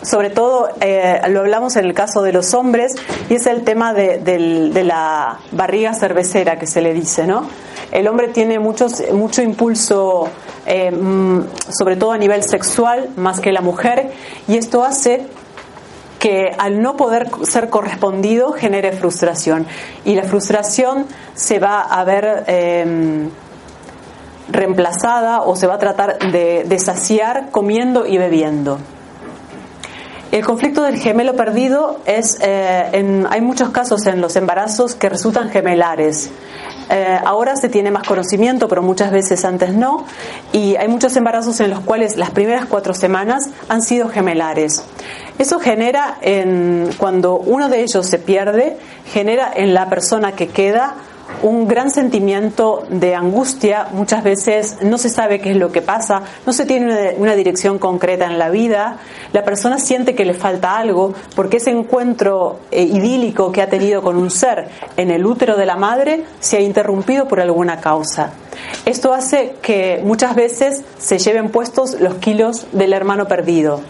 sobre 0.01 0.29
todo 0.29 0.69
eh, 0.81 1.19
lo 1.29 1.39
hablamos 1.39 1.75
en 1.77 1.85
el 1.85 1.93
caso 1.93 2.21
de 2.21 2.31
los 2.31 2.53
hombres 2.53 2.93
y 3.29 3.35
es 3.35 3.47
el 3.47 3.63
tema 3.63 3.93
de, 3.93 4.19
de, 4.19 4.69
de, 4.69 4.83
la 4.83 5.39
barriga 5.51 5.95
cervecera 5.95 6.59
que 6.59 6.67
se 6.67 6.81
le 6.81 6.93
dice, 6.93 7.25
¿no? 7.25 7.47
El 7.91 8.07
hombre 8.07 8.29
tiene 8.29 8.59
mucho 8.59 9.41
impulso, 9.41 10.27
eh, 10.65 10.91
sobre 11.69 11.95
todo 11.95 12.11
a 12.11 12.17
nivel 12.17 12.43
sexual, 12.43 13.09
más 13.15 13.39
que 13.39 13.51
la 13.51 13.61
mujer, 13.61 14.11
y 14.47 14.57
esto 14.57 14.83
hace 14.83 15.27
que 16.19 16.51
al 16.57 16.81
no 16.81 16.97
poder 16.97 17.29
ser 17.43 17.69
correspondido 17.69 18.51
genere 18.51 18.91
frustración. 18.93 19.67
Y 20.05 20.15
la 20.15 20.23
frustración 20.23 21.05
se 21.35 21.59
va 21.59 21.81
a 21.81 22.03
ver 22.03 22.43
eh, 22.47 23.27
reemplazada 24.49 25.41
o 25.41 25.55
se 25.55 25.67
va 25.67 25.75
a 25.75 25.79
tratar 25.79 26.17
de, 26.31 26.63
de 26.65 26.79
saciar 26.79 27.51
comiendo 27.51 28.05
y 28.05 28.17
bebiendo. 28.17 28.79
El 30.31 30.43
conflicto 30.43 30.81
del 30.81 30.97
gemelo 30.97 31.35
perdido 31.35 31.99
es, 32.05 32.39
eh, 32.41 32.89
en, 32.91 33.25
hay 33.29 33.41
muchos 33.41 33.69
casos 33.69 34.05
en 34.05 34.19
los 34.19 34.35
embarazos 34.35 34.95
que 34.95 35.07
resultan 35.07 35.49
gemelares. 35.49 36.29
Eh, 36.89 37.19
ahora 37.25 37.55
se 37.55 37.69
tiene 37.69 37.91
más 37.91 38.07
conocimiento, 38.07 38.67
pero 38.67 38.81
muchas 38.81 39.11
veces 39.11 39.43
antes 39.43 39.73
no, 39.73 40.05
y 40.53 40.75
hay 40.75 40.87
muchos 40.87 41.15
embarazos 41.15 41.59
en 41.59 41.69
los 41.69 41.79
cuales 41.79 42.15
las 42.15 42.31
primeras 42.31 42.65
cuatro 42.65 42.93
semanas 42.93 43.49
han 43.69 43.81
sido 43.81 44.09
gemelares. 44.09 44.83
Eso 45.39 45.59
genera, 45.59 46.17
en, 46.21 46.89
cuando 46.97 47.37
uno 47.37 47.69
de 47.69 47.81
ellos 47.81 48.05
se 48.05 48.19
pierde, 48.19 48.77
genera 49.11 49.51
en 49.55 49.73
la 49.73 49.89
persona 49.89 50.33
que 50.33 50.47
queda 50.47 50.95
un 51.41 51.67
gran 51.67 51.91
sentimiento 51.91 52.83
de 52.89 53.15
angustia, 53.15 53.87
muchas 53.91 54.23
veces 54.23 54.77
no 54.81 54.97
se 54.97 55.09
sabe 55.09 55.39
qué 55.39 55.51
es 55.51 55.57
lo 55.57 55.71
que 55.71 55.81
pasa, 55.81 56.21
no 56.45 56.53
se 56.53 56.65
tiene 56.65 57.15
una, 57.17 57.35
dirección 57.35 57.79
concreta 57.79 58.25
en 58.25 58.39
la 58.39 58.49
vida, 58.49 58.97
la 59.33 59.43
persona 59.43 59.77
siente 59.77 60.15
que 60.15 60.25
le 60.25 60.33
falta 60.33 60.77
algo 60.77 61.13
porque 61.35 61.57
ese 61.57 61.71
encuentro 61.71 62.59
eh, 62.71 62.83
idílico 62.83 63.51
que 63.51 63.61
ha 63.61 63.69
tenido 63.69 64.01
con 64.01 64.15
un 64.15 64.31
ser 64.31 64.69
en 64.95 65.11
el 65.11 65.25
útero 65.25 65.57
de 65.57 65.65
la 65.65 65.75
madre 65.75 66.23
se 66.39 66.57
ha 66.57 66.61
interrumpido 66.61 67.27
por 67.27 67.39
alguna 67.39 67.79
causa. 67.81 68.31
Esto 68.85 69.13
hace 69.13 69.55
que 69.61 70.01
muchas 70.03 70.35
veces 70.35 70.83
se 70.97 71.17
lleven 71.17 71.49
puestos 71.49 71.99
los 71.99 72.15
kilos 72.15 72.67
del 72.71 72.93
hermano 72.93 73.27
perdido. 73.27 73.81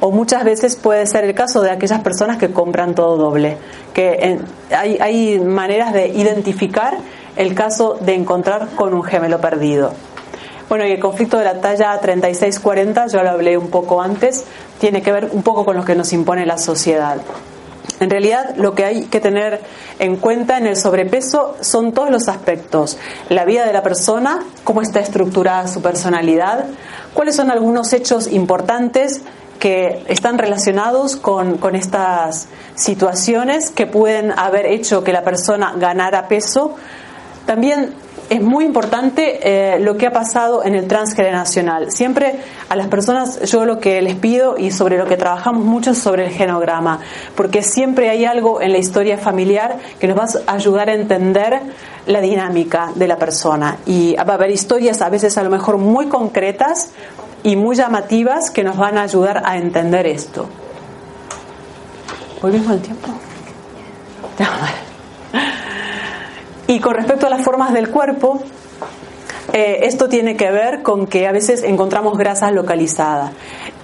O 0.00 0.10
muchas 0.10 0.44
veces 0.44 0.76
puede 0.76 1.06
ser 1.06 1.24
el 1.24 1.34
caso 1.34 1.62
de 1.62 1.70
aquellas 1.70 2.00
personas 2.00 2.38
que 2.38 2.50
compran 2.50 2.94
todo 2.94 3.16
doble. 3.16 3.56
Que 3.94 4.38
hay, 4.70 4.98
hay 5.00 5.38
maneras 5.40 5.92
de 5.92 6.08
identificar 6.08 6.98
el 7.36 7.54
caso 7.54 7.98
de 8.00 8.14
encontrar 8.14 8.68
con 8.76 8.94
un 8.94 9.02
gemelo 9.02 9.40
perdido. 9.40 9.92
Bueno, 10.68 10.86
y 10.86 10.92
el 10.92 11.00
conflicto 11.00 11.38
de 11.38 11.44
la 11.44 11.60
talla 11.60 12.00
36-40, 12.00 13.12
yo 13.12 13.22
lo 13.22 13.30
hablé 13.30 13.58
un 13.58 13.68
poco 13.68 14.00
antes, 14.00 14.44
tiene 14.80 15.02
que 15.02 15.12
ver 15.12 15.28
un 15.32 15.42
poco 15.42 15.64
con 15.64 15.76
lo 15.76 15.84
que 15.84 15.94
nos 15.94 16.12
impone 16.12 16.46
la 16.46 16.56
sociedad. 16.56 17.18
En 18.00 18.10
realidad, 18.10 18.54
lo 18.56 18.74
que 18.74 18.84
hay 18.84 19.04
que 19.04 19.20
tener 19.20 19.60
en 19.98 20.16
cuenta 20.16 20.58
en 20.58 20.66
el 20.66 20.76
sobrepeso 20.76 21.56
son 21.60 21.92
todos 21.92 22.10
los 22.10 22.28
aspectos. 22.28 22.98
La 23.28 23.44
vida 23.44 23.64
de 23.64 23.72
la 23.72 23.82
persona, 23.82 24.40
cómo 24.64 24.82
está 24.82 25.00
estructurada 25.00 25.68
su 25.68 25.82
personalidad, 25.82 26.66
cuáles 27.14 27.36
son 27.36 27.50
algunos 27.50 27.92
hechos 27.92 28.26
importantes 28.26 29.22
que 29.58 30.02
están 30.08 30.38
relacionados 30.38 31.14
con, 31.14 31.58
con, 31.58 31.76
estas 31.76 32.48
situaciones 32.74 33.70
que 33.70 33.86
pueden 33.86 34.32
haber 34.36 34.66
hecho 34.66 35.04
que 35.04 35.12
la 35.12 35.22
persona 35.22 35.74
ganara 35.76 36.26
peso. 36.26 36.74
También 37.46 37.94
es 38.30 38.40
muy 38.40 38.64
importante 38.64 39.40
eh, 39.42 39.78
lo 39.80 39.96
que 39.96 40.06
ha 40.06 40.12
pasado 40.12 40.64
en 40.64 40.74
el 40.74 40.86
transgeneracional. 40.88 41.90
Siempre 41.92 42.36
a 42.68 42.76
las 42.76 42.88
personas 42.88 43.40
yo 43.50 43.64
lo 43.64 43.78
que 43.78 44.00
les 44.02 44.14
pido 44.14 44.56
y 44.58 44.70
sobre 44.70 44.98
lo 44.98 45.06
que 45.06 45.16
trabajamos 45.16 45.64
mucho 45.64 45.90
es 45.90 45.98
sobre 45.98 46.26
el 46.26 46.32
genograma, 46.32 47.00
porque 47.36 47.62
siempre 47.62 48.08
hay 48.10 48.24
algo 48.24 48.60
en 48.60 48.72
la 48.72 48.78
historia 48.78 49.18
familiar 49.18 49.76
que 49.98 50.08
nos 50.08 50.18
va 50.18 50.26
a 50.46 50.54
ayudar 50.54 50.88
a 50.88 50.94
entender 50.94 51.60
la 52.06 52.20
dinámica 52.20 52.90
de 52.94 53.08
la 53.08 53.16
persona. 53.16 53.78
Y 53.86 54.14
va 54.16 54.32
a 54.32 54.36
haber 54.36 54.50
historias 54.50 55.02
a 55.02 55.08
veces 55.08 55.36
a 55.38 55.42
lo 55.42 55.50
mejor 55.50 55.78
muy 55.78 56.06
concretas 56.06 56.90
y 57.42 57.56
muy 57.56 57.76
llamativas 57.76 58.50
que 58.50 58.64
nos 58.64 58.76
van 58.76 58.98
a 58.98 59.02
ayudar 59.02 59.42
a 59.44 59.56
entender 59.56 60.06
esto. 60.06 60.46
¿Volvimos 62.40 62.70
al 62.70 62.80
tiempo? 62.80 63.08
Y 66.72 66.80
con 66.80 66.94
respecto 66.94 67.26
a 67.26 67.28
las 67.28 67.44
formas 67.44 67.74
del 67.74 67.90
cuerpo, 67.90 68.40
eh, 69.52 69.80
esto 69.82 70.08
tiene 70.08 70.38
que 70.38 70.50
ver 70.50 70.80
con 70.80 71.06
que 71.06 71.26
a 71.26 71.32
veces 71.32 71.64
encontramos 71.64 72.16
grasa 72.16 72.50
localizada. 72.50 73.32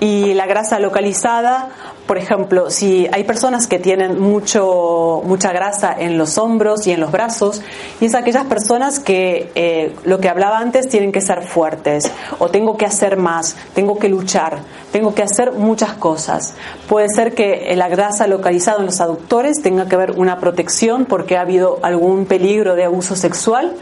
Y 0.01 0.33
la 0.33 0.47
grasa 0.47 0.79
localizada 0.79 1.69
por 2.09 2.17
ejemplo, 2.17 2.71
si 2.71 3.07
hay 3.13 3.25
personas 3.25 3.67
que 3.67 3.79
tienen 3.79 4.19
mucho, 4.19 5.21
mucha 5.27 5.53
grasa 5.53 5.95
en 5.97 6.17
los 6.17 6.39
hombros 6.39 6.87
y 6.87 6.93
en 6.93 7.01
los 7.01 7.13
brazos, 7.13 7.61
y 8.01 8.07
es 8.07 8.15
aquellas 8.15 8.47
personas 8.47 8.99
que 8.99 9.53
eh, 9.55 9.95
lo 10.05 10.19
que 10.19 10.31
hablaba 10.31 10.59
antes 10.59 10.89
tienen 10.89 11.13
que 11.13 11.21
ser 11.21 11.43
fuertes, 11.43 12.11
o 12.39 12.49
tengo 12.49 12.79
que 12.79 12.87
hacer 12.87 13.19
más, 13.19 13.57
tengo 13.75 13.99
que 13.99 14.09
luchar, 14.09 14.61
tengo 14.91 15.15
que 15.15 15.23
hacer 15.23 15.53
muchas 15.53 15.93
cosas. 15.93 16.55
Puede 16.89 17.11
ser 17.11 17.35
que 17.35 17.77
la 17.77 17.89
grasa 17.89 18.27
localizada 18.27 18.79
en 18.79 18.87
los 18.87 19.03
aductores 19.03 19.61
tenga 19.63 19.87
que 19.87 19.95
haber 19.95 20.13
una 20.13 20.41
protección 20.41 21.05
porque 21.05 21.37
ha 21.37 21.43
habido 21.43 21.79
algún 21.83 22.25
peligro 22.25 22.75
de 22.75 22.85
abuso 22.85 23.17
sexual. 23.17 23.75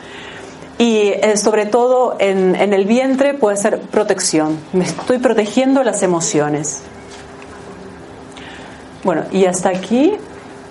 Y 0.79 1.13
eh, 1.23 1.37
sobre 1.37 1.65
todo 1.65 2.17
en 2.19 2.57
el 2.57 2.85
vientre 2.87 3.35
puede 3.35 3.57
ser 3.57 3.81
protección. 3.81 4.59
Me 4.73 4.85
estoy 4.85 5.19
protegiendo 5.19 5.85
las 5.85 6.03
emociones. 6.03 6.83
Bueno, 9.07 9.23
y 9.31 9.45
hasta 9.45 9.69
aquí, 9.69 10.15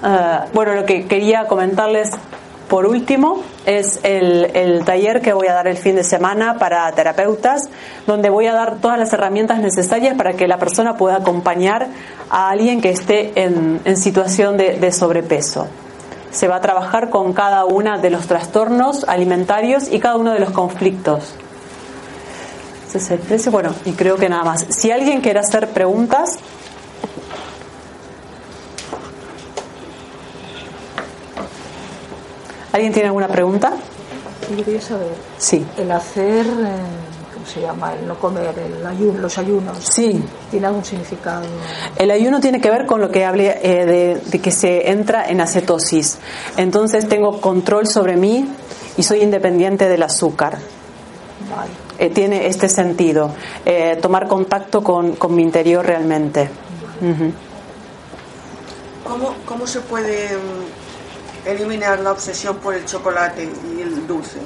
eh, 0.04 0.40
bueno, 0.54 0.74
lo 0.74 0.86
que 0.86 1.06
quería 1.06 1.46
comentarles 1.48 2.12
por 2.68 2.86
último 2.86 3.42
es 3.66 4.02
el, 4.04 4.84
taller 4.84 5.22
que 5.22 5.32
voy 5.32 5.48
a 5.48 5.54
dar 5.54 5.70
el 5.70 5.78
fin 5.78 5.96
de 5.96 6.04
semana 6.04 6.58
para 6.58 6.92
terapeutas, 6.92 7.70
donde 8.06 8.30
voy 8.30 8.48
a 8.48 8.54
dar 8.54 8.80
todas 8.82 9.00
las 9.00 9.14
herramientas 9.14 9.60
necesarias 9.60 10.18
para 10.18 10.34
que 10.34 10.50
la 10.50 10.58
persona 10.58 10.98
pueda 10.98 11.16
acompañar 11.16 11.88
a 12.30 12.50
alguien 12.50 12.82
que 12.82 12.90
esté 12.90 13.32
en, 13.42 13.96
situación 13.96 14.58
de, 14.58 14.92
sobrepeso. 14.92 15.70
Se 16.30 16.50
va 16.50 16.58
a 16.58 16.62
trabajar 16.62 17.10
con 17.10 17.32
cada 17.32 17.64
uno 17.64 17.98
de 18.02 18.10
los 18.10 18.28
trastornos 18.28 19.06
alimentarios 19.06 19.90
y 19.90 20.00
cada 20.00 20.18
uno 20.18 20.34
de 20.34 20.42
los 20.42 20.52
conflictos. 20.52 21.36
Ese 22.94 23.18
es 23.30 23.48
el. 23.48 23.52
Bueno, 23.54 23.74
y 23.86 23.94
creo 23.94 24.18
que 24.18 24.28
nada 24.28 24.44
más. 24.44 24.66
Si 24.68 24.92
alguien 24.92 25.22
quiere 25.22 25.40
hacer 25.40 25.70
preguntas, 25.70 26.40
¿Alguien 32.76 32.91
tiene 32.91 33.07
alguna 33.07 33.30
pregunta? 33.30 33.71
Yo 34.49 34.65
quería 34.65 34.82
saber. 34.82 35.07
Sí. 35.38 35.65
El 35.78 35.89
hacer, 35.93 36.45
eh, 36.45 36.76
¿cómo 37.34 37.45
se 37.45 37.61
llama? 37.61 37.93
El 37.93 38.05
no 38.05 38.19
comer, 38.19 38.53
el 38.59 38.86
ayuno, 38.86 39.17
los 39.17 39.38
ayunos. 39.38 39.78
Sí. 39.80 40.21
¿Tiene 40.51 40.67
algún 40.67 40.84
significado? 40.84 41.45
El 41.95 42.11
ayuno 42.11 42.41
tiene 42.41 42.59
que 42.59 42.69
ver 42.69 42.86
con 42.86 42.99
lo 42.99 43.09
que 43.09 43.23
hablé 43.23 43.59
eh, 43.63 44.19
de, 44.30 44.41
que 44.41 44.51
se 44.51 44.91
entra 44.91 45.26
en 45.26 45.39
acetosis. 45.39 46.17
Entonces 46.57 47.07
tengo 47.07 47.39
control 47.39 47.88
sobre 47.88 48.17
mí 48.17 48.45
y 48.97 49.03
soy 49.03 49.21
independiente 49.21 49.88
del 49.88 50.03
azúcar. 50.03 50.57
Vale. 51.49 51.71
Eh, 51.97 52.09
tiene 52.09 52.47
este 52.47 52.67
sentido. 52.67 53.32
tomar 54.01 54.28
contacto 54.28 54.84
con, 54.84 55.15
mi 55.30 55.43
interior 55.43 55.86
realmente. 55.86 56.49
¿Cómo, 59.05 59.34
¿Cómo 59.45 59.65
se 59.65 59.80
puede 59.80 60.28
eliminar 61.46 62.00
la 62.00 62.12
obsesión 62.12 62.58
por 62.58 62.74
el 62.74 62.86
chocolate 62.86 63.50
y 63.76 63.82
el 63.82 64.08
dulce? 64.08 64.39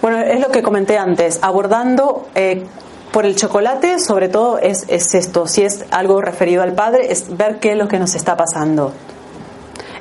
Bueno, 0.00 0.18
es 0.18 0.40
lo 0.40 0.50
que 0.50 0.62
comenté 0.62 0.96
antes, 0.96 1.38
abordando 1.42 2.28
eh, 2.34 2.66
por 3.12 3.26
el 3.26 3.36
chocolate, 3.36 3.98
sobre 3.98 4.28
todo 4.28 4.58
es, 4.58 4.86
esto, 4.88 5.46
si 5.46 5.62
es 5.62 5.84
algo 5.90 6.20
referido 6.20 6.62
al 6.62 6.72
padre, 6.72 7.12
es 7.12 7.36
ver 7.36 7.58
qué 7.58 7.72
es 7.72 7.76
lo 7.76 7.88
que 7.88 7.98
nos 7.98 8.14
está 8.14 8.36
pasando. 8.36 8.92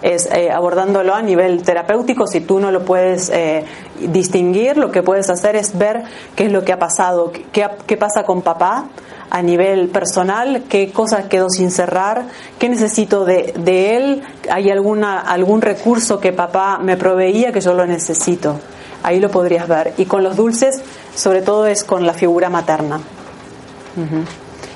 Es 0.02 0.28
eh, 0.32 0.52
abordándolo 0.52 1.14
a 1.14 1.22
nivel 1.22 1.64
terapéutico, 1.64 2.26
si 2.28 2.42
tú 2.42 2.60
no 2.60 2.72
lo 2.72 2.86
puedes 2.86 3.30
eh, 3.30 3.66
distinguir, 4.00 4.78
lo 4.78 4.92
que 4.92 5.04
puedes 5.04 5.30
hacer 5.30 5.56
es 5.56 5.78
ver 5.78 6.04
qué 6.36 6.46
es 6.46 6.52
lo 6.52 6.64
que 6.64 6.72
ha 6.72 6.80
pasado, 6.80 7.32
qué, 7.52 7.68
qué 7.86 7.98
pasa 7.98 8.24
con 8.24 8.42
papá, 8.42 8.86
a 9.30 9.42
nivel 9.42 9.90
personal, 9.90 10.64
qué 10.70 10.92
cosas 10.92 11.26
quedó 11.26 11.50
sin 11.50 11.72
cerrar, 11.72 12.26
qué 12.58 12.70
necesito 12.70 13.26
de, 13.26 13.54
de 13.58 13.98
él, 13.98 14.24
hay 14.50 14.70
alguna, 14.72 15.20
algún 15.20 15.62
recurso 15.62 16.20
que 16.20 16.32
papá 16.32 16.80
me 16.80 16.98
proveía 16.98 17.52
que 17.52 17.62
yo 17.62 17.74
lo 17.74 17.86
necesito. 17.86 18.60
Ahí 19.04 19.20
lo 19.20 19.30
podrías 19.30 19.68
ver. 19.68 19.94
Y 19.98 20.06
con 20.06 20.24
los 20.24 20.36
dulces, 20.36 20.82
sobre 21.16 21.42
todo 21.42 21.68
es 21.68 21.84
con 21.84 22.06
la 22.06 22.14
figura 22.14 22.50
materna. 22.50 23.00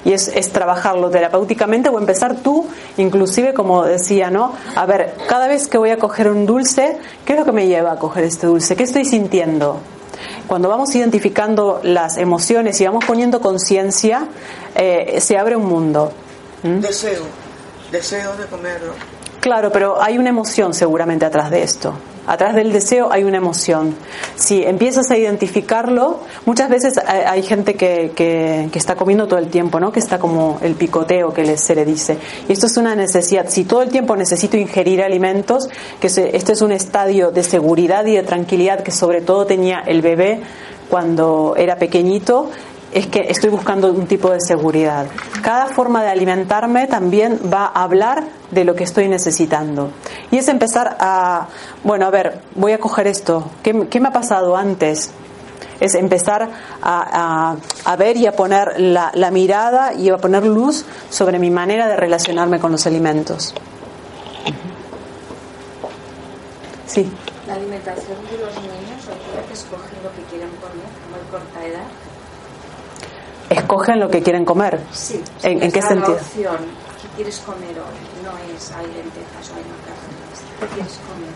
Y 0.06 0.14
es, 0.14 0.28
es, 0.28 0.52
trabajarlo 0.52 1.10
terapéuticamente 1.10 1.90
o 1.90 1.98
empezar 1.98 2.36
tú, 2.36 2.68
inclusive 2.98 3.54
como 3.54 3.84
decía, 3.84 4.30
¿no? 4.30 4.54
A 4.76 4.86
ver, 4.86 5.16
cada 5.28 5.48
vez 5.48 5.68
que 5.68 5.78
voy 5.78 5.92
a 5.92 5.98
coger 5.98 6.30
un 6.30 6.46
dulce, 6.46 6.98
¿qué 7.26 7.34
es 7.34 7.40
lo 7.40 7.46
que 7.46 7.54
me 7.54 7.68
lleva 7.68 7.94
a 7.94 8.00
coger 8.00 8.26
este 8.26 8.48
dulce? 8.48 8.76
¿Qué 8.76 8.84
estoy 8.84 9.06
sintiendo? 9.06 9.80
Cuando 10.48 10.70
vamos 10.70 10.94
identificando 10.96 11.80
las 11.84 12.18
emociones 12.18 12.80
y 12.82 12.86
vamos 12.86 13.06
poniendo 13.06 13.40
conciencia, 13.40 14.28
eh, 14.76 15.20
se 15.22 15.38
abre 15.38 15.56
un 15.56 15.66
mundo. 15.66 16.12
¿Mm? 16.64 16.80
Deseo, 16.80 17.24
deseo 17.92 18.36
de 18.36 18.46
comerlo. 18.46 18.94
Claro, 19.40 19.72
pero 19.72 20.02
hay 20.02 20.18
una 20.18 20.30
emoción 20.30 20.74
seguramente 20.74 21.26
atrás 21.26 21.50
de 21.50 21.64
esto. 21.64 21.94
Atrás 22.26 22.56
del 22.56 22.72
deseo 22.72 23.12
hay 23.12 23.24
una 23.24 23.38
emoción. 23.38 23.96
Si 24.36 24.64
empiezas 24.64 25.12
a 25.12 25.18
identificarlo, 25.18 26.20
muchas 26.46 26.70
veces 26.70 26.98
hay 26.98 27.44
gente 27.44 27.76
que, 27.76 28.12
que, 28.16 28.70
está 28.74 28.96
comiendo 28.96 29.28
todo 29.28 29.40
el 29.40 29.48
tiempo, 29.48 29.80
¿no? 29.80 29.92
Que 29.92 30.00
está 30.00 30.20
como 30.20 30.58
el 30.62 30.76
picoteo 30.76 31.34
que 31.34 31.58
se 31.58 31.76
le 31.76 31.86
dice. 31.86 32.18
Y 32.48 32.54
esto 32.54 32.68
es 32.68 32.78
una 32.78 32.96
necesidad. 32.96 33.50
Si 33.50 33.66
todo 33.66 33.82
el 33.82 33.90
tiempo 33.90 34.16
necesito 34.16 34.58
ingerir 34.58 35.02
alimentos, 35.02 35.70
que 36.00 36.08
este 36.08 36.52
es 36.54 36.62
un 36.62 36.72
estadio 36.72 37.32
de 37.32 37.44
seguridad 37.44 38.06
y 38.06 38.16
de 38.16 38.24
tranquilidad 38.24 38.84
que 38.84 38.92
sobre 38.92 39.22
todo 39.22 39.46
tenía 39.46 39.82
el 39.86 40.02
bebé 40.02 40.42
cuando 40.90 41.56
era 41.58 41.78
pequeñito, 41.78 42.50
es 42.94 43.08
que 43.08 43.26
estoy 43.30 43.50
buscando 43.50 43.92
un 43.92 44.06
tipo 44.06 44.30
de 44.30 44.40
seguridad. 44.40 45.08
Cada 45.42 45.68
forma 45.68 46.04
de 46.04 46.10
alimentarme 46.10 46.86
también 46.88 47.40
va 47.52 47.66
a 47.66 47.84
hablar 47.84 48.24
de 48.52 48.64
lo 48.64 48.76
que 48.76 48.84
estoy 48.84 49.08
necesitando. 49.08 49.92
Y 50.30 50.38
es 50.38 50.48
empezar 50.48 50.96
a, 51.00 51.48
bueno, 51.84 52.06
a 52.06 52.12
ver, 52.12 52.40
voy 52.56 52.72
a 52.72 52.80
coger 52.80 53.08
esto. 53.08 53.50
¿Qué, 53.64 53.74
me 53.74 54.08
ha 54.08 54.12
pasado 54.12 54.56
antes? 54.56 55.12
Es 55.80 55.96
empezar 55.96 56.50
a, 56.84 57.58
ver 57.98 58.16
y 58.16 58.28
a 58.28 58.34
poner 58.34 58.80
la, 58.80 59.12
la, 59.16 59.32
mirada 59.32 59.94
y 59.94 60.10
a 60.10 60.18
poner 60.18 60.46
luz 60.46 60.86
sobre 61.10 61.40
mi 61.40 61.50
manera 61.50 61.88
de 61.88 61.96
relacionarme 61.96 62.60
con 62.60 62.72
los 62.72 62.86
alimentos. 62.86 63.56
Sí. 66.86 67.12
La 67.48 67.56
alimentación 67.56 68.18
de 68.30 68.38
los 68.38 68.56
niños, 68.56 69.04
lo 70.04 70.12
que 70.16 70.22
quieren 70.30 70.50
comer 70.62 70.86
a 70.86 71.10
muy 71.10 71.32
corta 71.32 71.66
edad 71.66 71.88
escogen 73.54 74.00
lo 74.00 74.10
que 74.10 74.22
quieren 74.22 74.46
comer. 74.46 74.80
Sí. 74.92 75.22
¿En, 75.44 75.64
¿en 75.64 75.72
qué 75.72 75.82
sentido? 75.82 76.14
opción, 76.14 76.58
¿qué 77.02 77.08
quieres 77.16 77.40
comer 77.40 77.70
hoy? 77.70 78.24
No 78.24 78.32
es 78.56 78.72
hay 78.72 78.86
lentejas 78.88 79.50
o 79.50 79.56
hay 79.56 79.64
macarrones. 79.64 80.40
¿Qué 80.60 80.66
quieres 80.68 81.00
comer? 81.08 81.34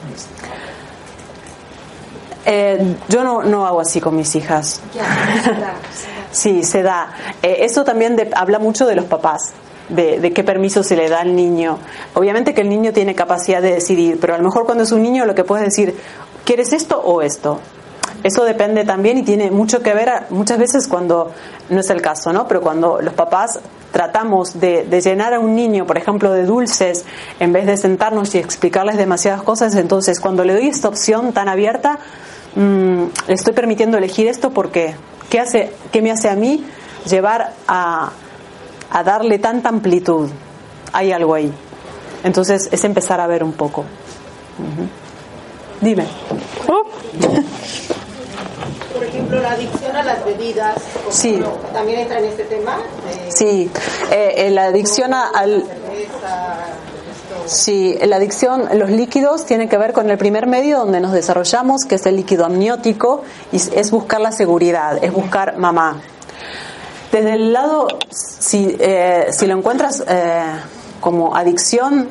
Eh, 2.49 2.95
yo 3.09 3.25
no, 3.25 3.43
no 3.43 3.67
hago 3.67 3.81
así 3.81 3.99
con 3.99 4.15
mis 4.15 4.33
hijas. 4.35 4.81
Ya, 4.93 5.03
se 5.43 5.51
da, 5.51 5.73
Sí, 6.31 6.63
se 6.63 6.81
da. 6.81 7.11
Eh, 7.43 7.57
eso 7.61 7.83
también 7.83 8.15
de, 8.15 8.29
habla 8.33 8.57
mucho 8.57 8.85
de 8.85 8.95
los 8.95 9.05
papás. 9.05 9.51
De, 9.89 10.19
de, 10.19 10.31
qué 10.31 10.43
permiso 10.43 10.81
se 10.83 10.95
le 10.95 11.09
da 11.09 11.19
al 11.19 11.35
niño. 11.35 11.77
Obviamente 12.13 12.53
que 12.53 12.61
el 12.61 12.69
niño 12.69 12.93
tiene 12.93 13.15
capacidad 13.15 13.61
de 13.61 13.73
decidir, 13.73 14.17
pero 14.19 14.33
a 14.35 14.37
lo 14.37 14.43
mejor 14.43 14.65
cuando 14.65 14.83
es 14.83 14.91
un 14.93 15.01
niño 15.01 15.25
lo 15.25 15.35
que 15.35 15.43
puedes 15.43 15.65
decir, 15.65 15.95
¿quieres 16.45 16.71
esto 16.73 16.99
o 16.99 17.21
esto? 17.21 17.59
Eso 18.23 18.43
depende 18.43 18.83
también 18.83 19.19
y 19.19 19.23
tiene 19.23 19.51
mucho 19.51 19.81
que 19.81 19.93
ver 19.93 20.23
muchas 20.31 20.57
veces 20.57 20.87
cuando, 20.87 21.31
no 21.69 21.79
es 21.79 21.89
el 21.89 22.01
caso, 22.01 22.33
¿no? 22.33 22.47
Pero 22.47 22.61
cuando 22.61 22.99
los 23.01 23.13
papás 23.13 23.59
tratamos 23.91 24.59
de, 24.59 24.85
llenar 25.01 25.33
a 25.33 25.39
un 25.39 25.55
niño, 25.55 25.85
por 25.85 25.97
ejemplo, 25.97 26.31
de 26.31 26.45
dulces, 26.45 27.05
en 27.39 27.53
vez 27.53 27.65
de 27.65 27.77
sentarnos 27.77 28.33
y 28.35 28.39
explicarles 28.39 28.97
demasiadas 28.97 29.43
cosas, 29.43 29.75
entonces 29.75 30.19
cuando 30.19 30.43
le 30.43 30.53
doy 30.53 30.67
esta 30.67 30.87
opción 30.87 31.31
tan 31.31 31.47
abierta, 31.47 31.99
mm, 32.55 33.03
le 33.27 33.33
estoy 33.33 33.53
permitiendo 33.53 33.97
elegir 33.97 34.27
esto 34.27 34.51
porque 34.51 34.95
¿qué, 35.29 35.39
hace, 35.39 35.71
qué 35.91 36.01
me 36.01 36.11
hace 36.11 36.29
a 36.29 36.35
mí 36.35 36.65
llevar 37.07 37.53
a, 37.67 38.11
a 38.91 39.03
darle 39.03 39.39
tanta 39.39 39.69
amplitud? 39.69 40.29
Hay 40.91 41.11
algo 41.11 41.33
ahí. 41.33 41.53
Entonces 42.23 42.69
es 42.71 42.83
empezar 42.83 43.21
a 43.21 43.27
ver 43.27 43.43
un 43.43 43.53
poco. 43.53 43.85
Dime. 45.81 46.05
por 48.97 49.05
ejemplo, 49.05 49.39
la 49.39 49.51
adicción 49.51 49.95
a 49.95 50.03
las 50.03 50.25
bebidas. 50.25 50.75
Sí. 51.09 51.41
¿También 51.73 51.99
entra 52.01 52.19
en 52.19 52.25
este 52.25 52.43
tema? 52.43 52.79
sí, 53.29 53.69
eh, 54.11 54.33
eh, 54.37 54.49
la 54.49 54.65
adicción 54.65 55.13
al... 55.13 55.63
Sí, 57.45 57.97
la 58.01 58.17
adicción, 58.17 58.67
los 58.73 58.89
líquidos 58.89 59.45
tienen 59.45 59.69
que 59.69 59.77
ver 59.77 59.93
con 59.93 60.09
el 60.09 60.17
primer 60.17 60.47
medio 60.47 60.79
donde 60.79 60.99
nos 60.99 61.13
desarrollamos, 61.13 61.85
que 61.85 61.95
es 61.95 62.05
el 62.05 62.17
líquido 62.17 62.45
amniótico, 62.45 63.23
y 63.53 63.57
es 63.57 63.91
buscar 63.91 64.19
la 64.19 64.33
seguridad, 64.33 65.01
es 65.01 65.13
buscar 65.13 65.57
mamá. 65.57 66.01
Desde 67.11 67.33
el 67.33 67.53
lado, 67.53 67.87
si, 68.09 68.75
eh, 68.79 69.27
si 69.29 69.45
lo 69.45 69.57
encuentras 69.57 70.03
como 70.99 71.37
adicción, 71.37 72.09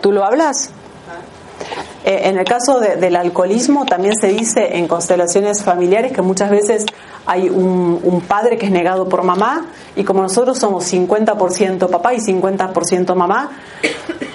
¿tú 0.00 0.10
lo 0.10 0.24
hablas? 0.24 0.70
Eh, 2.04 2.28
en 2.28 2.38
el 2.38 2.44
caso 2.44 2.78
del 2.78 3.16
alcoholismo 3.16 3.84
también 3.84 4.14
se 4.14 4.28
dice 4.28 4.76
en 4.76 4.86
constelaciones 4.86 5.64
familiares 5.64 6.12
que 6.12 6.22
muchas 6.22 6.50
veces 6.50 6.86
hay 7.26 7.48
un, 7.48 8.22
padre 8.28 8.58
que 8.58 8.66
es 8.66 8.72
negado 8.72 9.08
por 9.08 9.24
mamá 9.24 9.66
y 9.96 10.04
como 10.04 10.22
nosotros 10.22 10.58
somos 10.58 10.92
50% 10.92 11.90
papá 11.90 12.14
y 12.14 12.18
50% 12.18 13.14
mamá, 13.14 13.50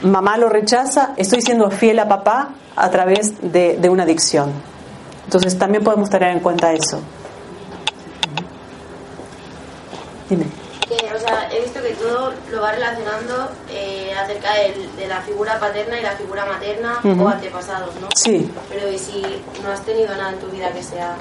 mamá 0.01 0.37
lo 0.37 0.49
rechaza, 0.49 1.13
estoy 1.17 1.41
siendo 1.41 1.71
fiel 1.71 1.99
a 1.99 2.07
papá 2.07 2.49
a 2.75 2.89
través 2.89 3.35
de, 3.41 3.77
de 3.77 3.89
una 3.89 4.03
adicción. 4.03 4.51
Entonces 5.25 5.57
también 5.57 5.83
podemos 5.83 6.09
tener 6.09 6.31
en 6.31 6.39
cuenta 6.39 6.73
eso. 6.73 6.99
Dime 10.29 10.70
o 11.15 11.19
sea, 11.19 11.49
he 11.51 11.61
visto 11.61 11.81
que 11.81 11.91
todo 11.91 12.33
lo 12.51 12.61
va 12.61 12.71
relacionando 12.71 13.49
eh, 13.69 14.13
acerca 14.13 14.53
de, 14.53 15.07
la 15.07 15.21
figura 15.21 15.59
paterna 15.59 15.99
y 15.99 16.03
la 16.03 16.11
figura 16.11 16.45
materna 16.45 16.99
o 17.03 17.27
antepasados, 17.27 17.95
¿no? 17.95 18.07
Sí. 18.15 18.51
Pero 18.69 18.91
¿y 18.91 18.97
si 18.97 19.21
no 19.63 19.71
has 19.71 19.81
tenido 19.85 20.09
nada 20.15 20.31
en 20.31 20.39
tu 20.39 20.47
vida 20.47 20.71
que 20.71 20.83
sea 20.83 21.15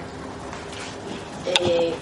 eh, 1.47 1.95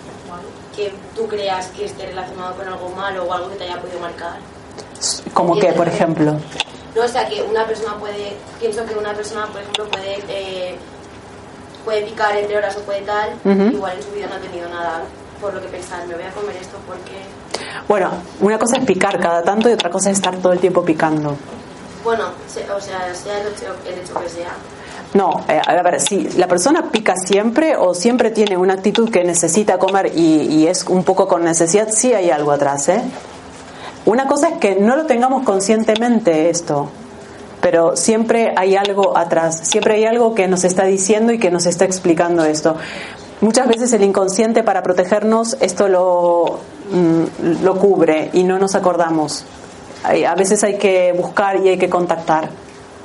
que 0.74 0.92
tú 1.14 1.26
creas 1.26 1.68
que 1.68 1.86
esté 1.86 2.06
relacionado 2.06 2.56
con 2.56 2.68
algo 2.68 2.88
malo 2.90 3.24
o 3.24 3.32
algo 3.32 3.50
que 3.50 3.56
te 3.56 3.64
haya 3.64 3.80
podido 3.80 4.00
marcar? 4.00 4.38
¿Como 5.34 5.58
qué, 5.58 5.72
por 5.72 5.88
ejemplo? 5.88 6.36
No, 6.94 7.02
o 7.02 7.08
sea, 7.08 7.28
que 7.28 7.42
una 7.42 7.66
persona 7.66 7.96
puede, 7.98 8.36
pienso 8.58 8.84
que 8.86 8.94
una 8.94 9.12
persona, 9.14 9.46
por 9.46 9.60
ejemplo, 9.60 9.88
puede, 9.88 10.18
eh, 10.28 10.76
puede 11.84 12.02
picar 12.02 12.36
entre 12.36 12.56
horas 12.56 12.76
o 12.76 12.80
puede 12.80 13.02
tal, 13.02 13.30
igual 13.72 13.96
en 13.96 14.02
su 14.02 14.10
vida 14.10 14.26
no 14.26 14.36
ha 14.36 14.40
tenido 14.40 14.68
nada 14.68 15.02
por 15.40 15.54
lo 15.54 15.60
que 15.60 15.68
pensar, 15.68 16.06
me 16.06 16.14
voy 16.14 16.24
a 16.24 16.30
comer 16.30 16.56
esto 16.56 16.76
porque 16.86 17.22
bueno, 17.86 18.10
una 18.40 18.58
cosa 18.58 18.76
es 18.78 18.84
picar 18.84 19.20
cada 19.20 19.42
tanto 19.42 19.68
y 19.68 19.72
otra 19.72 19.90
cosa 19.90 20.10
es 20.10 20.16
estar 20.16 20.36
todo 20.36 20.52
el 20.52 20.58
tiempo 20.58 20.84
picando. 20.84 21.36
Bueno, 22.04 22.24
o 22.26 22.80
sea, 22.80 23.14
sea 23.14 23.40
el 23.40 23.48
hecho, 23.48 23.74
que 24.20 24.28
sea. 24.28 24.52
No, 25.14 25.44
eh, 25.48 25.60
a 25.64 25.82
ver, 25.82 26.00
si 26.00 26.28
la 26.38 26.46
persona 26.46 26.90
pica 26.90 27.16
siempre 27.16 27.76
o 27.76 27.94
siempre 27.94 28.30
tiene 28.30 28.56
una 28.56 28.74
actitud 28.74 29.10
que 29.10 29.24
necesita 29.24 29.78
comer 29.78 30.12
y, 30.14 30.66
es 30.66 30.84
un 30.84 31.02
poco 31.02 31.26
con 31.26 31.44
necesidad, 31.44 31.88
sí 31.90 32.12
hay 32.12 32.30
algo 32.30 32.52
atrás, 32.52 32.88
¿eh? 32.88 33.02
Una 34.04 34.26
cosa 34.26 34.48
es 34.48 34.58
que 34.58 34.76
no 34.76 34.96
lo 34.96 35.06
tengamos 35.06 35.44
conscientemente 35.44 36.50
esto, 36.50 36.88
pero 37.60 37.96
siempre 37.96 38.54
hay 38.56 38.76
algo 38.76 39.16
atrás, 39.16 39.60
siempre 39.64 39.94
hay 39.94 40.04
algo 40.04 40.34
que 40.34 40.46
nos 40.46 40.64
está 40.64 40.84
diciendo 40.84 41.32
y 41.32 41.38
que 41.38 41.50
nos 41.50 41.66
está 41.66 41.84
explicando 41.84 42.44
esto. 42.44 42.76
Muchas 43.40 43.68
veces 43.68 43.92
el 43.92 44.02
inconsciente 44.02 44.62
para 44.62 44.82
protegernos 44.82 45.56
esto 45.60 45.88
lo, 45.88 46.58
mm, 46.90 47.62
lo 47.62 47.76
cubre 47.76 48.30
y 48.32 48.44
no 48.44 48.58
nos 48.58 48.74
acordamos. 48.74 49.44
A 50.04 50.34
veces 50.34 50.62
hay 50.64 50.78
que 50.78 51.12
buscar 51.12 51.56
y 51.56 51.68
hay 51.68 51.78
que 51.78 51.90
contactar. 51.90 52.48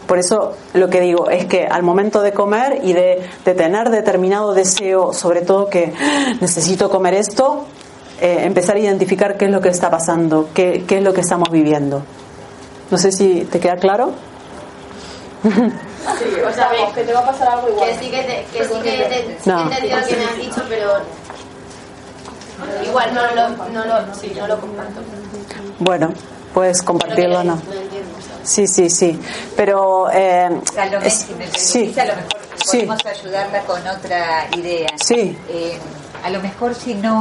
Por 0.07 0.19
eso 0.19 0.55
lo 0.73 0.89
que 0.89 1.01
digo 1.01 1.29
es 1.29 1.45
que 1.45 1.65
al 1.65 1.81
momento 1.81 2.21
de 2.21 2.33
comer 2.33 2.81
y 2.83 2.93
de, 2.93 3.27
tener 3.43 3.89
determinado 3.89 4.53
deseo, 4.53 5.13
sobre 5.13 5.41
todo 5.41 5.69
que 5.69 5.93
ah, 5.99 6.33
necesito 6.41 6.89
comer 6.89 7.13
esto, 7.13 7.65
eh, 8.21 8.39
empezar 8.43 8.75
a 8.75 8.79
identificar 8.79 9.37
qué 9.37 9.45
es 9.45 9.51
lo 9.51 9.61
que 9.61 9.69
está 9.69 9.89
pasando, 9.89 10.49
qué, 10.53 10.83
qué 10.87 10.97
es 10.97 11.03
lo 11.03 11.13
que 11.13 11.21
estamos 11.21 11.49
viviendo. 11.49 12.03
No 12.91 12.97
sé 12.97 13.11
si 13.11 13.45
te 13.45 13.59
queda 13.59 13.77
claro. 13.77 14.11
Sí, 15.43 16.41
o 16.45 16.53
sea, 16.53 16.69
que 16.93 17.03
te 17.03 17.13
va 17.13 17.21
a 17.21 17.25
pasar 17.25 17.47
algo 17.47 17.69
igual. 17.69 17.89
Que 17.89 17.97
sí 17.97 18.11
que, 18.11 18.23
te, 18.23 18.45
que, 18.53 18.65
sí 18.65 18.73
que 18.83 18.91
te, 18.91 19.37
sí 19.39 19.49
que 20.09 20.15
me 20.17 20.25
has 20.25 20.37
dicho, 20.37 20.61
pero 20.69 20.91
igual 22.85 23.13
no 23.13 23.21
lo, 23.35 23.49
no 23.69 23.85
lo, 23.85 24.15
sí, 24.15 24.33
no 24.37 24.47
lo 24.47 24.59
comparto. 24.59 25.01
Bueno, 25.79 26.13
puedes 26.53 26.81
compartirlo 26.81 27.43
no. 27.43 27.61
Sí, 28.43 28.67
sí, 28.67 28.89
sí. 28.89 29.19
Pero. 29.55 30.09
Eh, 30.11 30.49
a 30.77 30.85
lo, 30.87 30.99
es, 30.99 31.27
sí. 31.57 31.93
a 31.97 32.05
lo 32.05 32.15
mejor 32.15 32.37
podemos 32.65 32.99
sí. 33.01 33.07
ayudarla 33.07 33.59
con 33.61 33.87
otra 33.87 34.47
idea. 34.55 34.89
Sí. 35.01 35.37
Eh, 35.49 35.77
a 36.23 36.29
lo 36.29 36.39
mejor 36.41 36.73
si 36.73 36.95
no 36.95 37.19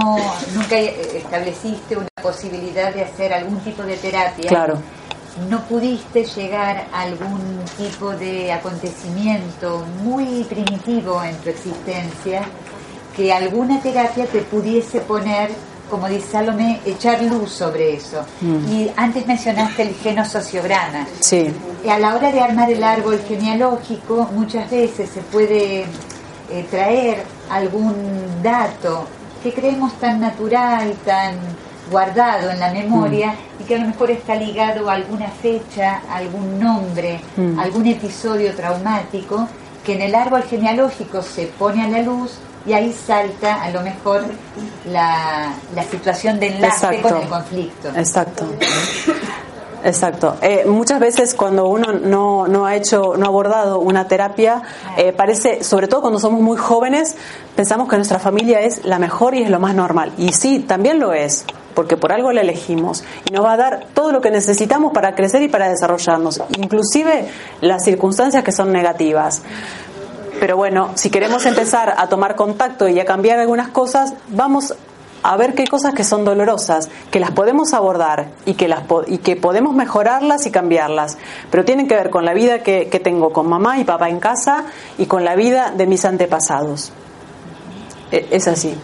nunca 0.55 0.79
estableciste 0.79 1.97
una 1.97 2.09
posibilidad 2.23 2.95
de 2.95 3.03
hacer 3.03 3.33
algún 3.33 3.59
tipo 3.61 3.83
de 3.83 3.97
terapia. 3.97 4.49
Claro 4.49 4.79
no 5.49 5.61
pudiste 5.63 6.25
llegar 6.25 6.87
a 6.93 7.03
algún 7.03 7.65
tipo 7.77 8.11
de 8.11 8.53
acontecimiento 8.53 9.85
muy 10.03 10.45
primitivo 10.45 11.23
en 11.25 11.37
tu 11.37 11.49
existencia, 11.51 12.43
que 13.15 13.33
alguna 13.33 13.81
terapia 13.81 14.27
te 14.27 14.41
pudiese 14.41 15.01
poner, 15.01 15.51
como 15.91 16.09
dice 16.09 16.33
Salomé, 16.33 16.81
echar 16.85 17.23
luz 17.23 17.51
sobre 17.53 17.95
eso. 17.95 18.25
Mm. 18.41 18.73
Y 18.73 18.91
antes 18.97 19.27
mencionaste 19.27 19.83
el 19.83 19.95
genosociograma. 19.95 21.07
Sí. 21.21 21.53
Y 21.85 21.89
a 21.89 21.99
la 21.99 22.15
hora 22.15 22.33
de 22.33 22.41
armar 22.41 22.71
el 22.71 22.83
árbol 22.83 23.21
genealógico, 23.27 24.29
muchas 24.33 24.71
veces 24.71 25.11
se 25.11 25.21
puede 25.21 25.85
eh, 26.51 26.67
traer 26.71 27.25
algún 27.51 27.95
dato 28.43 29.07
que 29.43 29.53
creemos 29.53 29.93
tan 29.99 30.21
natural, 30.21 30.95
tan 31.05 31.35
guardado 31.91 32.51
en 32.51 32.61
la 32.61 32.73
memoria 32.73 33.33
mm. 33.33 33.63
y 33.63 33.65
que 33.65 33.75
a 33.75 33.79
lo 33.79 33.87
mejor 33.89 34.11
está 34.11 34.35
ligado 34.37 34.89
a 34.89 34.95
alguna 34.95 35.29
fecha, 35.29 36.03
algún 36.11 36.59
nombre, 36.59 37.21
mm. 37.37 37.59
algún 37.59 37.87
episodio 37.87 38.55
traumático 38.55 39.49
que 39.85 39.95
en 39.95 40.03
el 40.03 40.15
árbol 40.15 40.45
genealógico 40.45 41.23
se 41.23 41.47
pone 41.47 41.83
a 41.83 41.89
la 41.89 42.03
luz 42.03 42.39
y 42.67 42.73
ahí 42.73 42.93
salta 42.93 43.63
a 43.63 43.71
lo 43.71 43.81
mejor 43.83 44.23
la, 44.87 45.53
la 45.75 45.83
situación 45.85 46.39
de 46.39 46.49
enlace 46.49 47.01
con 47.01 47.17
el 47.17 47.29
conflicto. 47.29 47.89
Exacto. 47.97 48.45
Exacto. 49.85 50.37
Eh, 50.43 50.65
muchas 50.67 51.01
veces 51.01 51.35
cuando 51.35 51.67
uno 51.67 51.93
no, 51.93 52.47
no, 52.47 52.67
ha 52.67 52.77
hecho, 52.77 53.15
no 53.17 53.25
ha 53.25 53.29
abordado 53.29 53.81
una 53.81 54.07
terapia, 54.07 54.63
eh, 54.97 55.13
parece, 55.13 55.65
sobre 55.65 55.89
todo 55.89 56.03
cuando 56.03 56.21
somos 56.21 56.41
muy 56.41 56.57
jóvenes, 56.57 57.17
pensamos 57.57 57.89
que 57.89 57.97
nuestra 57.97 58.19
familia 58.19 58.61
es 58.61 58.85
la 58.85 58.99
mejor 58.99 59.35
y 59.35 59.43
es 59.43 59.51
lo 59.51 59.59
más 59.59 59.75
normal. 59.75 60.13
Y 60.19 60.33
sí, 60.33 60.61
también 60.61 61.01
lo 61.01 61.13
es, 61.13 61.45
porque 61.75 61.97
por 61.97 62.13
algo 62.13 62.33
la 62.33 62.43
elegimos. 62.43 63.03
Y 63.29 63.33
nos 63.33 63.45
va 63.45 63.55
a 63.55 63.57
dar 63.57 63.87
todo 63.93 64.13
lo 64.13 64.21
que 64.21 64.31
necesitamos 64.31 64.93
para 64.93 65.15
crecer 65.15 65.43
y 65.43 65.49
para 65.49 65.69
desarrollarnos, 65.69 66.41
inclusive 66.57 67.27
las 67.61 67.85
circunstancias 67.85 68.45
que 68.45 68.53
son 68.53 68.73
negativas. 68.73 69.43
Pero 70.43 70.57
bueno, 70.57 70.91
si 70.97 71.09
queremos 71.09 71.47
empezar 71.47 71.95
a 71.97 72.09
tomar 72.09 72.35
contacto 72.35 72.89
y 72.89 72.99
a 72.99 73.05
cambiar 73.05 73.39
algunas 73.39 73.69
cosas, 73.69 74.15
vamos 74.27 74.75
a 75.23 75.37
ver 75.37 75.55
qué 75.55 75.69
cosas 75.69 75.95
que 75.95 76.03
son 76.03 76.25
dolorosas, 76.25 76.89
que 77.13 77.21
las 77.21 77.31
podemos 77.31 77.73
abordar 77.75 78.27
y 78.45 78.55
que, 78.55 78.67
las 78.67 78.83
y 79.07 79.19
que 79.19 79.37
podemos 79.37 79.73
mejorarlas 79.73 80.45
y 80.47 80.51
cambiarlas, 80.51 81.17
pero 81.49 81.65
tienen 81.65 81.87
que 81.87 81.95
ver 81.95 82.11
con 82.11 82.25
la 82.25 82.35
vida 82.35 82.59
que, 82.65 82.89
que 82.89 82.99
tengo 82.99 83.33
con 83.33 83.49
mamá 83.49 83.79
y 83.79 83.85
papá 83.85 84.09
en 84.09 84.19
casa 84.19 84.65
y 84.99 85.07
con 85.07 85.25
la 85.25 85.37
vida 85.37 85.71
de 85.71 85.87
mis 85.87 86.05
antepasados. 86.05 86.91
E, 88.11 88.27
es 88.33 88.49
así. 88.49 88.75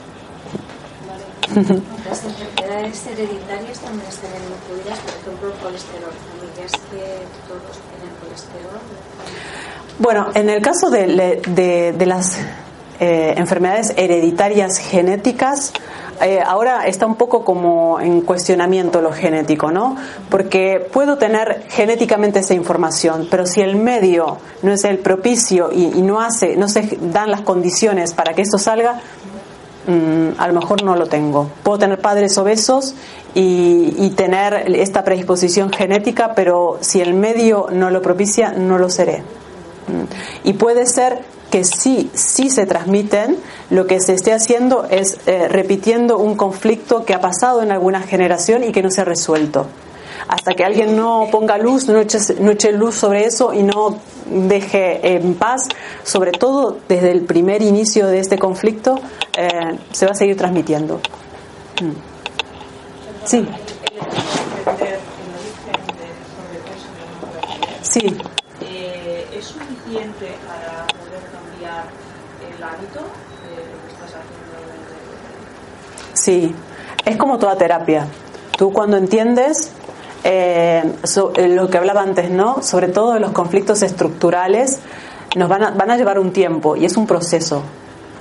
Las 1.48 2.22
enfermedades 2.24 3.04
hereditarias 3.04 3.80
también 3.80 4.06
están 4.08 4.30
incluidas, 4.30 4.98
por 5.00 5.10
ejemplo, 5.10 5.48
el 5.48 5.58
colesterol. 5.58 6.12
Familias 6.38 6.70
que 6.70 7.26
todos 7.48 7.78
tienen 7.90 8.14
colesterol. 8.22 8.78
Bueno, 9.98 10.28
en 10.34 10.48
el 10.48 10.62
caso 10.62 10.90
de, 10.90 11.40
de, 11.46 11.92
de 11.92 12.06
las 12.06 12.38
eh, 13.00 13.34
enfermedades 13.36 13.92
hereditarias 13.96 14.78
genéticas, 14.78 15.72
eh, 16.20 16.40
ahora 16.44 16.86
está 16.86 17.06
un 17.06 17.14
poco 17.14 17.44
como 17.44 18.00
en 18.00 18.22
cuestionamiento 18.22 19.00
lo 19.00 19.12
genético, 19.12 19.70
¿no? 19.70 19.96
Porque 20.28 20.84
puedo 20.92 21.16
tener 21.16 21.64
genéticamente 21.68 22.40
esa 22.40 22.54
información, 22.54 23.28
pero 23.30 23.46
si 23.46 23.60
el 23.60 23.76
medio 23.76 24.38
no 24.62 24.72
es 24.72 24.84
el 24.84 24.98
propicio 24.98 25.70
y, 25.72 26.02
no 26.02 26.20
hace, 26.20 26.56
no 26.56 26.68
se 26.68 26.98
dan 27.00 27.30
las 27.30 27.42
condiciones 27.42 28.14
para 28.14 28.34
que 28.34 28.42
esto 28.42 28.58
salga, 28.58 29.00
mm, 29.86 30.40
a 30.40 30.48
lo 30.48 30.54
mejor 30.54 30.82
no 30.82 30.96
lo 30.96 31.06
tengo. 31.06 31.50
Puedo 31.62 31.78
tener 31.78 32.00
padres 32.00 32.36
obesos 32.38 32.94
y, 33.34 33.94
y, 33.96 34.10
tener 34.10 34.74
esta 34.74 35.04
predisposición 35.04 35.72
genética, 35.72 36.34
pero 36.34 36.78
si 36.80 37.00
el 37.00 37.14
medio 37.14 37.66
no 37.72 37.90
lo 37.90 38.02
propicia, 38.02 38.52
no 38.52 38.78
lo 38.78 38.90
seré. 38.90 39.22
Mm. 39.88 40.48
Y 40.48 40.52
puede 40.54 40.86
ser 40.86 41.22
que 41.50 41.64
sí, 41.64 42.10
sí 42.12 42.50
se 42.50 42.66
transmiten, 42.66 43.38
lo 43.70 43.86
que 43.86 44.00
se 44.00 44.14
esté 44.14 44.32
haciendo 44.32 44.84
es 44.84 45.18
eh, 45.26 45.48
repitiendo 45.48 46.18
un 46.18 46.36
conflicto 46.36 47.04
que 47.04 47.14
ha 47.14 47.20
pasado 47.20 47.62
en 47.62 47.72
alguna 47.72 48.02
generación 48.02 48.64
y 48.64 48.72
que 48.72 48.82
no 48.82 48.90
se 48.90 49.00
ha 49.00 49.04
resuelto. 49.04 49.66
Hasta 50.26 50.52
que 50.52 50.64
alguien 50.64 50.96
no 50.96 51.28
ponga 51.30 51.56
luz, 51.58 51.88
no 51.88 51.98
eche, 51.98 52.18
no 52.40 52.50
eche 52.50 52.72
luz 52.72 52.96
sobre 52.96 53.24
eso 53.24 53.54
y 53.54 53.62
no 53.62 53.96
deje 54.26 55.14
en 55.16 55.34
paz, 55.34 55.62
sobre 56.02 56.32
todo 56.32 56.78
desde 56.88 57.12
el 57.12 57.22
primer 57.22 57.62
inicio 57.62 58.08
de 58.08 58.18
este 58.18 58.38
conflicto, 58.38 59.00
eh, 59.36 59.78
se 59.92 60.06
va 60.06 60.12
a 60.12 60.14
seguir 60.14 60.36
transmitiendo. 60.36 61.00
Mm. 61.80 61.92
Sí. 63.24 63.46
Sí. 67.82 68.16
Eh, 69.48 69.64
¿Es 69.64 69.66
suficiente 69.68 70.36
para 70.46 70.86
poder 70.86 71.22
cambiar 71.32 71.84
el 72.56 72.62
hábito 72.62 73.00
de 73.44 73.56
lo 73.56 73.82
que 73.82 73.92
estás 73.92 74.10
haciendo? 74.10 74.48
Sí, 76.14 76.54
es 77.04 77.16
como 77.16 77.38
toda 77.38 77.56
terapia. 77.56 78.06
Tú 78.56 78.72
cuando 78.72 78.96
entiendes 78.96 79.70
eh, 80.24 80.82
eh, 81.36 81.48
lo 81.48 81.70
que 81.70 81.78
hablaba 81.78 82.02
antes, 82.02 82.30
¿no? 82.30 82.62
Sobre 82.62 82.88
todo 82.88 83.18
los 83.18 83.30
conflictos 83.32 83.82
estructurales, 83.82 84.80
nos 85.36 85.48
van 85.48 85.62
a, 85.62 85.70
van 85.70 85.90
a 85.90 85.96
llevar 85.96 86.18
un 86.18 86.32
tiempo 86.32 86.76
y 86.76 86.84
es 86.84 86.96
un 86.96 87.06
proceso 87.06 87.62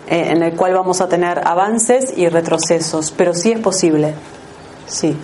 eh, 0.08 0.28
en 0.30 0.44
el 0.44 0.56
cual 0.56 0.74
vamos 0.74 1.02
a 1.02 1.10
tener 1.10 1.42
avances 1.46 2.14
y 2.16 2.30
retrocesos, 2.30 3.12
pero 3.12 3.34
sí 3.34 3.52
es 3.52 3.60
posible. 3.60 4.14
Sí. 4.86 5.18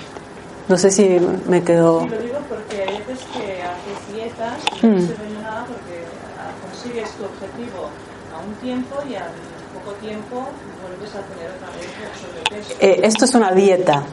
No 0.68 0.78
sé 0.78 0.92
si 0.92 1.20
me 1.48 1.62
quedó. 1.64 2.02
Sí, 2.02 2.08
lo 2.10 2.18
digo 2.20 2.38
porque 2.50 2.82
hay 2.84 2.98
veces 3.00 3.26
que 3.34 3.62
haces 3.62 4.14
dietas 4.14 4.58
Mm. 4.82 5.00
sirve 5.00 5.30
de 5.30 5.42
nada 5.42 5.66
porque 5.68 6.04
ah, 6.40 6.52
consigues 6.64 7.10
tu 7.12 7.24
objetivo 7.24 7.88
a 8.34 8.40
un 8.40 8.53
tiempo 8.64 8.96
y 9.08 9.16
al 9.16 9.30
poco 9.74 9.96
tiempo 9.98 10.48
vuelves 10.82 11.16
a 11.16 11.22
tener 11.22 11.52
otra 11.52 11.68
vez 11.76 11.88
el 12.02 12.60
sobrepeso. 12.60 12.74
Eh, 12.80 13.02
esto 13.04 13.26
es 13.26 13.36
una 13.36 13.52
dieta. 13.52 14.04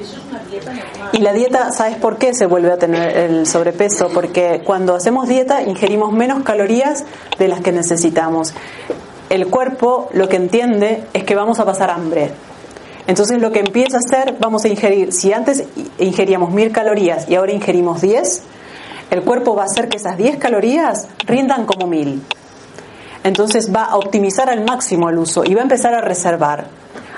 Eso 0.00 0.16
es 0.16 0.22
una 0.28 0.42
dieta 0.44 0.72
normal. 0.72 1.10
Y 1.12 1.18
la 1.18 1.32
dieta, 1.32 1.72
¿sabes 1.72 1.96
por 1.96 2.18
qué 2.18 2.34
se 2.34 2.46
vuelve 2.46 2.72
a 2.72 2.78
tener 2.78 3.16
el 3.16 3.46
sobrepeso? 3.46 4.08
Porque 4.12 4.62
cuando 4.64 4.94
hacemos 4.94 5.28
dieta 5.28 5.62
ingerimos 5.62 6.12
menos 6.12 6.42
calorías 6.42 7.04
de 7.38 7.48
las 7.48 7.60
que 7.60 7.72
necesitamos. 7.72 8.52
El 9.28 9.46
cuerpo 9.46 10.08
lo 10.12 10.28
que 10.28 10.36
entiende 10.36 11.04
es 11.12 11.22
que 11.24 11.36
vamos 11.36 11.60
a 11.60 11.64
pasar 11.64 11.90
hambre. 11.90 12.32
Entonces 13.06 13.40
lo 13.40 13.52
que 13.52 13.60
empieza 13.60 13.96
a 13.96 14.00
hacer, 14.00 14.36
vamos 14.40 14.64
a 14.64 14.68
ingerir, 14.68 15.12
si 15.12 15.32
antes 15.32 15.64
ingeríamos 15.98 16.50
mil 16.50 16.72
calorías 16.72 17.28
y 17.28 17.36
ahora 17.36 17.52
ingerimos 17.52 18.00
10, 18.00 18.42
el 19.10 19.22
cuerpo 19.22 19.54
va 19.54 19.62
a 19.62 19.66
hacer 19.66 19.88
que 19.88 19.96
esas 19.96 20.16
10 20.16 20.38
calorías 20.38 21.08
rindan 21.26 21.66
como 21.66 21.86
mil. 21.86 22.22
Entonces 23.24 23.74
va 23.74 23.84
a 23.84 23.96
optimizar 23.96 24.48
al 24.48 24.64
máximo 24.64 25.10
el 25.10 25.18
uso 25.18 25.44
y 25.44 25.54
va 25.54 25.60
a 25.60 25.64
empezar 25.64 25.94
a 25.94 26.00
reservar. 26.00 26.66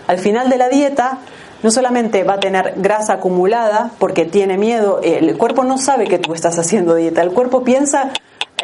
Al 0.07 0.18
final 0.18 0.48
de 0.48 0.59
la 0.59 0.68
dieta, 0.68 1.18
no 1.62 1.70
solamente 1.70 2.24
va 2.24 2.34
a 2.34 2.40
tener 2.40 2.74
grasa 2.76 3.14
acumulada 3.14 3.92
porque 3.98 4.24
tiene 4.24 4.59
miedo, 4.59 5.00
el 5.03 5.36
cuerpo 5.38 5.64
no 5.64 5.78
sabe 5.78 6.07
que 6.07 6.18
tú 6.18 6.34
estás 6.34 6.59
haciendo 6.59 6.94
dieta, 6.94 7.22
el 7.22 7.30
cuerpo 7.30 7.62
piensa 7.62 8.11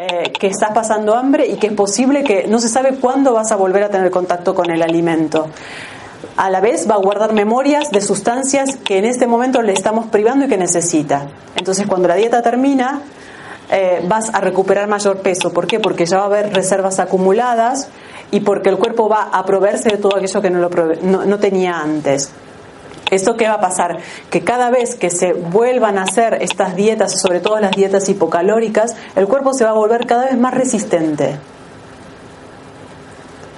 eh, 0.01 0.31
que 0.31 0.47
estás 0.47 0.71
pasando 0.71 1.15
hambre 1.15 1.47
y 1.47 1.55
que 1.55 1.67
es 1.67 1.73
posible 1.73 2.23
que 2.23 2.47
no 2.47 2.59
se 2.59 2.69
sabe 2.69 2.95
cuándo 2.95 3.33
vas 3.33 3.51
a 3.51 3.57
volver 3.57 3.83
a 3.83 3.89
tener 3.89 4.11
contacto 4.11 4.55
con 4.55 4.69
el 4.71 4.81
alimento. 4.81 5.47
A 6.37 6.49
la 6.49 6.61
vez 6.61 6.89
va 6.89 6.95
a 6.95 6.99
guardar 6.99 7.33
memorias 7.33 7.91
de 7.91 7.99
sustancias 7.99 8.77
que 8.77 8.97
en 8.97 9.03
este 9.03 9.27
momento 9.27 9.61
le 9.61 9.73
estamos 9.73 10.07
privando 10.07 10.45
y 10.45 10.47
que 10.47 10.57
necesita. 10.57 11.27
Entonces 11.57 11.85
cuando 11.85 12.07
la 12.07 12.15
dieta 12.15 12.41
termina, 12.41 13.01
eh, 13.71 14.03
vas 14.07 14.33
a 14.33 14.41
recuperar 14.41 14.87
mayor 14.87 15.17
peso. 15.17 15.51
¿Por 15.51 15.67
qué? 15.67 15.79
Porque 15.79 16.05
ya 16.05 16.17
va 16.17 16.23
a 16.23 16.27
haber 16.27 16.53
reservas 16.53 16.99
acumuladas 16.99 17.89
y 18.31 18.41
porque 18.41 18.69
el 18.69 18.77
cuerpo 18.77 19.09
va 19.09 19.29
a 19.31 19.45
proveerse 19.45 19.89
de 19.89 19.97
todo 19.97 20.15
aquello 20.15 20.41
que 20.41 20.49
no, 20.49 20.59
lo 20.59 21.25
no 21.25 21.39
tenía 21.39 21.79
antes. 21.79 22.31
¿Esto 23.11 23.35
qué 23.35 23.47
va 23.47 23.55
a 23.55 23.61
pasar? 23.61 23.97
Que 24.29 24.43
cada 24.43 24.69
vez 24.69 24.95
que 24.95 25.09
se 25.09 25.33
vuelvan 25.33 25.97
a 25.97 26.03
hacer 26.03 26.37
estas 26.41 26.75
dietas, 26.75 27.19
sobre 27.19 27.39
todo 27.39 27.59
las 27.59 27.71
dietas 27.71 28.07
hipocalóricas, 28.07 28.95
el 29.15 29.27
cuerpo 29.27 29.53
se 29.53 29.63
va 29.63 29.71
a 29.71 29.73
volver 29.73 30.05
cada 30.05 30.25
vez 30.25 30.37
más 30.37 30.53
resistente. 30.53 31.37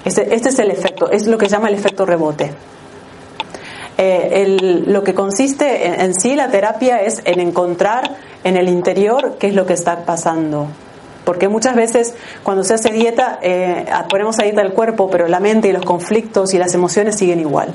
Este, 0.06 0.34
este 0.34 0.50
es 0.50 0.60
el 0.60 0.72
efecto, 0.72 1.12
es 1.12 1.28
lo 1.28 1.38
que 1.38 1.46
se 1.46 1.52
llama 1.52 1.68
el 1.68 1.76
efecto 1.76 2.06
rebote. 2.06 2.52
Eh, 3.98 4.30
el- 4.44 4.92
lo 4.92 5.04
que 5.04 5.14
consiste 5.14 5.88
en, 5.88 6.02
en 6.02 6.14
sí 6.16 6.36
la 6.36 6.50
terapia 6.50 7.02
es 7.02 7.22
en 7.26 7.40
encontrar 7.40 8.16
en 8.44 8.58
el 8.58 8.68
interior 8.70 9.36
qué 9.40 9.48
es 9.48 9.56
lo 9.56 9.66
que 9.66 9.74
está 9.74 10.06
pasando. 10.06 10.68
Porque 11.26 11.48
muchas 11.50 11.76
veces 11.76 12.16
cuando 12.42 12.64
se 12.64 12.74
hace 12.74 12.92
dieta, 12.92 13.38
eh, 13.44 13.86
ponemos 14.10 14.40
a 14.40 14.44
dieta 14.44 14.62
el 14.62 14.74
cuerpo, 14.74 15.10
pero 15.12 15.28
la 15.28 15.40
mente 15.40 15.68
y 15.68 15.72
los 15.72 15.86
conflictos 15.86 16.54
y 16.54 16.58
las 16.58 16.74
emociones 16.74 17.16
siguen 17.18 17.40
igual. 17.40 17.74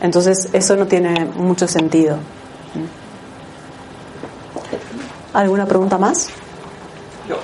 Entonces 0.00 0.48
eso 0.52 0.76
no 0.76 0.86
tiene 0.86 1.26
mucho 1.36 1.68
sentido. 1.68 2.16
¿Alguna 5.34 5.66
pregunta 5.66 5.98
más? 5.98 6.28
Yo. 7.28 7.36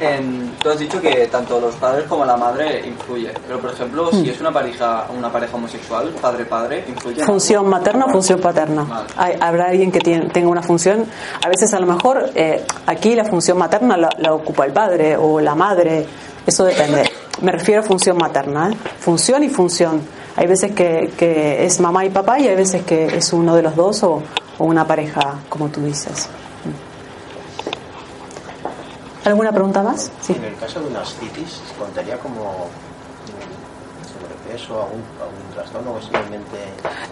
En- 0.00 0.54
tú 0.62 0.70
has 0.70 0.78
dicho 0.78 1.00
que 1.00 1.26
tanto 1.30 1.60
los 1.60 1.74
padres 1.76 2.04
como 2.06 2.24
la 2.24 2.36
madre 2.36 2.86
influye, 2.86 3.32
pero 3.46 3.58
por 3.60 3.72
ejemplo, 3.72 4.10
Mm. 4.12 4.22
si 4.22 4.30
es 4.30 4.40
una 4.40 4.52
pareja, 4.52 5.06
una 5.16 5.30
pareja 5.30 5.56
homosexual, 5.56 6.08
padre-padre, 6.20 6.84
influye. 6.88 7.24
Función 7.24 7.68
materna 7.68 8.06
o 8.06 8.10
función 8.10 8.40
paterna. 8.40 8.86
Hay- 9.16 9.36
habrá 9.40 9.66
alguien 9.68 9.90
que 9.90 10.00
tiene- 10.00 10.28
tenga 10.30 10.48
una 10.48 10.62
función. 10.62 11.04
A 11.44 11.48
veces, 11.48 11.72
a 11.74 11.80
lo 11.80 11.86
mejor, 11.86 12.30
eh, 12.34 12.64
aquí 12.86 13.14
la 13.14 13.24
función 13.24 13.58
materna 13.58 13.96
la, 13.96 14.08
la 14.18 14.32
ocupa 14.34 14.64
el 14.64 14.72
padre 14.72 15.16
o 15.16 15.40
la 15.40 15.54
madre. 15.54 16.06
Eso 16.46 16.64
depende. 16.64 17.10
Me 17.42 17.52
refiero 17.52 17.82
a 17.82 17.84
función 17.84 18.16
materna. 18.16 18.70
¿eh? 18.70 18.76
Función 19.00 19.42
y 19.44 19.48
función. 19.48 20.00
Hay 20.36 20.46
veces 20.46 20.72
que, 20.72 21.12
que 21.16 21.64
es 21.64 21.80
mamá 21.80 22.04
y 22.04 22.10
papá 22.10 22.38
y 22.38 22.46
hay 22.48 22.54
veces 22.56 22.82
que 22.84 23.06
es 23.06 23.32
uno 23.32 23.54
de 23.56 23.62
los 23.62 23.74
dos 23.76 24.02
o, 24.04 24.22
o 24.58 24.64
una 24.64 24.86
pareja, 24.86 25.34
como 25.48 25.68
tú 25.68 25.80
dices. 25.82 26.28
¿Alguna 29.28 29.52
pregunta 29.52 29.82
más? 29.82 30.10
Sí. 30.20 30.32
En 30.34 30.44
el 30.44 30.56
caso 30.56 30.80
de 30.80 30.86
una 30.88 31.02
ascitis, 31.02 31.60
¿contaría 31.78 32.18
como 32.18 32.66
mm, 32.66 34.48
sobrepeso, 34.48 34.74
algún, 34.82 35.02
algún 35.20 35.50
trastorno 35.54 35.92
o 35.94 36.00
simplemente 36.00 36.56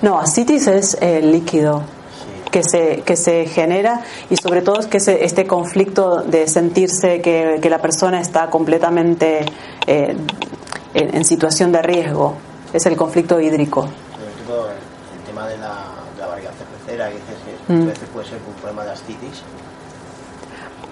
No, 0.03 0.19
ascitis 0.19 0.67
es 0.67 0.95
el 1.01 1.31
líquido. 1.33 1.81
sí, 1.81 2.51
que 2.51 2.63
se, 2.63 3.03
que 3.03 3.17
se 3.17 3.47
genera 3.47 4.03
y 4.31 4.37
sobre 4.37 4.63
todo 4.63 4.81
es 4.81 4.87
que 4.87 5.01
se- 5.01 5.25
este 5.25 5.47
conflicto 5.47 6.23
de 6.23 6.49
sentirse 6.49 7.21
que, 7.21 7.59
que 7.61 7.71
la 7.71 7.79
persona 7.79 8.21
está 8.21 8.49
completamente 8.49 9.45
eh, 9.87 10.17
en, 10.95 11.15
en 11.17 11.25
situación 11.25 11.73
de 11.73 11.83
riesgo. 11.83 12.35
Es 12.73 12.87
el 12.87 12.97
conflicto 12.97 13.39
hídrico. 13.41 13.83
sobre 13.83 14.45
todo 14.47 14.69
el 14.71 15.23
tema 15.27 15.47
de 15.49 15.59
la, 15.59 15.85
de 16.17 16.23
la 16.23 16.51
cervecera, 16.53 17.09
que 17.09 17.15
dices 17.15 17.37
que 17.45 17.57
Mm. 17.73 17.91
puede 18.13 18.29
ser 18.29 18.39
un 18.47 18.55
problema 18.55 18.85
de 18.85 18.93
ascitis? 18.93 19.43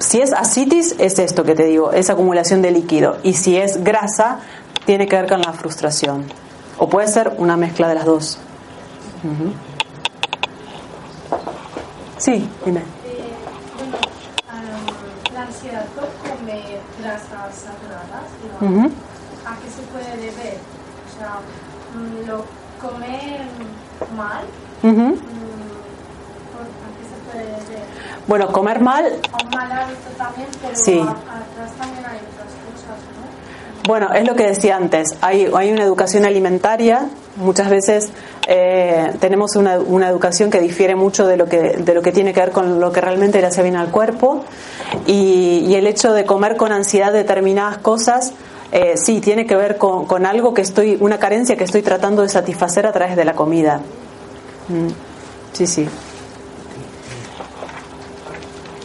Si 0.04 0.20
es 0.20 0.32
ascitis, 0.34 0.94
es 0.98 1.18
esto 1.18 1.44
que 1.44 1.54
te 1.54 1.64
digo, 1.64 1.90
es 1.92 2.10
acumulación 2.10 2.60
de 2.60 2.70
líquido. 2.70 3.16
Y 3.22 3.32
si 3.34 3.56
es 3.56 3.82
grasa, 3.82 4.38
tiene 4.84 5.08
que 5.08 5.16
ver 5.16 5.26
con 5.28 5.40
la 5.40 5.52
frustración. 5.54 6.24
O 6.78 6.88
puede 6.90 7.08
ser 7.08 7.32
una 7.38 7.56
mezcla 7.56 7.88
de 7.88 7.94
las 7.94 8.04
dos. 8.04 8.38
Sí, 12.18 12.46
dime. 12.64 12.80
Eh, 12.80 12.84
bueno, 13.78 13.96
am, 14.50 15.34
la 15.34 15.42
ansiedad 15.42 15.86
por 15.94 16.08
comer 16.30 16.80
grasas 17.00 17.54
saturadas, 17.54 18.28
Ujú. 18.60 18.90
¿a 19.46 19.56
qué 19.56 19.70
se 19.70 19.82
puede 19.90 20.16
deber? 20.18 20.58
O 21.08 21.18
sea, 21.18 21.40
mm, 21.94 22.26
lo 22.28 22.44
comer 22.80 23.40
mal, 24.16 24.44
Ujú. 24.82 24.90
mm, 25.00 25.16
¿por- 26.52 26.68
¿a 26.68 26.88
qué 26.96 27.04
se 27.08 27.16
puede 27.23 27.23
deber? 27.23 27.23
Bueno, 28.26 28.48
comer 28.52 28.80
mal 28.80 29.04
A 29.04 29.44
un 29.44 29.50
mal 29.50 29.70
hábito 29.70 30.00
también, 30.16 30.48
pero 30.62 30.74
Sí. 30.76 30.98
atrás 31.00 31.72
también 31.78 32.04
hay 32.06 32.18
otras 32.32 32.48
cosas, 32.64 32.98
¿no? 33.18 33.86
Bueno, 33.86 34.14
es 34.14 34.26
lo 34.26 34.34
que 34.34 34.44
decía 34.46 34.76
antes, 34.76 35.14
hay, 35.20 35.46
hay 35.54 35.70
una 35.70 35.82
educación 35.82 36.24
alimentaria, 36.24 37.06
muchas 37.36 37.68
veces 37.68 38.08
eh, 38.48 39.12
tenemos 39.20 39.56
una, 39.56 39.78
una 39.78 40.08
educación 40.08 40.50
que 40.50 40.60
difiere 40.60 40.96
mucho 40.96 41.26
de 41.26 41.36
lo 41.36 41.46
que, 41.46 41.76
de 41.76 41.94
lo 41.94 42.00
que 42.00 42.10
tiene 42.12 42.32
que 42.32 42.40
ver 42.40 42.50
con 42.50 42.80
lo 42.80 42.92
que 42.92 43.02
realmente 43.02 43.42
le 43.42 43.46
hace 43.46 43.62
bien 43.62 43.76
al 43.76 43.90
cuerpo 43.90 44.42
y, 45.06 45.64
y 45.68 45.74
el 45.74 45.86
hecho 45.86 46.14
de 46.14 46.24
comer 46.24 46.56
con 46.56 46.72
ansiedad 46.72 47.12
determinadas 47.12 47.76
cosas, 47.78 48.32
eh, 48.72 48.94
sí, 48.96 49.20
tiene 49.20 49.44
que 49.46 49.54
ver 49.54 49.76
con, 49.76 50.06
con 50.06 50.24
algo 50.24 50.54
que 50.54 50.62
estoy, 50.62 50.96
una 50.98 51.18
carencia 51.18 51.56
que 51.56 51.64
estoy 51.64 51.82
tratando 51.82 52.22
de 52.22 52.30
satisfacer 52.30 52.86
a 52.86 52.92
través 52.92 53.16
de 53.16 53.24
la 53.26 53.34
comida. 53.34 53.80
Mm, 54.68 54.88
Sí, 55.52 55.66
sí. 55.68 55.88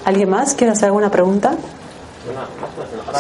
¿Alguien 0.10 0.28
más 0.28 0.56
quiere 0.56 0.74
hacer 0.74 0.86
alguna 0.86 1.12
pregunta? 1.12 1.56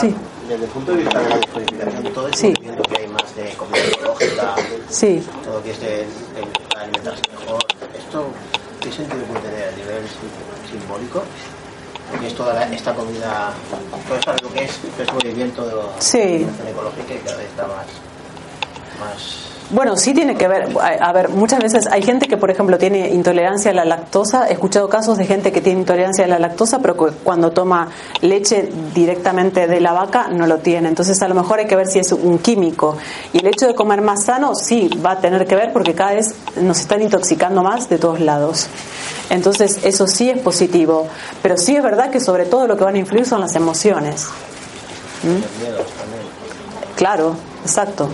Sí. 0.01 0.15
Desde 0.47 0.63
el 0.65 0.71
punto 0.71 0.91
de 0.93 0.97
vista 0.97 1.19
de 1.19 1.29
la 1.29 1.35
descodificación, 1.37 2.03
todo 2.15 2.27
esto 2.29 2.39
Sí. 2.39 2.53
viendo 2.59 2.81
que 2.81 3.01
hay 3.01 3.07
más 3.07 3.35
de 3.35 3.53
comida 3.53 3.77
ecológica, 3.93 4.55
Sí. 4.89 5.23
todo 5.45 5.61
que 5.61 5.69
es 5.69 5.79
de, 5.81 6.07
alimentarse 6.81 7.21
mejor, 7.39 7.59
¿esto 7.95 8.25
qué 8.81 8.91
sentido 8.91 9.23
puede 9.25 9.41
tener 9.41 9.67
a 9.67 9.71
nivel 9.77 10.03
sim- 10.07 10.79
simbólico? 10.79 11.21
Porque 12.09 12.25
es 12.25 12.33
toda 12.33 12.55
la- 12.55 12.73
esta 12.73 12.95
comida, 12.95 13.53
todo 14.07 14.17
esto 14.17 14.31
es 14.33 14.41
lo 14.41 14.51
que 14.51 14.63
es, 14.63 14.71
es 14.99 15.13
movimiento 15.13 15.67
de 15.67 15.75
la 15.75 15.83
Sí. 16.01 16.47
ecológica 16.67 17.13
y 17.13 17.17
cada 17.19 17.37
vez 17.37 17.45
está 17.49 17.67
más, 17.67 17.85
más 18.99 19.49
Bueno, 19.72 19.95
sí 19.97 20.15
tiene 20.15 20.36
que 20.36 20.47
ver. 20.47 20.70
A 20.80 21.11
ver, 21.13 21.30
muchas 21.30 21.61
veces 21.61 21.86
hay 21.91 22.01
gente 22.01 22.28
que, 22.28 22.38
por 22.38 22.49
ejemplo, 22.49 22.80
tiene 22.80 23.09
intolerancia 23.09 23.70
a 23.70 23.74
la 23.76 23.86
lactosa. 23.86 24.49
He 24.49 24.53
escuchado 24.53 24.89
casos 24.89 25.17
de 25.17 25.26
gente 25.26 25.51
que 25.51 25.61
tiene 25.61 25.82
intolerancia 25.82 26.26
a 26.26 26.28
la 26.28 26.39
lactosa, 26.39 26.80
pero 26.80 26.97
que 26.97 27.11
cuando 27.24 27.51
toma 27.51 27.88
leche 28.22 28.72
directamente 28.95 29.67
de 29.67 29.80
la 29.80 29.93
vaca 29.93 30.28
no 30.30 30.47
lo 30.47 30.57
tiene. 30.57 30.88
Entonces, 30.89 31.22
a 31.22 31.28
lo 31.28 31.36
mejor 31.36 31.59
hay 31.59 31.67
que 31.67 31.76
ver 31.76 31.86
si 31.86 31.99
es 31.99 32.11
un 32.11 32.39
químico. 32.39 32.97
Y 33.32 33.39
el 33.39 33.47
hecho 33.47 33.67
de 33.67 33.76
comer 33.76 34.01
más 34.01 34.26
sano, 34.26 34.55
sí, 34.55 34.89
va 35.05 35.11
a 35.11 35.20
tener 35.20 35.45
que 35.45 35.55
ver 35.55 35.72
porque 35.72 35.93
cada 35.93 36.13
vez 36.13 36.34
nos 36.59 36.80
están 36.80 37.03
intoxicando 37.03 37.61
más 37.61 37.89
de 37.89 37.99
todos 37.99 38.20
lados. 38.20 38.67
Entonces, 39.30 39.82
eso 39.84 40.07
sí 40.07 40.32
es 40.32 40.39
positivo. 40.39 41.07
Pero 41.43 41.57
sí 41.57 41.76
es 41.76 41.84
verdad 41.84 42.09
que 42.09 42.20
sobre 42.20 42.45
todo 42.45 42.65
lo 42.65 42.76
que 42.76 42.86
van 42.86 42.95
a 42.95 42.99
influir 42.99 43.28
son 43.28 43.39
las 43.39 43.55
emociones. 43.55 44.26
¿Mm? 45.22 46.95
Claro, 46.95 47.36
exacto. 47.63 48.09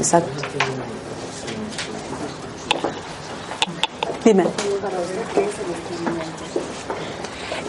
Exacto. 0.00 0.30
Dime. 4.24 4.44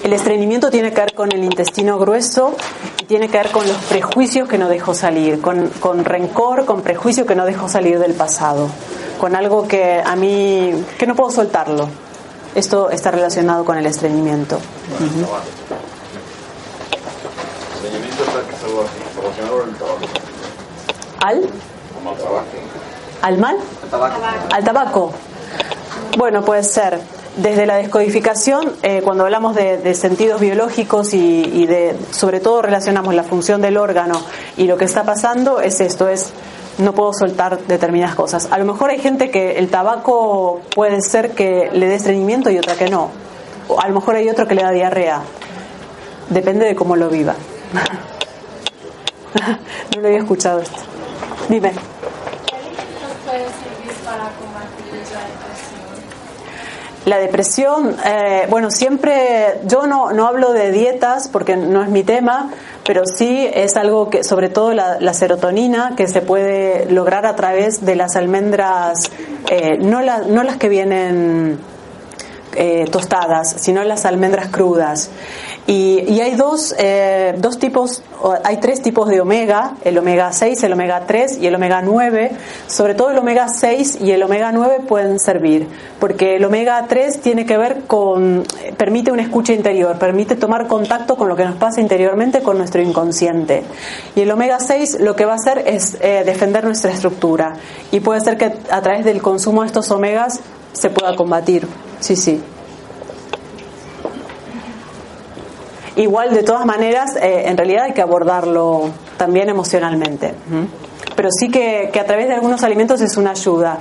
El 0.03 0.13
estreñimiento 0.13 0.71
tiene 0.71 0.91
que 0.91 1.01
ver 1.01 1.13
con 1.13 1.31
el 1.31 1.43
intestino 1.43 1.99
grueso 1.99 2.55
y 2.99 3.05
tiene 3.05 3.29
que 3.29 3.37
ver 3.37 3.51
con 3.51 3.67
los 3.67 3.77
prejuicios 3.77 4.47
que 4.47 4.57
no 4.57 4.67
dejó 4.67 4.93
salir, 4.93 5.41
con, 5.41 5.67
con 5.79 6.03
rencor, 6.03 6.65
con 6.65 6.81
prejuicio 6.81 7.25
que 7.25 7.35
no 7.35 7.45
dejó 7.45 7.69
salir 7.69 7.99
del 7.99 8.13
pasado, 8.13 8.69
con 9.19 9.35
algo 9.35 9.67
que 9.67 10.01
a 10.03 10.15
mí, 10.15 10.83
que 10.97 11.05
no 11.05 11.15
puedo 11.15 11.29
soltarlo. 11.29 11.87
Esto 12.55 12.89
está 12.89 13.11
relacionado 13.11 13.63
con 13.63 13.77
el 13.77 13.85
estreñimiento. 13.85 14.59
¿Al? 21.21 21.41
¿Al 23.21 23.37
mal? 23.37 23.57
Al 24.51 24.63
tabaco. 24.63 25.13
Bueno, 26.17 26.43
puede 26.43 26.63
ser. 26.63 26.99
Desde 27.37 27.65
la 27.65 27.77
descodificación, 27.77 28.73
eh, 28.83 29.01
cuando 29.03 29.23
hablamos 29.23 29.55
de, 29.55 29.95
sentidos 29.95 30.41
biológicos 30.41 31.13
y, 31.13 31.65
de, 31.65 31.95
sobre 32.11 32.41
todo 32.41 32.61
relacionamos 32.61 33.15
la 33.15 33.23
función 33.23 33.61
del 33.61 33.77
órgano 33.77 34.21
y 34.57 34.65
lo 34.65 34.75
que 34.77 34.83
está 34.85 35.03
pasando, 35.03 35.61
es 35.61 35.79
esto, 35.79 36.09
es 36.09 36.33
no 36.77 36.93
puedo 36.93 37.13
soltar 37.13 37.59
determinadas 37.67 38.15
cosas. 38.15 38.49
A 38.51 38.57
lo 38.57 38.65
mejor 38.65 38.89
hay 38.89 38.99
gente 38.99 39.31
que 39.31 39.57
el 39.59 39.69
tabaco 39.69 40.61
puede 40.75 41.01
ser 41.01 41.31
que 41.31 41.69
le 41.71 41.87
dé 41.87 41.95
estreñimiento 41.95 42.49
y 42.49 42.57
otra 42.57 42.75
que 42.75 42.89
no. 42.89 43.09
O 43.69 43.79
a 43.79 43.87
lo 43.87 43.93
mejor 43.93 44.15
hay 44.15 44.29
otro 44.29 44.45
que 44.47 44.55
le 44.55 44.63
da 44.63 44.71
diarrea. 44.71 45.21
Depende 46.29 46.65
de 46.65 46.75
cómo 46.75 46.97
lo 46.97 47.09
viva. 47.09 47.35
no 49.95 50.01
lo 50.01 50.07
había 50.07 50.19
escuchado 50.19 50.59
esto. 50.59 50.81
Dime. 51.47 51.71
La 57.05 57.17
depresión, 57.17 57.95
eh, 58.05 58.45
bueno, 58.47 58.69
siempre 58.69 59.59
yo 59.65 59.87
no, 59.87 60.11
no 60.11 60.27
hablo 60.27 60.53
de 60.53 60.71
dietas 60.71 61.29
porque 61.29 61.57
no 61.57 61.81
es 61.81 61.89
mi 61.89 62.03
tema, 62.03 62.51
pero 62.85 63.03
sí 63.07 63.49
es 63.51 63.75
algo 63.75 64.11
que, 64.11 64.23
sobre 64.23 64.49
todo 64.49 64.73
la, 64.73 65.13
serotonina, 65.15 65.95
que 65.97 66.07
se 66.07 66.21
puede 66.21 66.85
lograr 66.91 67.25
a 67.25 67.35
través 67.35 67.83
de 67.83 67.95
las 67.95 68.15
almendras, 68.15 69.09
eh, 69.49 69.79
no, 69.79 70.01
no 70.01 70.43
las 70.43 70.57
que 70.57 70.69
vienen 70.69 71.57
eh, 72.55 72.85
tostadas, 72.91 73.55
sino 73.59 73.83
las 73.83 74.05
almendras 74.05 74.47
crudas. 74.47 75.09
Y, 75.67 76.19
hay 76.19 76.35
dos, 76.35 76.75
eh, 76.79 77.35
dos 77.37 77.59
tipos, 77.59 78.01
hay 78.43 78.57
tres 78.57 78.81
tipos 78.81 79.07
de 79.07 79.21
omega, 79.21 79.75
el 79.83 79.97
omega 79.97 80.33
6, 80.33 80.63
el 80.63 80.73
omega 80.73 81.03
3 81.05 81.37
y 81.37 81.47
el 81.47 81.55
omega 81.55 81.81
9. 81.81 82.31
Sobre 82.67 82.95
todo 82.95 83.11
el 83.11 83.17
omega 83.17 83.47
6 83.47 83.99
y 84.01 84.11
el 84.11 84.23
omega 84.23 84.51
9 84.51 84.81
pueden 84.87 85.19
servir, 85.19 85.67
porque 85.99 86.35
el 86.37 86.45
omega 86.45 86.83
3 86.87 87.21
tiene 87.21 87.45
que 87.45 87.57
ver 87.57 87.83
con, 87.87 88.43
permite 88.75 89.11
una 89.11 89.21
escucha 89.21 89.53
interior, 89.53 89.97
permite 89.97 90.35
tomar 90.35 90.67
contacto 90.67 91.15
con 91.15 91.29
lo 91.29 91.35
que 91.35 91.45
nos 91.45 91.55
pasa 91.55 91.79
interiormente, 91.79 92.41
con 92.41 92.57
nuestro 92.57 92.81
inconsciente. 92.81 93.63
Y 94.15 94.21
el 94.21 94.31
omega 94.31 94.59
6 94.59 94.99
lo 94.99 95.15
que 95.15 95.25
va 95.25 95.33
a 95.33 95.35
hacer 95.35 95.63
es 95.67 95.97
eh, 96.01 96.23
defender 96.25 96.63
nuestra 96.63 96.91
estructura. 96.91 97.53
Y 97.91 97.99
puede 97.99 98.21
ser 98.21 98.37
que 98.37 98.51
a 98.69 98.81
través 98.81 99.05
del 99.05 99.21
consumo 99.21 99.61
de 99.61 99.67
estos 99.67 99.91
omegas 99.91 100.41
se 100.73 100.89
pueda 100.89 101.15
combatir. 101.15 101.67
Sí, 101.99 102.15
sí. 102.15 102.41
Igual, 105.95 106.33
de 106.33 106.43
todas 106.43 106.65
maneras, 106.65 107.15
eh, 107.17 107.43
en 107.47 107.57
realidad 107.57 107.85
hay 107.85 107.93
que 107.93 108.01
abordarlo 108.01 108.89
también 109.17 109.49
emocionalmente. 109.49 110.33
Pero 111.15 111.29
sí 111.31 111.49
que, 111.49 111.91
a 111.93 112.05
través 112.05 112.27
de 112.27 112.33
algunos 112.33 112.63
alimentos 112.63 113.01
es 113.01 113.17
una 113.17 113.31
ayuda. 113.31 113.77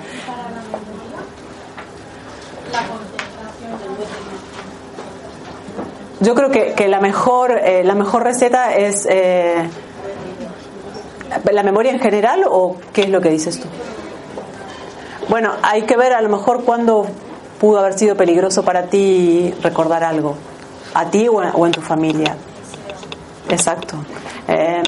Yo 6.20 6.34
creo 6.34 6.50
que, 6.50 6.88
la 6.88 7.00
mejor 7.00 7.52
eh, 7.52 7.82
la 7.84 7.94
mejor 7.94 8.24
receta 8.24 8.74
es 8.74 9.06
eh, 9.08 9.54
la 11.50 11.62
memoria 11.62 11.92
en 11.92 12.00
general 12.00 12.44
o 12.46 12.76
qué 12.92 13.02
es 13.02 13.08
lo 13.08 13.20
que 13.20 13.30
dices 13.30 13.60
tú. 13.60 13.68
Bueno, 15.30 15.52
hay 15.62 15.82
que 15.82 15.96
ver 15.96 16.12
a 16.12 16.20
lo 16.20 16.28
mejor 16.28 16.64
cuándo 16.64 17.06
pudo 17.60 17.78
haber 17.78 17.96
sido 17.96 18.16
peligroso 18.16 18.64
para 18.64 18.86
ti 18.86 19.54
recordar 19.62 20.02
algo 20.02 20.34
a 20.92 21.08
ti 21.08 21.28
o, 21.28 21.66
en 21.66 21.72
tu 21.72 21.80
familia. 21.80 22.36
Exacto. 23.48 23.94
Eh, 24.48 24.82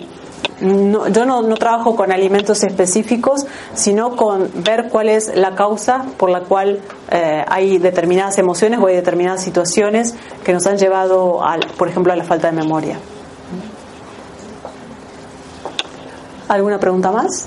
yo 0.60 1.24
no, 1.26 1.54
trabajo 1.54 1.94
con 1.94 2.10
alimentos 2.10 2.64
específicos, 2.64 3.46
sino 3.72 4.16
con 4.16 4.50
ver 4.64 4.88
cuál 4.90 5.10
es 5.10 5.32
la 5.32 5.54
causa 5.54 6.06
por 6.16 6.28
la 6.28 6.40
cual 6.40 6.80
eh, 7.12 7.44
hay 7.46 7.78
determinadas 7.78 8.36
emociones 8.38 8.80
o 8.80 8.88
hay 8.88 8.96
determinadas 8.96 9.44
situaciones 9.44 10.16
que 10.42 10.52
nos 10.52 10.66
han 10.66 10.76
llevado, 10.76 11.40
por 11.78 11.86
ejemplo, 11.86 12.12
a 12.12 12.16
la 12.16 12.24
falta 12.24 12.50
de 12.50 12.56
memoria. 12.56 12.98
¿Alguna 16.48 16.80
pregunta 16.80 17.12
más? 17.12 17.46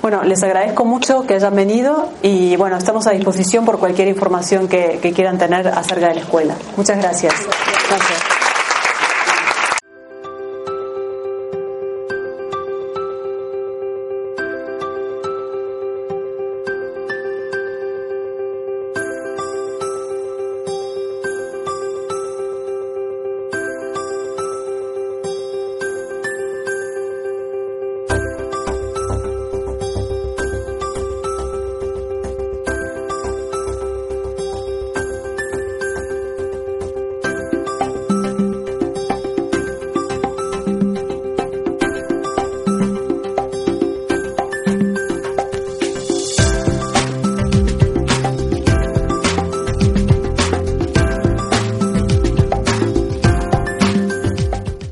Bueno, 0.00 0.22
les 0.22 0.42
agradezco 0.42 0.84
mucho 0.84 1.26
que 1.26 1.34
hayan 1.34 1.54
venido 1.54 2.08
y 2.22 2.56
bueno, 2.56 2.76
estamos 2.76 3.06
a 3.06 3.10
disposición 3.10 3.64
por 3.64 3.78
cualquier 3.78 4.08
información 4.08 4.68
que, 4.68 5.00
que 5.02 5.12
quieran 5.12 5.38
tener 5.38 5.66
acerca 5.68 6.08
de 6.08 6.14
la 6.14 6.20
escuela. 6.20 6.54
Muchas 6.76 6.98
gracias. 6.98 7.34
Gracias. 7.88 8.27